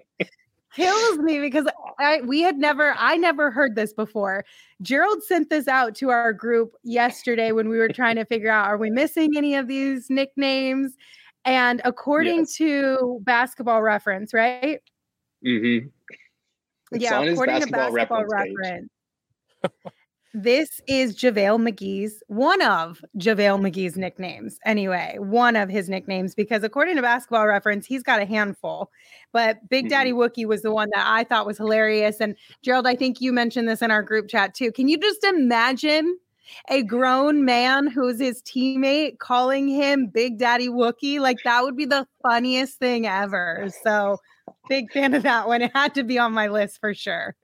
kills 0.73 1.17
me 1.19 1.39
because 1.39 1.67
I 1.99 2.21
we 2.21 2.41
had 2.41 2.57
never 2.57 2.95
I 2.97 3.17
never 3.17 3.51
heard 3.51 3.75
this 3.75 3.93
before. 3.93 4.45
Gerald 4.81 5.23
sent 5.23 5.49
this 5.49 5.67
out 5.67 5.95
to 5.95 6.09
our 6.09 6.33
group 6.33 6.75
yesterday 6.83 7.51
when 7.51 7.69
we 7.69 7.77
were 7.77 7.89
trying 7.89 8.15
to 8.15 8.25
figure 8.25 8.51
out 8.51 8.67
are 8.67 8.77
we 8.77 8.89
missing 8.89 9.37
any 9.37 9.55
of 9.55 9.67
these 9.67 10.09
nicknames? 10.09 10.95
And 11.43 11.81
according 11.85 12.39
yes. 12.39 12.55
to 12.57 13.19
basketball 13.23 13.81
reference, 13.81 14.33
right? 14.33 14.79
Mm-hmm. 15.45 15.87
yeah, 16.97 17.19
according 17.21 17.55
basketball 17.55 17.87
to 17.87 17.93
basketball 17.93 18.25
reference. 18.25 18.89
reference 19.63 19.91
This 20.33 20.79
is 20.87 21.17
JaVale 21.17 21.59
McGee's 21.59 22.23
one 22.27 22.61
of 22.61 23.03
JaVale 23.17 23.59
McGee's 23.59 23.97
nicknames. 23.97 24.59
Anyway, 24.65 25.17
one 25.19 25.57
of 25.57 25.67
his 25.67 25.89
nicknames, 25.89 26.35
because 26.35 26.63
according 26.63 26.95
to 26.95 27.01
basketball 27.01 27.45
reference, 27.47 27.85
he's 27.85 28.01
got 28.01 28.21
a 28.21 28.25
handful. 28.25 28.89
But 29.33 29.67
Big 29.67 29.89
Daddy 29.89 30.11
mm-hmm. 30.11 30.21
Wookie 30.21 30.47
was 30.47 30.61
the 30.61 30.71
one 30.71 30.89
that 30.93 31.05
I 31.05 31.25
thought 31.25 31.45
was 31.45 31.57
hilarious. 31.57 32.21
And 32.21 32.37
Gerald, 32.61 32.87
I 32.87 32.95
think 32.95 33.19
you 33.19 33.33
mentioned 33.33 33.67
this 33.67 33.81
in 33.81 33.91
our 33.91 34.03
group 34.03 34.29
chat 34.29 34.55
too. 34.55 34.71
Can 34.71 34.87
you 34.87 34.97
just 34.97 35.21
imagine 35.25 36.17
a 36.69 36.81
grown 36.81 37.43
man 37.43 37.87
who's 37.87 38.19
his 38.19 38.41
teammate 38.41 39.19
calling 39.19 39.67
him 39.67 40.07
Big 40.07 40.37
Daddy 40.37 40.69
Wookie? 40.69 41.19
Like 41.19 41.39
that 41.43 41.61
would 41.63 41.75
be 41.75 41.85
the 41.85 42.07
funniest 42.23 42.79
thing 42.79 43.05
ever. 43.05 43.69
So 43.83 44.17
big 44.69 44.93
fan 44.93 45.13
of 45.13 45.23
that 45.23 45.49
one. 45.49 45.61
It 45.61 45.71
had 45.75 45.93
to 45.95 46.03
be 46.03 46.17
on 46.17 46.31
my 46.31 46.47
list 46.47 46.79
for 46.79 46.93
sure. 46.93 47.35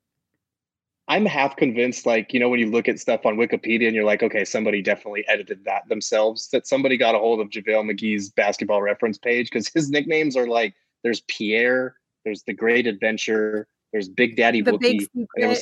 I'm 1.09 1.25
half 1.25 1.55
convinced, 1.55 2.05
like, 2.05 2.33
you 2.33 2.39
know, 2.39 2.49
when 2.49 2.59
you 2.59 2.69
look 2.69 2.89
at 2.89 2.99
stuff 2.99 3.25
on 3.25 3.37
Wikipedia 3.37 3.87
and 3.87 3.95
you're 3.95 4.03
like, 4.03 4.23
okay, 4.23 4.43
somebody 4.43 4.81
definitely 4.81 5.25
edited 5.27 5.63
that 5.63 5.87
themselves, 5.87 6.49
that 6.49 6.67
somebody 6.67 6.97
got 6.97 7.15
a 7.15 7.17
hold 7.17 7.39
of 7.39 7.49
JaVale 7.49 7.89
McGee's 7.89 8.29
basketball 8.29 8.81
reference 8.81 9.17
page 9.17 9.49
because 9.49 9.69
his 9.69 9.89
nicknames 9.89 10.35
are 10.35 10.47
like 10.47 10.75
there's 11.03 11.21
Pierre, 11.21 11.95
there's 12.25 12.43
the 12.43 12.53
Great 12.53 12.87
Adventure, 12.87 13.67
there's 13.93 14.09
Big 14.09 14.35
Daddy 14.35 14.61
the 14.61 14.73
Wookie. 14.73 15.07
Big 15.35 15.57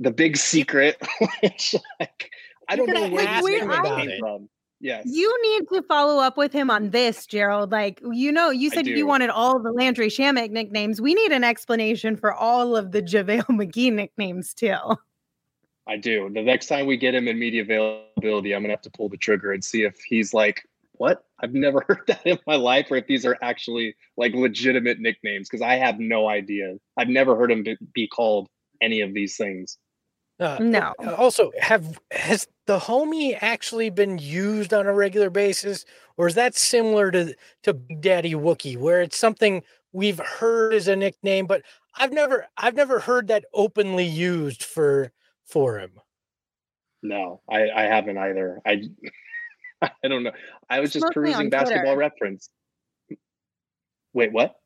the 0.00 0.10
big 0.10 0.36
secret. 0.36 1.00
which, 1.42 1.74
like, 2.00 2.30
I 2.68 2.74
don't 2.74 2.88
know 2.88 3.08
where 3.08 3.26
this 3.26 3.46
came 3.46 4.18
from. 4.18 4.48
Yes. 4.80 5.04
You 5.06 5.36
need 5.42 5.68
to 5.68 5.82
follow 5.82 6.22
up 6.22 6.38
with 6.38 6.52
him 6.52 6.70
on 6.70 6.90
this, 6.90 7.26
Gerald. 7.26 7.70
Like, 7.70 8.00
you 8.10 8.32
know, 8.32 8.48
you 8.48 8.70
said 8.70 8.86
you 8.86 9.06
wanted 9.06 9.28
all 9.28 9.60
the 9.60 9.72
Landry 9.72 10.08
Shamet 10.08 10.50
nicknames. 10.50 11.02
We 11.02 11.12
need 11.12 11.32
an 11.32 11.44
explanation 11.44 12.16
for 12.16 12.32
all 12.32 12.76
of 12.76 12.92
the 12.92 13.02
JaVale 13.02 13.42
McGee 13.50 13.92
nicknames, 13.92 14.54
too. 14.54 14.76
I 15.86 15.96
do. 15.96 16.30
The 16.32 16.42
next 16.42 16.68
time 16.68 16.86
we 16.86 16.96
get 16.96 17.14
him 17.14 17.28
in 17.28 17.38
media 17.38 17.62
availability, 17.62 18.54
I'm 18.54 18.62
going 18.62 18.70
to 18.70 18.74
have 18.74 18.82
to 18.82 18.90
pull 18.90 19.10
the 19.10 19.18
trigger 19.18 19.52
and 19.52 19.62
see 19.62 19.82
if 19.82 19.98
he's 20.00 20.32
like, 20.32 20.62
what? 20.92 21.24
I've 21.40 21.52
never 21.52 21.84
heard 21.88 22.04
that 22.06 22.24
in 22.24 22.38
my 22.46 22.56
life, 22.56 22.86
or 22.90 22.96
if 22.96 23.06
these 23.06 23.26
are 23.26 23.36
actually 23.42 23.96
like 24.16 24.34
legitimate 24.34 24.98
nicknames, 24.98 25.48
because 25.48 25.62
I 25.62 25.74
have 25.74 25.98
no 25.98 26.28
idea. 26.28 26.76
I've 26.96 27.08
never 27.08 27.36
heard 27.36 27.50
him 27.50 27.66
be 27.92 28.06
called 28.06 28.48
any 28.80 29.02
of 29.02 29.12
these 29.12 29.36
things. 29.36 29.76
Uh, 30.40 30.56
no. 30.58 30.94
Also, 31.18 31.52
have 31.60 32.00
has 32.12 32.48
the 32.66 32.78
homie 32.78 33.36
actually 33.42 33.90
been 33.90 34.16
used 34.16 34.72
on 34.72 34.86
a 34.86 34.92
regular 34.94 35.28
basis, 35.28 35.84
or 36.16 36.28
is 36.28 36.34
that 36.34 36.56
similar 36.56 37.10
to 37.10 37.34
to 37.64 37.74
Big 37.74 38.00
Daddy 38.00 38.32
Wookie, 38.32 38.78
where 38.78 39.02
it's 39.02 39.18
something 39.18 39.62
we've 39.92 40.18
heard 40.18 40.72
as 40.72 40.88
a 40.88 40.96
nickname, 40.96 41.46
but 41.46 41.62
I've 41.94 42.12
never 42.12 42.46
I've 42.56 42.74
never 42.74 43.00
heard 43.00 43.28
that 43.28 43.44
openly 43.52 44.06
used 44.06 44.64
for 44.64 45.12
for 45.44 45.78
him. 45.78 45.92
No, 47.02 47.42
I 47.48 47.68
I 47.68 47.82
haven't 47.82 48.16
either. 48.16 48.62
I 48.64 48.82
I 49.82 50.08
don't 50.08 50.22
know. 50.22 50.32
I 50.70 50.80
was 50.80 50.90
just 50.90 51.04
perusing 51.12 51.50
basketball 51.50 51.96
reference. 51.96 52.48
Wait, 54.14 54.32
what? 54.32 54.56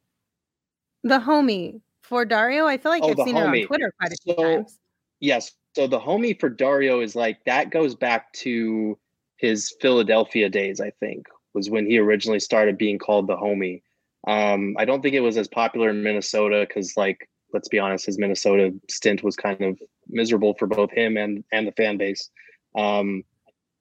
The 1.02 1.18
homie 1.18 1.80
for 2.02 2.24
Dario. 2.24 2.66
I 2.66 2.78
feel 2.78 2.92
like 2.92 3.02
oh, 3.02 3.10
I've 3.10 3.16
seen 3.16 3.34
homie. 3.34 3.58
it 3.58 3.62
on 3.62 3.66
Twitter 3.66 3.92
quite 3.98 4.12
a 4.12 4.16
few 4.22 4.34
times. 4.34 4.78
Yes, 5.20 5.52
so 5.74 5.86
the 5.86 6.00
homie 6.00 6.38
for 6.38 6.48
Dario 6.48 7.00
is 7.00 7.16
like 7.16 7.44
that 7.44 7.70
goes 7.70 7.94
back 7.94 8.32
to 8.34 8.98
his 9.36 9.74
Philadelphia 9.80 10.48
days, 10.48 10.80
I 10.80 10.90
think, 10.90 11.26
was 11.52 11.68
when 11.68 11.86
he 11.86 11.98
originally 11.98 12.40
started 12.40 12.78
being 12.78 12.98
called 12.98 13.26
the 13.26 13.36
homie. 13.36 13.82
Um, 14.26 14.76
I 14.78 14.84
don't 14.84 15.02
think 15.02 15.14
it 15.14 15.20
was 15.20 15.36
as 15.36 15.48
popular 15.48 15.90
in 15.90 16.02
Minnesota 16.02 16.64
because, 16.66 16.96
like, 16.96 17.28
let's 17.52 17.68
be 17.68 17.78
honest, 17.78 18.06
his 18.06 18.18
Minnesota 18.18 18.72
stint 18.88 19.22
was 19.22 19.36
kind 19.36 19.60
of 19.60 19.78
miserable 20.08 20.54
for 20.54 20.66
both 20.66 20.90
him 20.92 21.16
and 21.16 21.44
and 21.52 21.66
the 21.66 21.72
fan 21.72 21.96
base. 21.96 22.30
Um, 22.76 23.24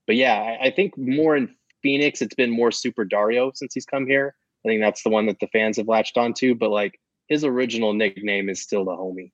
but 0.07 0.15
yeah, 0.15 0.35
I, 0.35 0.65
I 0.65 0.71
think 0.71 0.97
more 0.97 1.37
in 1.37 1.55
Phoenix, 1.81 2.21
it's 2.21 2.35
been 2.35 2.51
more 2.51 2.71
Super 2.71 3.05
Dario 3.05 3.51
since 3.53 3.73
he's 3.73 3.85
come 3.85 4.07
here. 4.07 4.35
I 4.65 4.69
think 4.69 4.81
that's 4.81 5.03
the 5.03 5.09
one 5.09 5.27
that 5.27 5.39
the 5.39 5.47
fans 5.47 5.77
have 5.77 5.87
latched 5.87 6.17
onto. 6.17 6.55
But 6.55 6.71
like 6.71 6.99
his 7.27 7.45
original 7.45 7.93
nickname 7.93 8.49
is 8.49 8.61
still 8.61 8.83
the 8.83 8.91
homie. 8.91 9.31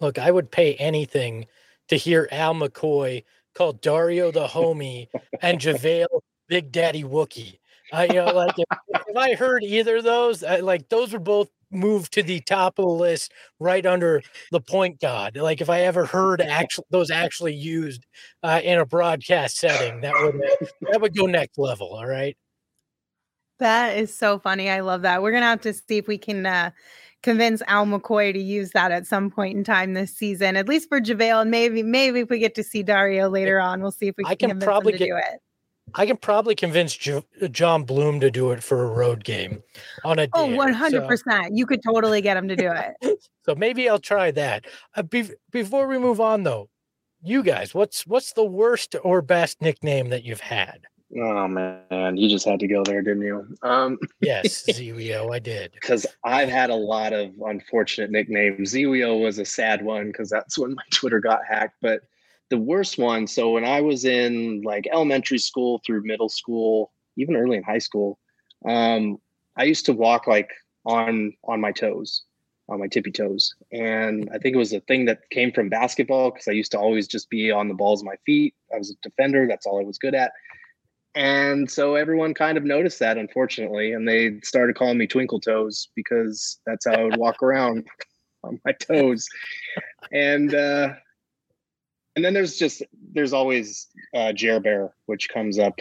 Look, 0.00 0.18
I 0.18 0.30
would 0.30 0.50
pay 0.50 0.74
anything 0.74 1.46
to 1.92 1.98
hear 1.98 2.26
Al 2.32 2.54
McCoy 2.54 3.22
call 3.54 3.74
Dario 3.74 4.30
the 4.30 4.46
homie 4.48 5.08
and 5.42 5.58
JaVale 5.58 6.06
Big 6.48 6.72
Daddy 6.72 7.04
Wookie. 7.04 7.58
I 7.92 8.06
you 8.06 8.14
know 8.14 8.32
like 8.32 8.54
if, 8.58 8.66
if 9.08 9.16
I 9.16 9.34
heard 9.34 9.62
either 9.62 9.98
of 9.98 10.04
those, 10.04 10.42
I, 10.42 10.60
like 10.60 10.88
those 10.88 11.12
would 11.12 11.24
both 11.24 11.50
move 11.70 12.08
to 12.10 12.22
the 12.22 12.40
top 12.40 12.78
of 12.78 12.86
the 12.86 12.90
list 12.90 13.32
right 13.60 13.84
under 13.84 14.22
the 14.50 14.60
point 14.60 15.00
god. 15.00 15.36
Like 15.36 15.60
if 15.60 15.68
I 15.68 15.82
ever 15.82 16.06
heard 16.06 16.40
actually 16.40 16.86
those 16.88 17.10
actually 17.10 17.54
used 17.54 18.06
uh, 18.42 18.62
in 18.64 18.78
a 18.78 18.86
broadcast 18.86 19.58
setting, 19.58 20.00
that 20.00 20.14
would 20.14 20.36
uh, 20.36 20.66
that 20.92 21.00
would 21.02 21.14
go 21.14 21.26
next 21.26 21.58
level. 21.58 21.88
All 21.94 22.06
right. 22.06 22.36
That 23.58 23.98
is 23.98 24.14
so 24.14 24.38
funny. 24.38 24.70
I 24.70 24.80
love 24.80 25.02
that. 25.02 25.22
We're 25.22 25.32
gonna 25.32 25.46
have 25.46 25.60
to 25.60 25.74
see 25.74 25.98
if 25.98 26.08
we 26.08 26.16
can 26.16 26.46
uh, 26.46 26.70
convince 27.22 27.62
Al 27.66 27.86
McCoy 27.86 28.32
to 28.32 28.40
use 28.40 28.70
that 28.72 28.90
at 28.90 29.06
some 29.06 29.30
point 29.30 29.56
in 29.56 29.64
time 29.64 29.94
this 29.94 30.14
season, 30.14 30.56
at 30.56 30.68
least 30.68 30.88
for 30.88 31.00
JaVale. 31.00 31.42
And 31.42 31.50
maybe, 31.50 31.82
maybe 31.82 32.20
if 32.20 32.30
we 32.30 32.38
get 32.38 32.54
to 32.56 32.62
see 32.62 32.82
Dario 32.82 33.28
later 33.28 33.60
on, 33.60 33.80
we'll 33.80 33.92
see 33.92 34.08
if 34.08 34.16
we 34.16 34.24
can, 34.24 34.32
I 34.32 34.34
can 34.34 34.58
probably 34.60 34.92
get, 34.92 35.06
do 35.06 35.16
it. 35.16 35.40
I 35.94 36.06
can 36.06 36.16
probably 36.16 36.54
convince 36.54 36.96
J- 36.96 37.24
John 37.50 37.84
Bloom 37.84 38.20
to 38.20 38.30
do 38.30 38.50
it 38.50 38.62
for 38.62 38.84
a 38.84 38.88
road 38.88 39.24
game 39.24 39.62
on 40.04 40.18
a 40.18 40.28
Oh, 40.32 40.48
100%. 40.48 41.18
So. 41.18 41.48
You 41.52 41.66
could 41.66 41.82
totally 41.82 42.20
get 42.20 42.36
him 42.36 42.48
to 42.48 42.56
do 42.56 42.70
it. 42.72 43.18
so 43.44 43.54
maybe 43.54 43.88
I'll 43.88 43.98
try 43.98 44.30
that. 44.32 44.66
Uh, 44.96 45.02
be- 45.02 45.30
before 45.50 45.86
we 45.86 45.98
move 45.98 46.20
on 46.20 46.42
though, 46.42 46.68
you 47.22 47.42
guys, 47.44 47.72
what's 47.72 48.04
what's 48.06 48.32
the 48.32 48.44
worst 48.44 48.96
or 49.04 49.22
best 49.22 49.62
nickname 49.62 50.08
that 50.08 50.24
you've 50.24 50.40
had? 50.40 50.86
Oh 51.14 51.46
man, 51.46 52.16
you 52.16 52.28
just 52.28 52.46
had 52.46 52.60
to 52.60 52.66
go 52.66 52.82
there, 52.84 53.02
didn't 53.02 53.22
you? 53.22 53.46
Um, 53.62 53.98
yes, 54.20 54.64
Zewio, 54.68 55.34
I 55.34 55.38
did. 55.40 55.72
Because 55.72 56.06
I've 56.24 56.48
had 56.48 56.70
a 56.70 56.74
lot 56.74 57.12
of 57.12 57.32
unfortunate 57.44 58.10
nicknames. 58.10 58.72
Zewio 58.72 59.22
was 59.22 59.38
a 59.38 59.44
sad 59.44 59.84
one 59.84 60.06
because 60.06 60.30
that's 60.30 60.56
when 60.58 60.74
my 60.74 60.82
Twitter 60.92 61.20
got 61.20 61.40
hacked. 61.46 61.76
But 61.82 62.00
the 62.48 62.56
worst 62.56 62.98
one, 62.98 63.26
so 63.26 63.50
when 63.50 63.64
I 63.64 63.82
was 63.82 64.04
in 64.04 64.62
like 64.62 64.88
elementary 64.90 65.38
school 65.38 65.82
through 65.84 66.04
middle 66.04 66.30
school, 66.30 66.92
even 67.16 67.36
early 67.36 67.58
in 67.58 67.62
high 67.62 67.78
school, 67.78 68.18
um, 68.66 69.18
I 69.56 69.64
used 69.64 69.84
to 69.86 69.92
walk 69.92 70.26
like 70.26 70.50
on 70.86 71.34
on 71.44 71.60
my 71.60 71.72
toes, 71.72 72.22
on 72.70 72.80
my 72.80 72.86
tippy 72.86 73.12
toes, 73.12 73.54
and 73.70 74.30
I 74.32 74.38
think 74.38 74.54
it 74.54 74.58
was 74.58 74.72
a 74.72 74.80
thing 74.80 75.04
that 75.06 75.28
came 75.28 75.52
from 75.52 75.68
basketball 75.68 76.30
because 76.30 76.48
I 76.48 76.52
used 76.52 76.72
to 76.72 76.78
always 76.78 77.06
just 77.06 77.28
be 77.28 77.50
on 77.50 77.68
the 77.68 77.74
balls 77.74 78.00
of 78.00 78.06
my 78.06 78.16
feet. 78.24 78.54
I 78.74 78.78
was 78.78 78.90
a 78.90 78.94
defender. 79.02 79.46
That's 79.46 79.66
all 79.66 79.78
I 79.78 79.84
was 79.84 79.98
good 79.98 80.14
at 80.14 80.32
and 81.14 81.70
so 81.70 81.94
everyone 81.94 82.32
kind 82.32 82.56
of 82.56 82.64
noticed 82.64 82.98
that, 83.00 83.18
unfortunately, 83.18 83.92
and 83.92 84.08
they 84.08 84.40
started 84.42 84.76
calling 84.76 84.96
me 84.98 85.06
Twinkle 85.06 85.40
Toes 85.40 85.88
because 85.94 86.58
that's 86.66 86.86
how 86.86 86.94
I 86.94 87.04
would 87.04 87.18
walk 87.18 87.42
around 87.42 87.86
on 88.44 88.60
my 88.64 88.72
toes. 88.72 89.26
And 90.10 90.54
uh, 90.54 90.94
and 92.16 92.24
then 92.24 92.32
there's 92.32 92.56
just 92.56 92.82
there's 93.12 93.32
always 93.32 93.88
uh, 94.14 94.32
Jer 94.32 94.60
Bear, 94.60 94.94
which 95.06 95.28
comes 95.28 95.58
up, 95.58 95.78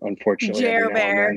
unfortunately. 0.00 0.62
Jer 0.62 0.88
Bear, 0.90 1.36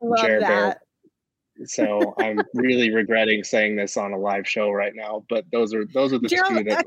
love 0.00 0.24
Jer 0.24 0.40
that. 0.40 0.48
Bear. 0.48 1.66
So 1.66 2.14
I'm 2.18 2.40
really 2.54 2.90
regretting 2.90 3.44
saying 3.44 3.76
this 3.76 3.98
on 3.98 4.12
a 4.12 4.18
live 4.18 4.48
show 4.48 4.70
right 4.70 4.94
now, 4.94 5.24
but 5.28 5.44
those 5.52 5.74
are 5.74 5.84
those 5.92 6.14
are 6.14 6.18
the 6.18 6.28
Gerald, 6.28 6.58
two 6.58 6.64
that. 6.64 6.86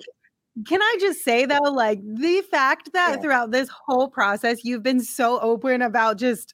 Can 0.67 0.81
I 0.81 0.97
just 0.99 1.23
say 1.23 1.45
though, 1.45 1.71
like 1.71 1.99
the 2.03 2.43
fact 2.51 2.93
that 2.93 3.15
yeah. 3.15 3.21
throughout 3.21 3.51
this 3.51 3.69
whole 3.69 4.07
process, 4.07 4.63
you've 4.63 4.83
been 4.83 5.01
so 5.01 5.39
open 5.39 5.81
about 5.81 6.17
just 6.17 6.53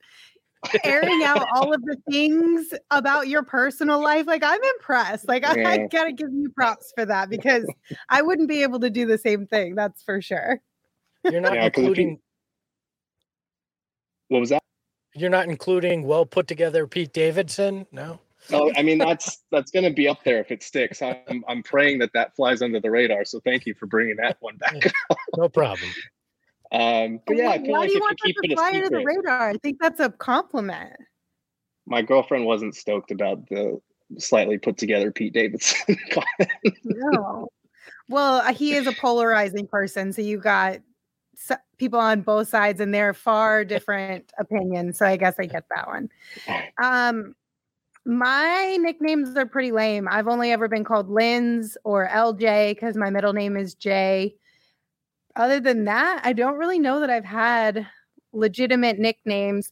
airing 0.83 1.21
out 1.23 1.45
all 1.55 1.73
of 1.73 1.81
the 1.81 1.97
things 2.09 2.73
about 2.91 3.27
your 3.27 3.43
personal 3.43 4.01
life. 4.01 4.25
Like 4.25 4.43
I'm 4.43 4.61
impressed. 4.75 5.27
Like 5.27 5.43
yeah. 5.43 5.67
I, 5.67 5.71
I, 5.71 5.87
gotta 5.87 6.13
give 6.13 6.29
you 6.31 6.49
props 6.55 6.93
for 6.95 7.05
that 7.05 7.29
because 7.29 7.65
I 8.09 8.21
wouldn't 8.21 8.47
be 8.47 8.63
able 8.63 8.79
to 8.79 8.89
do 8.89 9.05
the 9.05 9.17
same 9.17 9.45
thing. 9.47 9.75
That's 9.75 10.01
for 10.01 10.21
sure. 10.21 10.61
You're 11.25 11.41
not 11.41 11.53
yeah, 11.55 11.65
including. 11.65 12.09
You... 12.09 12.19
What 14.29 14.39
was 14.39 14.49
that? 14.49 14.63
You're 15.15 15.29
not 15.29 15.49
including 15.49 16.03
well 16.03 16.25
put 16.25 16.47
together 16.47 16.87
Pete 16.87 17.11
Davidson. 17.11 17.85
No. 17.91 18.19
Oh, 18.51 18.71
I 18.75 18.83
mean 18.83 18.97
that's 18.97 19.39
that's 19.51 19.71
going 19.71 19.85
to 19.85 19.93
be 19.93 20.07
up 20.07 20.23
there 20.23 20.39
if 20.39 20.51
it 20.51 20.63
sticks. 20.63 21.01
I'm 21.01 21.43
I'm 21.47 21.63
praying 21.63 21.99
that 21.99 22.13
that 22.13 22.35
flies 22.35 22.61
under 22.61 22.79
the 22.79 22.91
radar. 22.91 23.25
So 23.25 23.39
thank 23.39 23.65
you 23.65 23.73
for 23.73 23.85
bringing 23.85 24.15
that 24.17 24.37
one 24.39 24.57
back. 24.57 24.91
no 25.37 25.49
problem. 25.49 25.89
Um, 26.71 27.19
but 27.25 27.37
yeah, 27.37 27.49
I 27.49 27.57
feel 27.57 27.71
Why 27.71 27.79
like 27.79 27.89
do 27.89 27.95
you 27.95 27.99
want 27.99 28.19
you 28.23 28.33
that 28.41 28.47
to 28.47 28.55
fly 28.55 28.71
under 28.73 28.89
the 28.89 29.03
radar? 29.03 29.49
I 29.49 29.53
think 29.53 29.77
that's 29.79 29.99
a 29.99 30.09
compliment. 30.09 30.93
My 31.85 32.01
girlfriend 32.01 32.45
wasn't 32.45 32.75
stoked 32.75 33.11
about 33.11 33.47
the 33.49 33.79
slightly 34.17 34.57
put 34.57 34.77
together 34.77 35.11
Pete 35.11 35.33
Davidson 35.33 35.97
no. 36.83 37.47
Well, 38.07 38.37
uh, 38.37 38.53
he 38.53 38.73
is 38.73 38.87
a 38.87 38.91
polarizing 38.91 39.67
person, 39.67 40.13
so 40.13 40.21
you 40.21 40.39
got 40.39 40.79
people 41.77 41.99
on 41.99 42.21
both 42.21 42.49
sides, 42.49 42.79
and 42.79 42.93
they're 42.93 43.13
far 43.13 43.63
different 43.63 44.31
opinions. 44.37 44.97
So 44.97 45.05
I 45.05 45.15
guess 45.15 45.35
I 45.39 45.45
get 45.45 45.65
that 45.75 45.87
one. 45.87 46.09
Um, 46.81 47.35
my 48.05 48.77
nicknames 48.79 49.35
are 49.37 49.45
pretty 49.45 49.71
lame. 49.71 50.07
I've 50.09 50.27
only 50.27 50.51
ever 50.51 50.67
been 50.67 50.83
called 50.83 51.09
Linz 51.09 51.77
or 51.83 52.07
LJ 52.07 52.71
because 52.75 52.95
my 52.97 53.09
middle 53.09 53.33
name 53.33 53.55
is 53.57 53.73
Jay. 53.75 54.35
other 55.35 55.59
than 55.59 55.85
that, 55.85 56.21
I 56.23 56.33
don't 56.33 56.57
really 56.57 56.79
know 56.79 56.99
that 56.99 57.09
I've 57.09 57.25
had 57.25 57.87
legitimate 58.33 58.99
nicknames. 58.99 59.71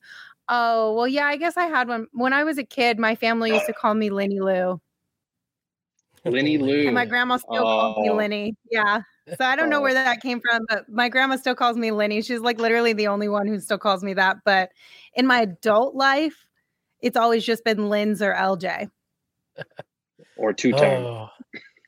Oh, 0.49 0.93
well, 0.95 1.07
yeah, 1.07 1.25
I 1.25 1.36
guess 1.38 1.57
I 1.57 1.65
had 1.65 1.88
one. 1.89 2.07
When 2.13 2.32
I 2.34 2.43
was 2.45 2.57
a 2.57 2.63
kid, 2.63 2.99
my 2.99 3.15
family 3.15 3.51
used 3.51 3.65
to 3.67 3.73
call 3.73 3.93
me 3.95 4.09
Lenny 4.09 4.39
Lou. 4.39 4.80
Lenny 6.25 6.57
Lou. 6.57 6.86
And 6.86 6.95
my 6.95 7.05
grandma 7.05 7.38
still 7.38 7.63
calls 7.63 7.97
me 7.97 8.09
Oh. 8.09 8.15
Lenny. 8.15 8.55
Yeah. 8.71 9.01
So 9.38 9.45
I 9.45 9.55
don't 9.57 9.69
know 9.69 9.80
Oh. 9.80 9.82
where 9.82 9.93
that 9.93 10.21
came 10.21 10.39
from, 10.41 10.65
but 10.69 10.88
my 10.89 11.09
grandma 11.09 11.36
still 11.36 11.55
calls 11.55 11.75
me 11.78 11.91
Lenny. 11.91 12.21
She's 12.21 12.39
like 12.39 12.59
literally 12.59 12.93
the 12.93 13.07
only 13.07 13.28
one 13.28 13.47
who 13.47 13.59
still 13.59 13.78
calls 13.78 14.03
me 14.03 14.13
that. 14.13 14.38
But 14.45 14.71
in 15.15 15.28
my 15.28 15.41
adult 15.41 15.95
life, 15.95 16.46
it's 17.01 17.17
always 17.17 17.45
just 17.45 17.63
been 17.63 17.89
Linz 17.89 18.21
or 18.21 18.33
LJ. 18.33 18.89
or 20.37 20.53
two 20.53 20.71
time. 20.71 21.03
Oh, 21.03 21.29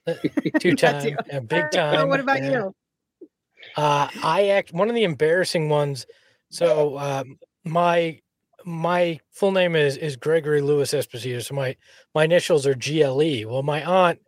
two 0.60 0.76
time, 0.76 1.18
yeah, 1.28 1.40
big 1.40 1.64
Or 1.66 1.70
time. 1.70 2.10
what 2.10 2.20
about 2.20 2.42
yeah. 2.44 2.52
you? 2.52 2.76
Uh, 3.76 4.08
I 4.24 4.48
act 4.50 4.74
one 4.74 4.90
of 4.90 4.96
the 4.96 5.04
embarrassing 5.04 5.70
ones. 5.70 6.06
So 6.50 6.98
um, 6.98 7.38
my 7.64 8.20
my 8.66 9.20
full 9.32 9.52
name 9.52 9.76
is 9.76 9.98
is 9.98 10.16
Gregory 10.16 10.62
Lewis 10.62 10.94
Esposito. 10.94 11.44
So 11.44 11.56
my 11.56 11.76
my 12.16 12.24
initials 12.24 12.66
are 12.66 12.76
GLE. 12.76 13.48
Well, 13.50 13.64
my 13.64 13.84
aunt 13.84 14.20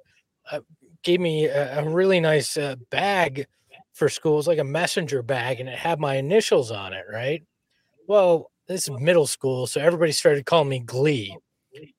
uh, 0.51 0.59
gave 1.03 1.19
me 1.19 1.45
a, 1.45 1.79
a 1.79 1.89
really 1.89 2.19
nice 2.19 2.57
uh, 2.57 2.75
bag 2.89 3.47
for 3.93 4.09
school. 4.09 4.39
It's 4.39 4.47
like 4.47 4.59
a 4.59 4.63
messenger 4.63 5.23
bag, 5.23 5.59
and 5.59 5.69
it 5.69 5.77
had 5.77 5.99
my 5.99 6.15
initials 6.15 6.71
on 6.71 6.93
it. 6.93 7.05
Right. 7.11 7.43
Well, 8.07 8.51
this 8.72 8.88
is 8.88 8.99
middle 8.99 9.28
school, 9.28 9.67
so 9.67 9.82
everybody 9.82 10.11
started 10.11 10.45
calling 10.45 10.69
me 10.69 10.80
Glee, 10.80 11.38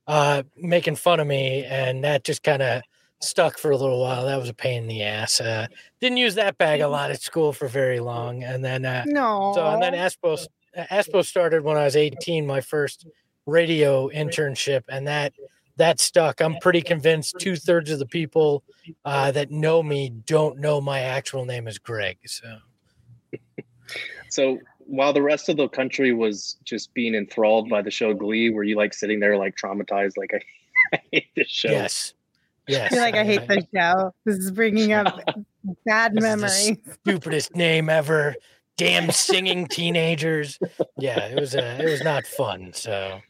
uh, 0.06 0.42
making 0.56 0.96
fun 0.96 1.20
of 1.20 1.26
me, 1.26 1.64
and 1.64 2.02
that 2.04 2.24
just 2.24 2.42
kind 2.42 2.62
of 2.62 2.82
stuck 3.20 3.58
for 3.58 3.70
a 3.70 3.76
little 3.76 4.00
while. 4.00 4.24
That 4.24 4.40
was 4.40 4.48
a 4.48 4.54
pain 4.54 4.82
in 4.84 4.88
the 4.88 5.02
ass. 5.02 5.40
Uh, 5.40 5.66
didn't 6.00 6.16
use 6.18 6.34
that 6.36 6.58
bag 6.58 6.80
a 6.80 6.88
lot 6.88 7.10
at 7.10 7.20
school 7.20 7.52
for 7.52 7.68
very 7.68 8.00
long, 8.00 8.42
and 8.42 8.64
then 8.64 8.84
uh, 8.84 9.04
No. 9.06 9.52
so 9.54 9.66
and 9.68 9.82
then 9.82 9.92
Espo 9.92 10.44
Espo 10.90 11.24
started 11.24 11.62
when 11.62 11.76
I 11.76 11.84
was 11.84 11.96
18, 11.96 12.46
my 12.46 12.60
first 12.60 13.06
radio 13.46 14.08
internship, 14.08 14.84
and 14.88 15.06
that 15.06 15.34
that 15.76 16.00
stuck. 16.00 16.40
I'm 16.40 16.56
pretty 16.56 16.82
convinced 16.82 17.36
two 17.38 17.56
thirds 17.56 17.90
of 17.90 17.98
the 17.98 18.06
people 18.06 18.62
uh, 19.04 19.30
that 19.32 19.50
know 19.50 19.82
me 19.82 20.10
don't 20.10 20.58
know 20.58 20.80
my 20.80 21.00
actual 21.00 21.44
name 21.44 21.68
is 21.68 21.78
Greg. 21.78 22.18
So 22.26 22.58
So 24.32 24.58
while 24.86 25.12
the 25.12 25.22
rest 25.22 25.48
of 25.48 25.56
the 25.56 25.68
country 25.68 26.12
was 26.12 26.56
just 26.64 26.92
being 26.94 27.14
enthralled 27.14 27.68
by 27.68 27.82
the 27.82 27.90
show 27.90 28.14
Glee, 28.14 28.50
were 28.50 28.64
you 28.64 28.76
like 28.76 28.94
sitting 28.94 29.20
there 29.20 29.36
like 29.38 29.56
traumatized, 29.56 30.16
like 30.16 30.32
I, 30.34 30.40
I 30.96 31.00
hate 31.12 31.28
this 31.36 31.48
show? 31.48 31.70
yes, 31.70 32.14
yes. 32.68 32.92
You're 32.92 33.02
like, 33.02 33.14
I 33.14 33.24
hate 33.24 33.46
this 33.48 33.64
show. 33.74 34.14
This 34.24 34.36
is 34.36 34.50
bringing 34.50 34.92
up 34.92 35.20
bad 35.86 36.14
This 36.14 36.22
memories. 36.22 36.76
stupidest 37.00 37.54
name 37.54 37.88
ever. 37.88 38.34
Damn 38.78 39.10
singing 39.10 39.66
teenagers. 39.68 40.58
Yeah, 40.98 41.26
it 41.26 41.38
was 41.38 41.54
uh, 41.54 41.78
it 41.80 41.84
was 41.84 42.02
not 42.02 42.26
fun. 42.26 42.72
So 42.72 43.20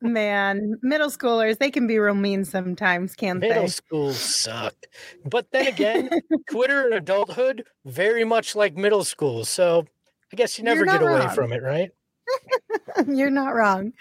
Man, 0.00 0.78
middle 0.82 1.08
schoolers, 1.08 1.58
they 1.58 1.70
can 1.70 1.86
be 1.86 1.98
real 1.98 2.14
mean 2.14 2.44
sometimes, 2.44 3.14
can't 3.14 3.40
middle 3.40 3.54
they? 3.54 3.60
Middle 3.62 3.70
school 3.70 4.12
sucked. 4.12 4.86
But 5.24 5.50
then 5.50 5.66
again, 5.66 6.10
Twitter 6.50 6.84
and 6.84 6.94
adulthood 6.94 7.64
very 7.84 8.24
much 8.24 8.54
like 8.54 8.76
middle 8.76 9.04
school. 9.04 9.44
So 9.44 9.86
I 10.32 10.36
guess 10.36 10.58
you 10.58 10.64
never 10.64 10.84
get 10.84 11.02
away 11.02 11.18
wrong. 11.20 11.34
from 11.34 11.52
it, 11.52 11.62
right? 11.62 11.90
You're 13.06 13.30
not 13.30 13.54
wrong. 13.54 13.92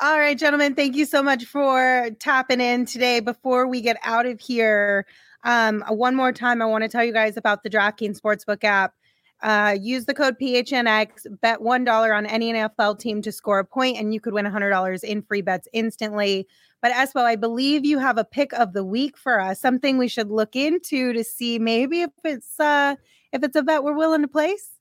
All 0.00 0.18
right, 0.18 0.38
gentlemen, 0.38 0.74
thank 0.74 0.96
you 0.96 1.04
so 1.04 1.22
much 1.22 1.44
for 1.44 2.10
tapping 2.18 2.60
in 2.60 2.86
today. 2.86 3.20
Before 3.20 3.66
we 3.66 3.80
get 3.82 3.98
out 4.02 4.24
of 4.26 4.40
here, 4.40 5.06
um, 5.44 5.84
one 5.88 6.14
more 6.14 6.32
time, 6.32 6.62
I 6.62 6.64
want 6.66 6.82
to 6.82 6.88
tell 6.88 7.04
you 7.04 7.12
guys 7.12 7.36
about 7.36 7.62
the 7.62 7.70
DraftKings 7.70 8.20
Sportsbook 8.20 8.64
app. 8.64 8.94
Uh, 9.42 9.76
use 9.78 10.06
the 10.06 10.14
code 10.14 10.36
PHNX, 10.40 11.26
bet 11.42 11.60
$1 11.60 12.16
on 12.16 12.24
any 12.24 12.54
NFL 12.54 12.98
team 12.98 13.20
to 13.20 13.30
score 13.30 13.58
a 13.58 13.64
point, 13.64 13.98
and 13.98 14.14
you 14.14 14.20
could 14.20 14.32
win 14.32 14.46
$100 14.46 15.04
in 15.04 15.20
free 15.22 15.42
bets 15.42 15.68
instantly. 15.74 16.46
But 16.80 16.92
Espo, 16.92 17.20
I 17.22 17.36
believe 17.36 17.84
you 17.84 17.98
have 17.98 18.16
a 18.16 18.24
pick 18.24 18.52
of 18.54 18.72
the 18.72 18.84
week 18.84 19.18
for 19.18 19.38
us, 19.38 19.60
something 19.60 19.98
we 19.98 20.08
should 20.08 20.30
look 20.30 20.56
into 20.56 21.12
to 21.12 21.22
see 21.22 21.58
maybe 21.58 22.00
if 22.02 22.10
it's 22.24 22.58
uh, 22.58 22.96
if 23.32 23.42
it's 23.42 23.56
a 23.56 23.62
bet 23.62 23.84
we're 23.84 23.96
willing 23.96 24.22
to 24.22 24.28
place. 24.28 24.75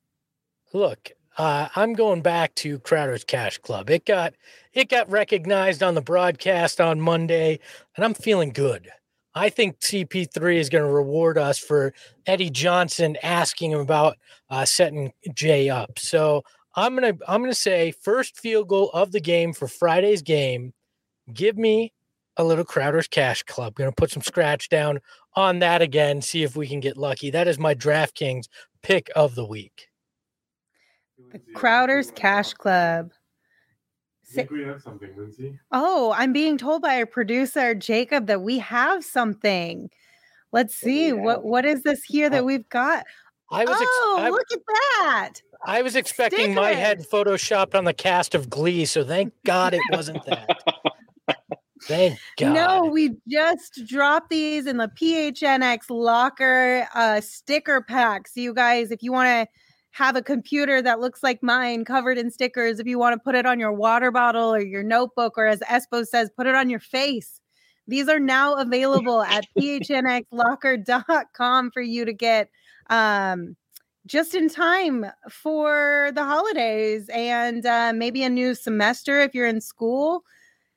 Look, 0.76 1.11
uh, 1.38 1.69
I'm 1.78 1.93
going 1.93 2.21
back 2.21 2.53
to 2.55 2.80
Crowder's 2.80 3.23
Cash 3.23 3.59
Club. 3.59 3.89
It 3.89 4.03
got 4.03 4.34
it 4.73 4.89
got 4.89 5.09
recognized 5.09 5.82
on 5.82 5.95
the 5.95 6.01
broadcast 6.01 6.82
on 6.82 6.99
Monday, 6.99 7.59
and 7.95 8.03
I'm 8.03 8.13
feeling 8.13 8.49
good. 8.49 8.89
I 9.34 9.47
think 9.47 9.80
CP3 9.80 10.57
is 10.57 10.67
going 10.67 10.84
to 10.84 10.91
reward 10.91 11.38
us 11.38 11.57
for 11.57 11.93
Eddie 12.26 12.49
Johnson 12.49 13.15
asking 13.23 13.71
him 13.71 13.80
about 13.80 14.17
uh, 14.49 14.65
setting 14.65 15.13
Jae 15.30 15.73
up. 15.73 15.97
So 15.97 16.43
I'm 16.76 16.93
gonna 16.93 17.13
I'm 17.26 17.41
gonna 17.41 17.53
say 17.53 17.91
first 17.91 18.38
field 18.38 18.67
goal 18.67 18.89
of 18.93 19.13
the 19.13 19.21
game 19.21 19.53
for 19.53 19.69
Friday's 19.69 20.23
game. 20.23 20.73
Give 21.34 21.57
me 21.57 21.93
a 22.36 22.43
little 22.43 22.65
Crowder's 22.65 23.07
Cash 23.07 23.43
Club. 23.43 23.76
Going 23.76 23.89
to 23.89 23.95
put 23.95 24.11
some 24.11 24.23
scratch 24.23 24.67
down 24.67 24.99
on 25.38 25.59
that 25.59 25.82
again. 25.82 26.21
See 26.21 26.43
if 26.43 26.57
we 26.57 26.67
can 26.67 26.82
get 26.82 26.97
lucky. 26.97 27.30
That 27.30 27.47
is 27.47 27.57
my 27.57 27.73
DraftKings 27.76 28.49
pick 28.84 29.09
of 29.15 29.36
the 29.36 29.45
week. 29.45 29.88
The 31.36 31.54
Crowder's 31.54 32.12
Cash 32.12 32.54
Club. 32.54 33.12
I 34.32 34.36
think 34.36 34.52
we 34.52 34.64
have 34.64 34.82
something, 34.82 35.10
Lindsay. 35.18 35.60
Oh, 35.72 36.14
I'm 36.18 36.32
being 36.32 36.58
told 36.58 36.82
by 36.82 36.98
our 36.98 37.06
producer 37.06 37.76
Jacob 37.76 38.28
that 38.28 38.42
we 38.42 38.58
have 38.60 39.04
something. 39.04 39.90
Let's 40.54 40.74
see 40.74 41.12
we 41.12 41.20
what 41.20 41.44
what 41.44 41.66
is 41.66 41.84
this 41.84 42.04
here 42.04 42.30
that 42.30 42.46
we've 42.46 42.68
got. 42.70 43.06
I 43.52 43.66
was 43.66 43.76
ex- 43.76 43.84
oh, 43.84 44.18
I, 44.20 44.30
look 44.30 44.48
at 44.52 44.60
that! 44.68 45.34
I 45.66 45.82
was 45.82 45.96
expecting 45.96 46.54
my 46.54 46.72
head 46.72 47.06
photoshopped 47.08 47.76
on 47.76 47.84
the 47.84 47.94
cast 47.94 48.34
of 48.34 48.50
Glee, 48.50 48.86
so 48.86 49.04
thank 49.04 49.34
God 49.46 49.74
it 49.74 49.82
wasn't 49.92 50.24
that. 50.26 50.64
thank 51.84 52.18
God. 52.38 52.54
No, 52.54 52.86
we 52.86 53.12
just 53.28 53.86
dropped 53.86 54.30
these 54.30 54.66
in 54.66 54.78
the 54.78 54.90
PHNX 55.00 55.90
locker 55.90 56.88
uh, 56.96 57.20
sticker 57.20 57.82
pack. 57.82 58.30
So 58.30 58.40
you 58.40 58.54
guys, 58.54 58.92
if 58.92 59.04
you 59.04 59.12
want 59.12 59.28
to 59.28 59.48
have 59.96 60.16
a 60.18 60.22
computer 60.22 60.82
that 60.82 61.00
looks 61.00 61.24
like 61.24 61.41
mine 61.41 61.86
covered 61.86 62.18
in 62.18 62.30
stickers, 62.30 62.82
if 62.82 62.86
you 62.86 63.00
want 63.00 63.14
to 63.14 63.20
put 63.20 63.34
it 63.34 63.46
on 63.46 63.62
your 63.62 63.72
water 63.72 64.12
bottle 64.12 64.54
or 64.54 64.60
your 64.60 64.84
notebook, 64.84 65.38
or 65.38 65.46
as 65.46 65.62
Espo 65.62 66.06
says, 66.06 66.30
put 66.36 66.48
it 66.48 66.54
on 66.54 66.70
your 66.70 66.82
face. 66.82 67.39
These 67.88 68.10
are 68.10 68.20
now 68.20 68.56
available 68.56 69.22
at 69.22 69.46
phnxlocker.com 69.58 71.72
for 71.72 71.82
you 71.82 72.04
to 72.04 72.12
get 72.12 72.50
um, 72.89 73.56
just 74.06 74.36
in 74.36 74.50
time 74.50 75.06
for 75.30 76.12
the 76.14 76.26
holidays 76.26 77.08
and 77.08 77.66
uh, 77.66 77.93
maybe 77.96 78.24
a 78.24 78.30
new 78.30 78.54
semester 78.54 79.22
if 79.22 79.34
you're 79.34 79.48
in 79.48 79.62
school. 79.62 80.26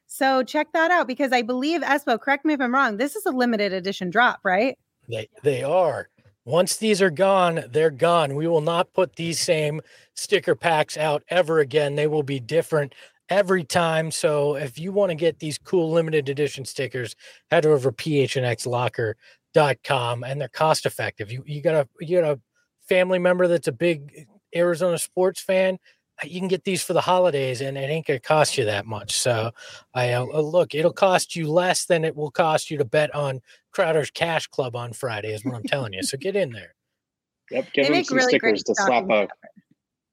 So 0.07 0.45
check 0.45 0.69
that 0.75 0.93
out 0.93 1.09
because 1.09 1.33
I 1.33 1.43
believe 1.43 1.81
Espo, 1.81 2.21
correct 2.21 2.45
me 2.45 2.55
if 2.55 2.61
I'm 2.61 2.73
wrong, 2.73 2.99
this 2.99 3.17
is 3.17 3.27
a 3.27 3.33
limited 3.33 3.73
edition 3.73 4.11
drop, 4.11 4.39
right? 4.45 4.79
They 5.09 5.29
they 5.43 5.65
are. 5.65 6.09
Once 6.49 6.79
these 6.79 7.03
are 7.03 7.11
gone, 7.11 7.63
they're 7.73 7.91
gone. 7.91 8.35
We 8.35 8.47
will 8.47 8.63
not 8.63 8.95
put 8.95 9.17
these 9.17 9.39
same 9.39 9.83
sticker 10.15 10.55
packs 10.55 10.97
out 10.97 11.23
ever 11.29 11.59
again. 11.59 11.95
They 11.95 12.07
will 12.07 12.23
be 12.23 12.41
different 12.41 12.95
every 13.29 13.65
time. 13.65 14.11
So 14.11 14.55
if 14.55 14.79
you 14.79 14.91
want 14.91 15.11
to 15.11 15.15
get 15.15 15.41
these 15.41 15.59
cool 15.59 15.93
limited 15.93 16.31
edition 16.31 16.65
stickers, 16.65 17.15
head 17.51 17.67
over 17.67 17.91
to 17.91 17.97
phnxlocker.com 17.97 20.25
and 20.25 20.41
they're 20.41 20.49
cost 20.49 20.87
effective. 20.87 21.31
You 21.31 21.45
you 21.47 21.61
got 21.61 21.75
a 21.75 21.87
you 22.01 22.19
got 22.19 22.33
a 22.33 22.41
family 22.89 23.19
member 23.19 23.47
that's 23.47 23.69
a 23.69 23.73
big 23.73 24.27
Arizona 24.57 24.97
sports 24.97 25.43
fan, 25.43 25.79
uh, 26.23 26.27
you 26.27 26.41
can 26.41 26.49
get 26.49 26.65
these 26.65 26.83
for 26.83 26.95
the 26.95 27.03
holidays 27.03 27.61
and 27.61 27.77
it 27.77 27.91
ain't 27.91 28.07
gonna 28.07 28.21
cost 28.21 28.57
you 28.57 28.65
that 28.65 28.87
much. 28.87 29.21
So 29.21 29.51
I 29.93 30.15
uh, 30.15 30.25
look, 30.25 30.75
it'll 30.75 30.95
cost 30.95 31.37
you 31.37 31.53
less 31.53 31.85
than 31.85 32.07
it 32.07 32.17
will 32.17 32.31
cost 32.31 32.71
you 32.71 32.79
to 32.79 32.87
bet 32.87 33.15
on 33.15 33.43
Crowder's 33.79 34.11
Cash 34.11 34.49
Club 34.49 34.75
on 34.75 34.93
Friday, 34.93 35.33
is 35.33 35.45
what 35.45 35.55
I'm 35.55 35.63
telling 35.63 35.93
you. 35.93 36.03
So 36.03 36.19
get 36.19 36.35
in 36.35 36.51
there. 36.51 36.75
Yep, 37.53 37.73
give 37.73 37.87
They 37.87 37.99
him 37.99 38.05
some 38.05 38.17
really 38.17 38.31
stickers 38.31 38.65
to 38.65 38.75
slap 38.75 39.05
stocking 39.05 39.13
a 39.13 39.29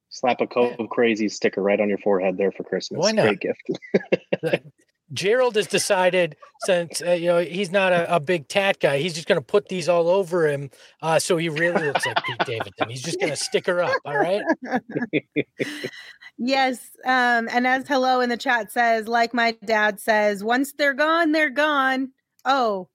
slap 0.10 0.42
a 0.42 0.48
Cove 0.48 0.76
of 0.80 0.90
Crazy 0.90 1.28
sticker 1.30 1.62
right 1.62 1.82
on 1.82 1.90
your 1.90 1.98
forehead 1.98 2.38
there 2.38 2.52
for 2.52 2.64
Christmas. 2.64 3.00
Why 3.02 3.12
not? 3.12 3.24
Great 3.24 3.40
gift. 3.40 4.62
Gerald 5.14 5.56
has 5.56 5.68
decided 5.68 6.36
since 6.62 7.02
uh, 7.02 7.12
you 7.12 7.28
know 7.28 7.40
he's 7.40 7.72
not 7.72 7.94
a, 7.94 8.16
a 8.16 8.20
big 8.20 8.48
tat 8.48 8.80
guy, 8.80 8.98
he's 8.98 9.14
just 9.14 9.28
going 9.28 9.40
to 9.40 9.46
put 9.46 9.68
these 9.68 9.90
all 9.90 10.10
over 10.10 10.48
him, 10.48 10.70
uh, 11.02 11.20
so 11.20 11.38
he 11.38 11.50
really 11.50 11.88
looks 11.88 12.06
like 12.06 12.24
Pete 12.24 12.46
Davidson. 12.46 12.90
He's 12.90 13.04
just 13.04 13.20
going 13.20 13.32
to 13.32 13.36
stick 13.38 13.66
her 13.68 13.82
up. 13.84 13.98
All 14.06 14.18
right. 14.18 14.44
Yes. 16.38 16.90
Um, 17.06 17.48
and 17.52 17.66
as 17.66 17.88
hello 17.88 18.20
in 18.20 18.30
the 18.30 18.38
chat 18.38 18.72
says, 18.72 19.08
like 19.08 19.34
my 19.34 19.56
dad 19.64 20.00
says, 20.00 20.44
once 20.44 20.74
they're 20.74 20.94
gone, 20.94 21.32
they're 21.32 21.50
gone. 21.50 22.12
Oh, 22.44 22.90
Yeah. 22.90 22.95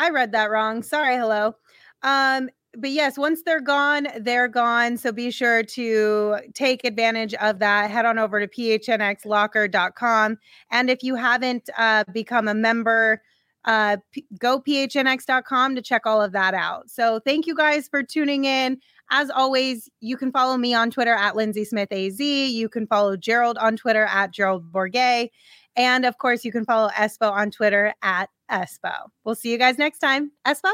I 0.00 0.08
read 0.08 0.32
that 0.32 0.50
wrong. 0.50 0.82
Sorry, 0.82 1.16
hello. 1.16 1.54
Um, 2.02 2.48
but 2.74 2.90
yes, 2.90 3.18
once 3.18 3.42
they're 3.42 3.60
gone, 3.60 4.08
they're 4.18 4.48
gone. 4.48 4.96
So 4.96 5.12
be 5.12 5.30
sure 5.30 5.62
to 5.62 6.38
take 6.54 6.84
advantage 6.84 7.34
of 7.34 7.58
that. 7.58 7.90
Head 7.90 8.06
on 8.06 8.18
over 8.18 8.40
to 8.40 8.48
phnxlocker.com. 8.48 10.38
And 10.70 10.88
if 10.88 11.02
you 11.02 11.16
haven't 11.16 11.68
uh, 11.76 12.04
become 12.14 12.48
a 12.48 12.54
member, 12.54 13.20
uh, 13.66 13.98
p- 14.12 14.24
go 14.38 14.62
phnx.com 14.62 15.74
to 15.74 15.82
check 15.82 16.06
all 16.06 16.22
of 16.22 16.32
that 16.32 16.54
out. 16.54 16.88
So 16.88 17.20
thank 17.26 17.46
you 17.46 17.54
guys 17.54 17.86
for 17.86 18.02
tuning 18.02 18.46
in. 18.46 18.78
As 19.10 19.28
always, 19.28 19.90
you 20.00 20.16
can 20.16 20.32
follow 20.32 20.56
me 20.56 20.72
on 20.72 20.90
Twitter 20.90 21.12
at 21.12 21.36
Lindsay 21.36 21.66
Smith 21.66 21.92
AZ. 21.92 22.18
You 22.20 22.70
can 22.70 22.86
follow 22.86 23.18
Gerald 23.18 23.58
on 23.58 23.76
Twitter 23.76 24.06
at 24.06 24.30
Gerald 24.30 24.72
Bourguet. 24.72 25.28
And 25.76 26.06
of 26.06 26.18
course, 26.18 26.44
you 26.44 26.52
can 26.52 26.64
follow 26.64 26.88
Espo 26.90 27.30
on 27.30 27.50
Twitter 27.50 27.92
at 28.02 28.30
Espo. 28.50 28.92
We'll 29.24 29.34
see 29.34 29.50
you 29.50 29.58
guys 29.58 29.78
next 29.78 29.98
time. 29.98 30.32
Espo? 30.46 30.72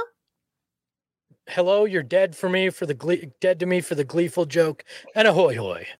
Hello, 1.49 1.85
you're 1.85 2.03
dead 2.03 2.35
for 2.35 2.49
me 2.49 2.70
for 2.70 2.87
the 2.87 2.95
glee- 2.95 3.31
dead 3.41 3.61
to 3.61 3.66
me 3.66 3.81
for 3.81 3.95
the 3.95 4.05
gleeful 4.05 4.47
joke, 4.47 4.85
and 5.14 5.29
ahoy 5.29 5.55
hoy. 5.57 5.87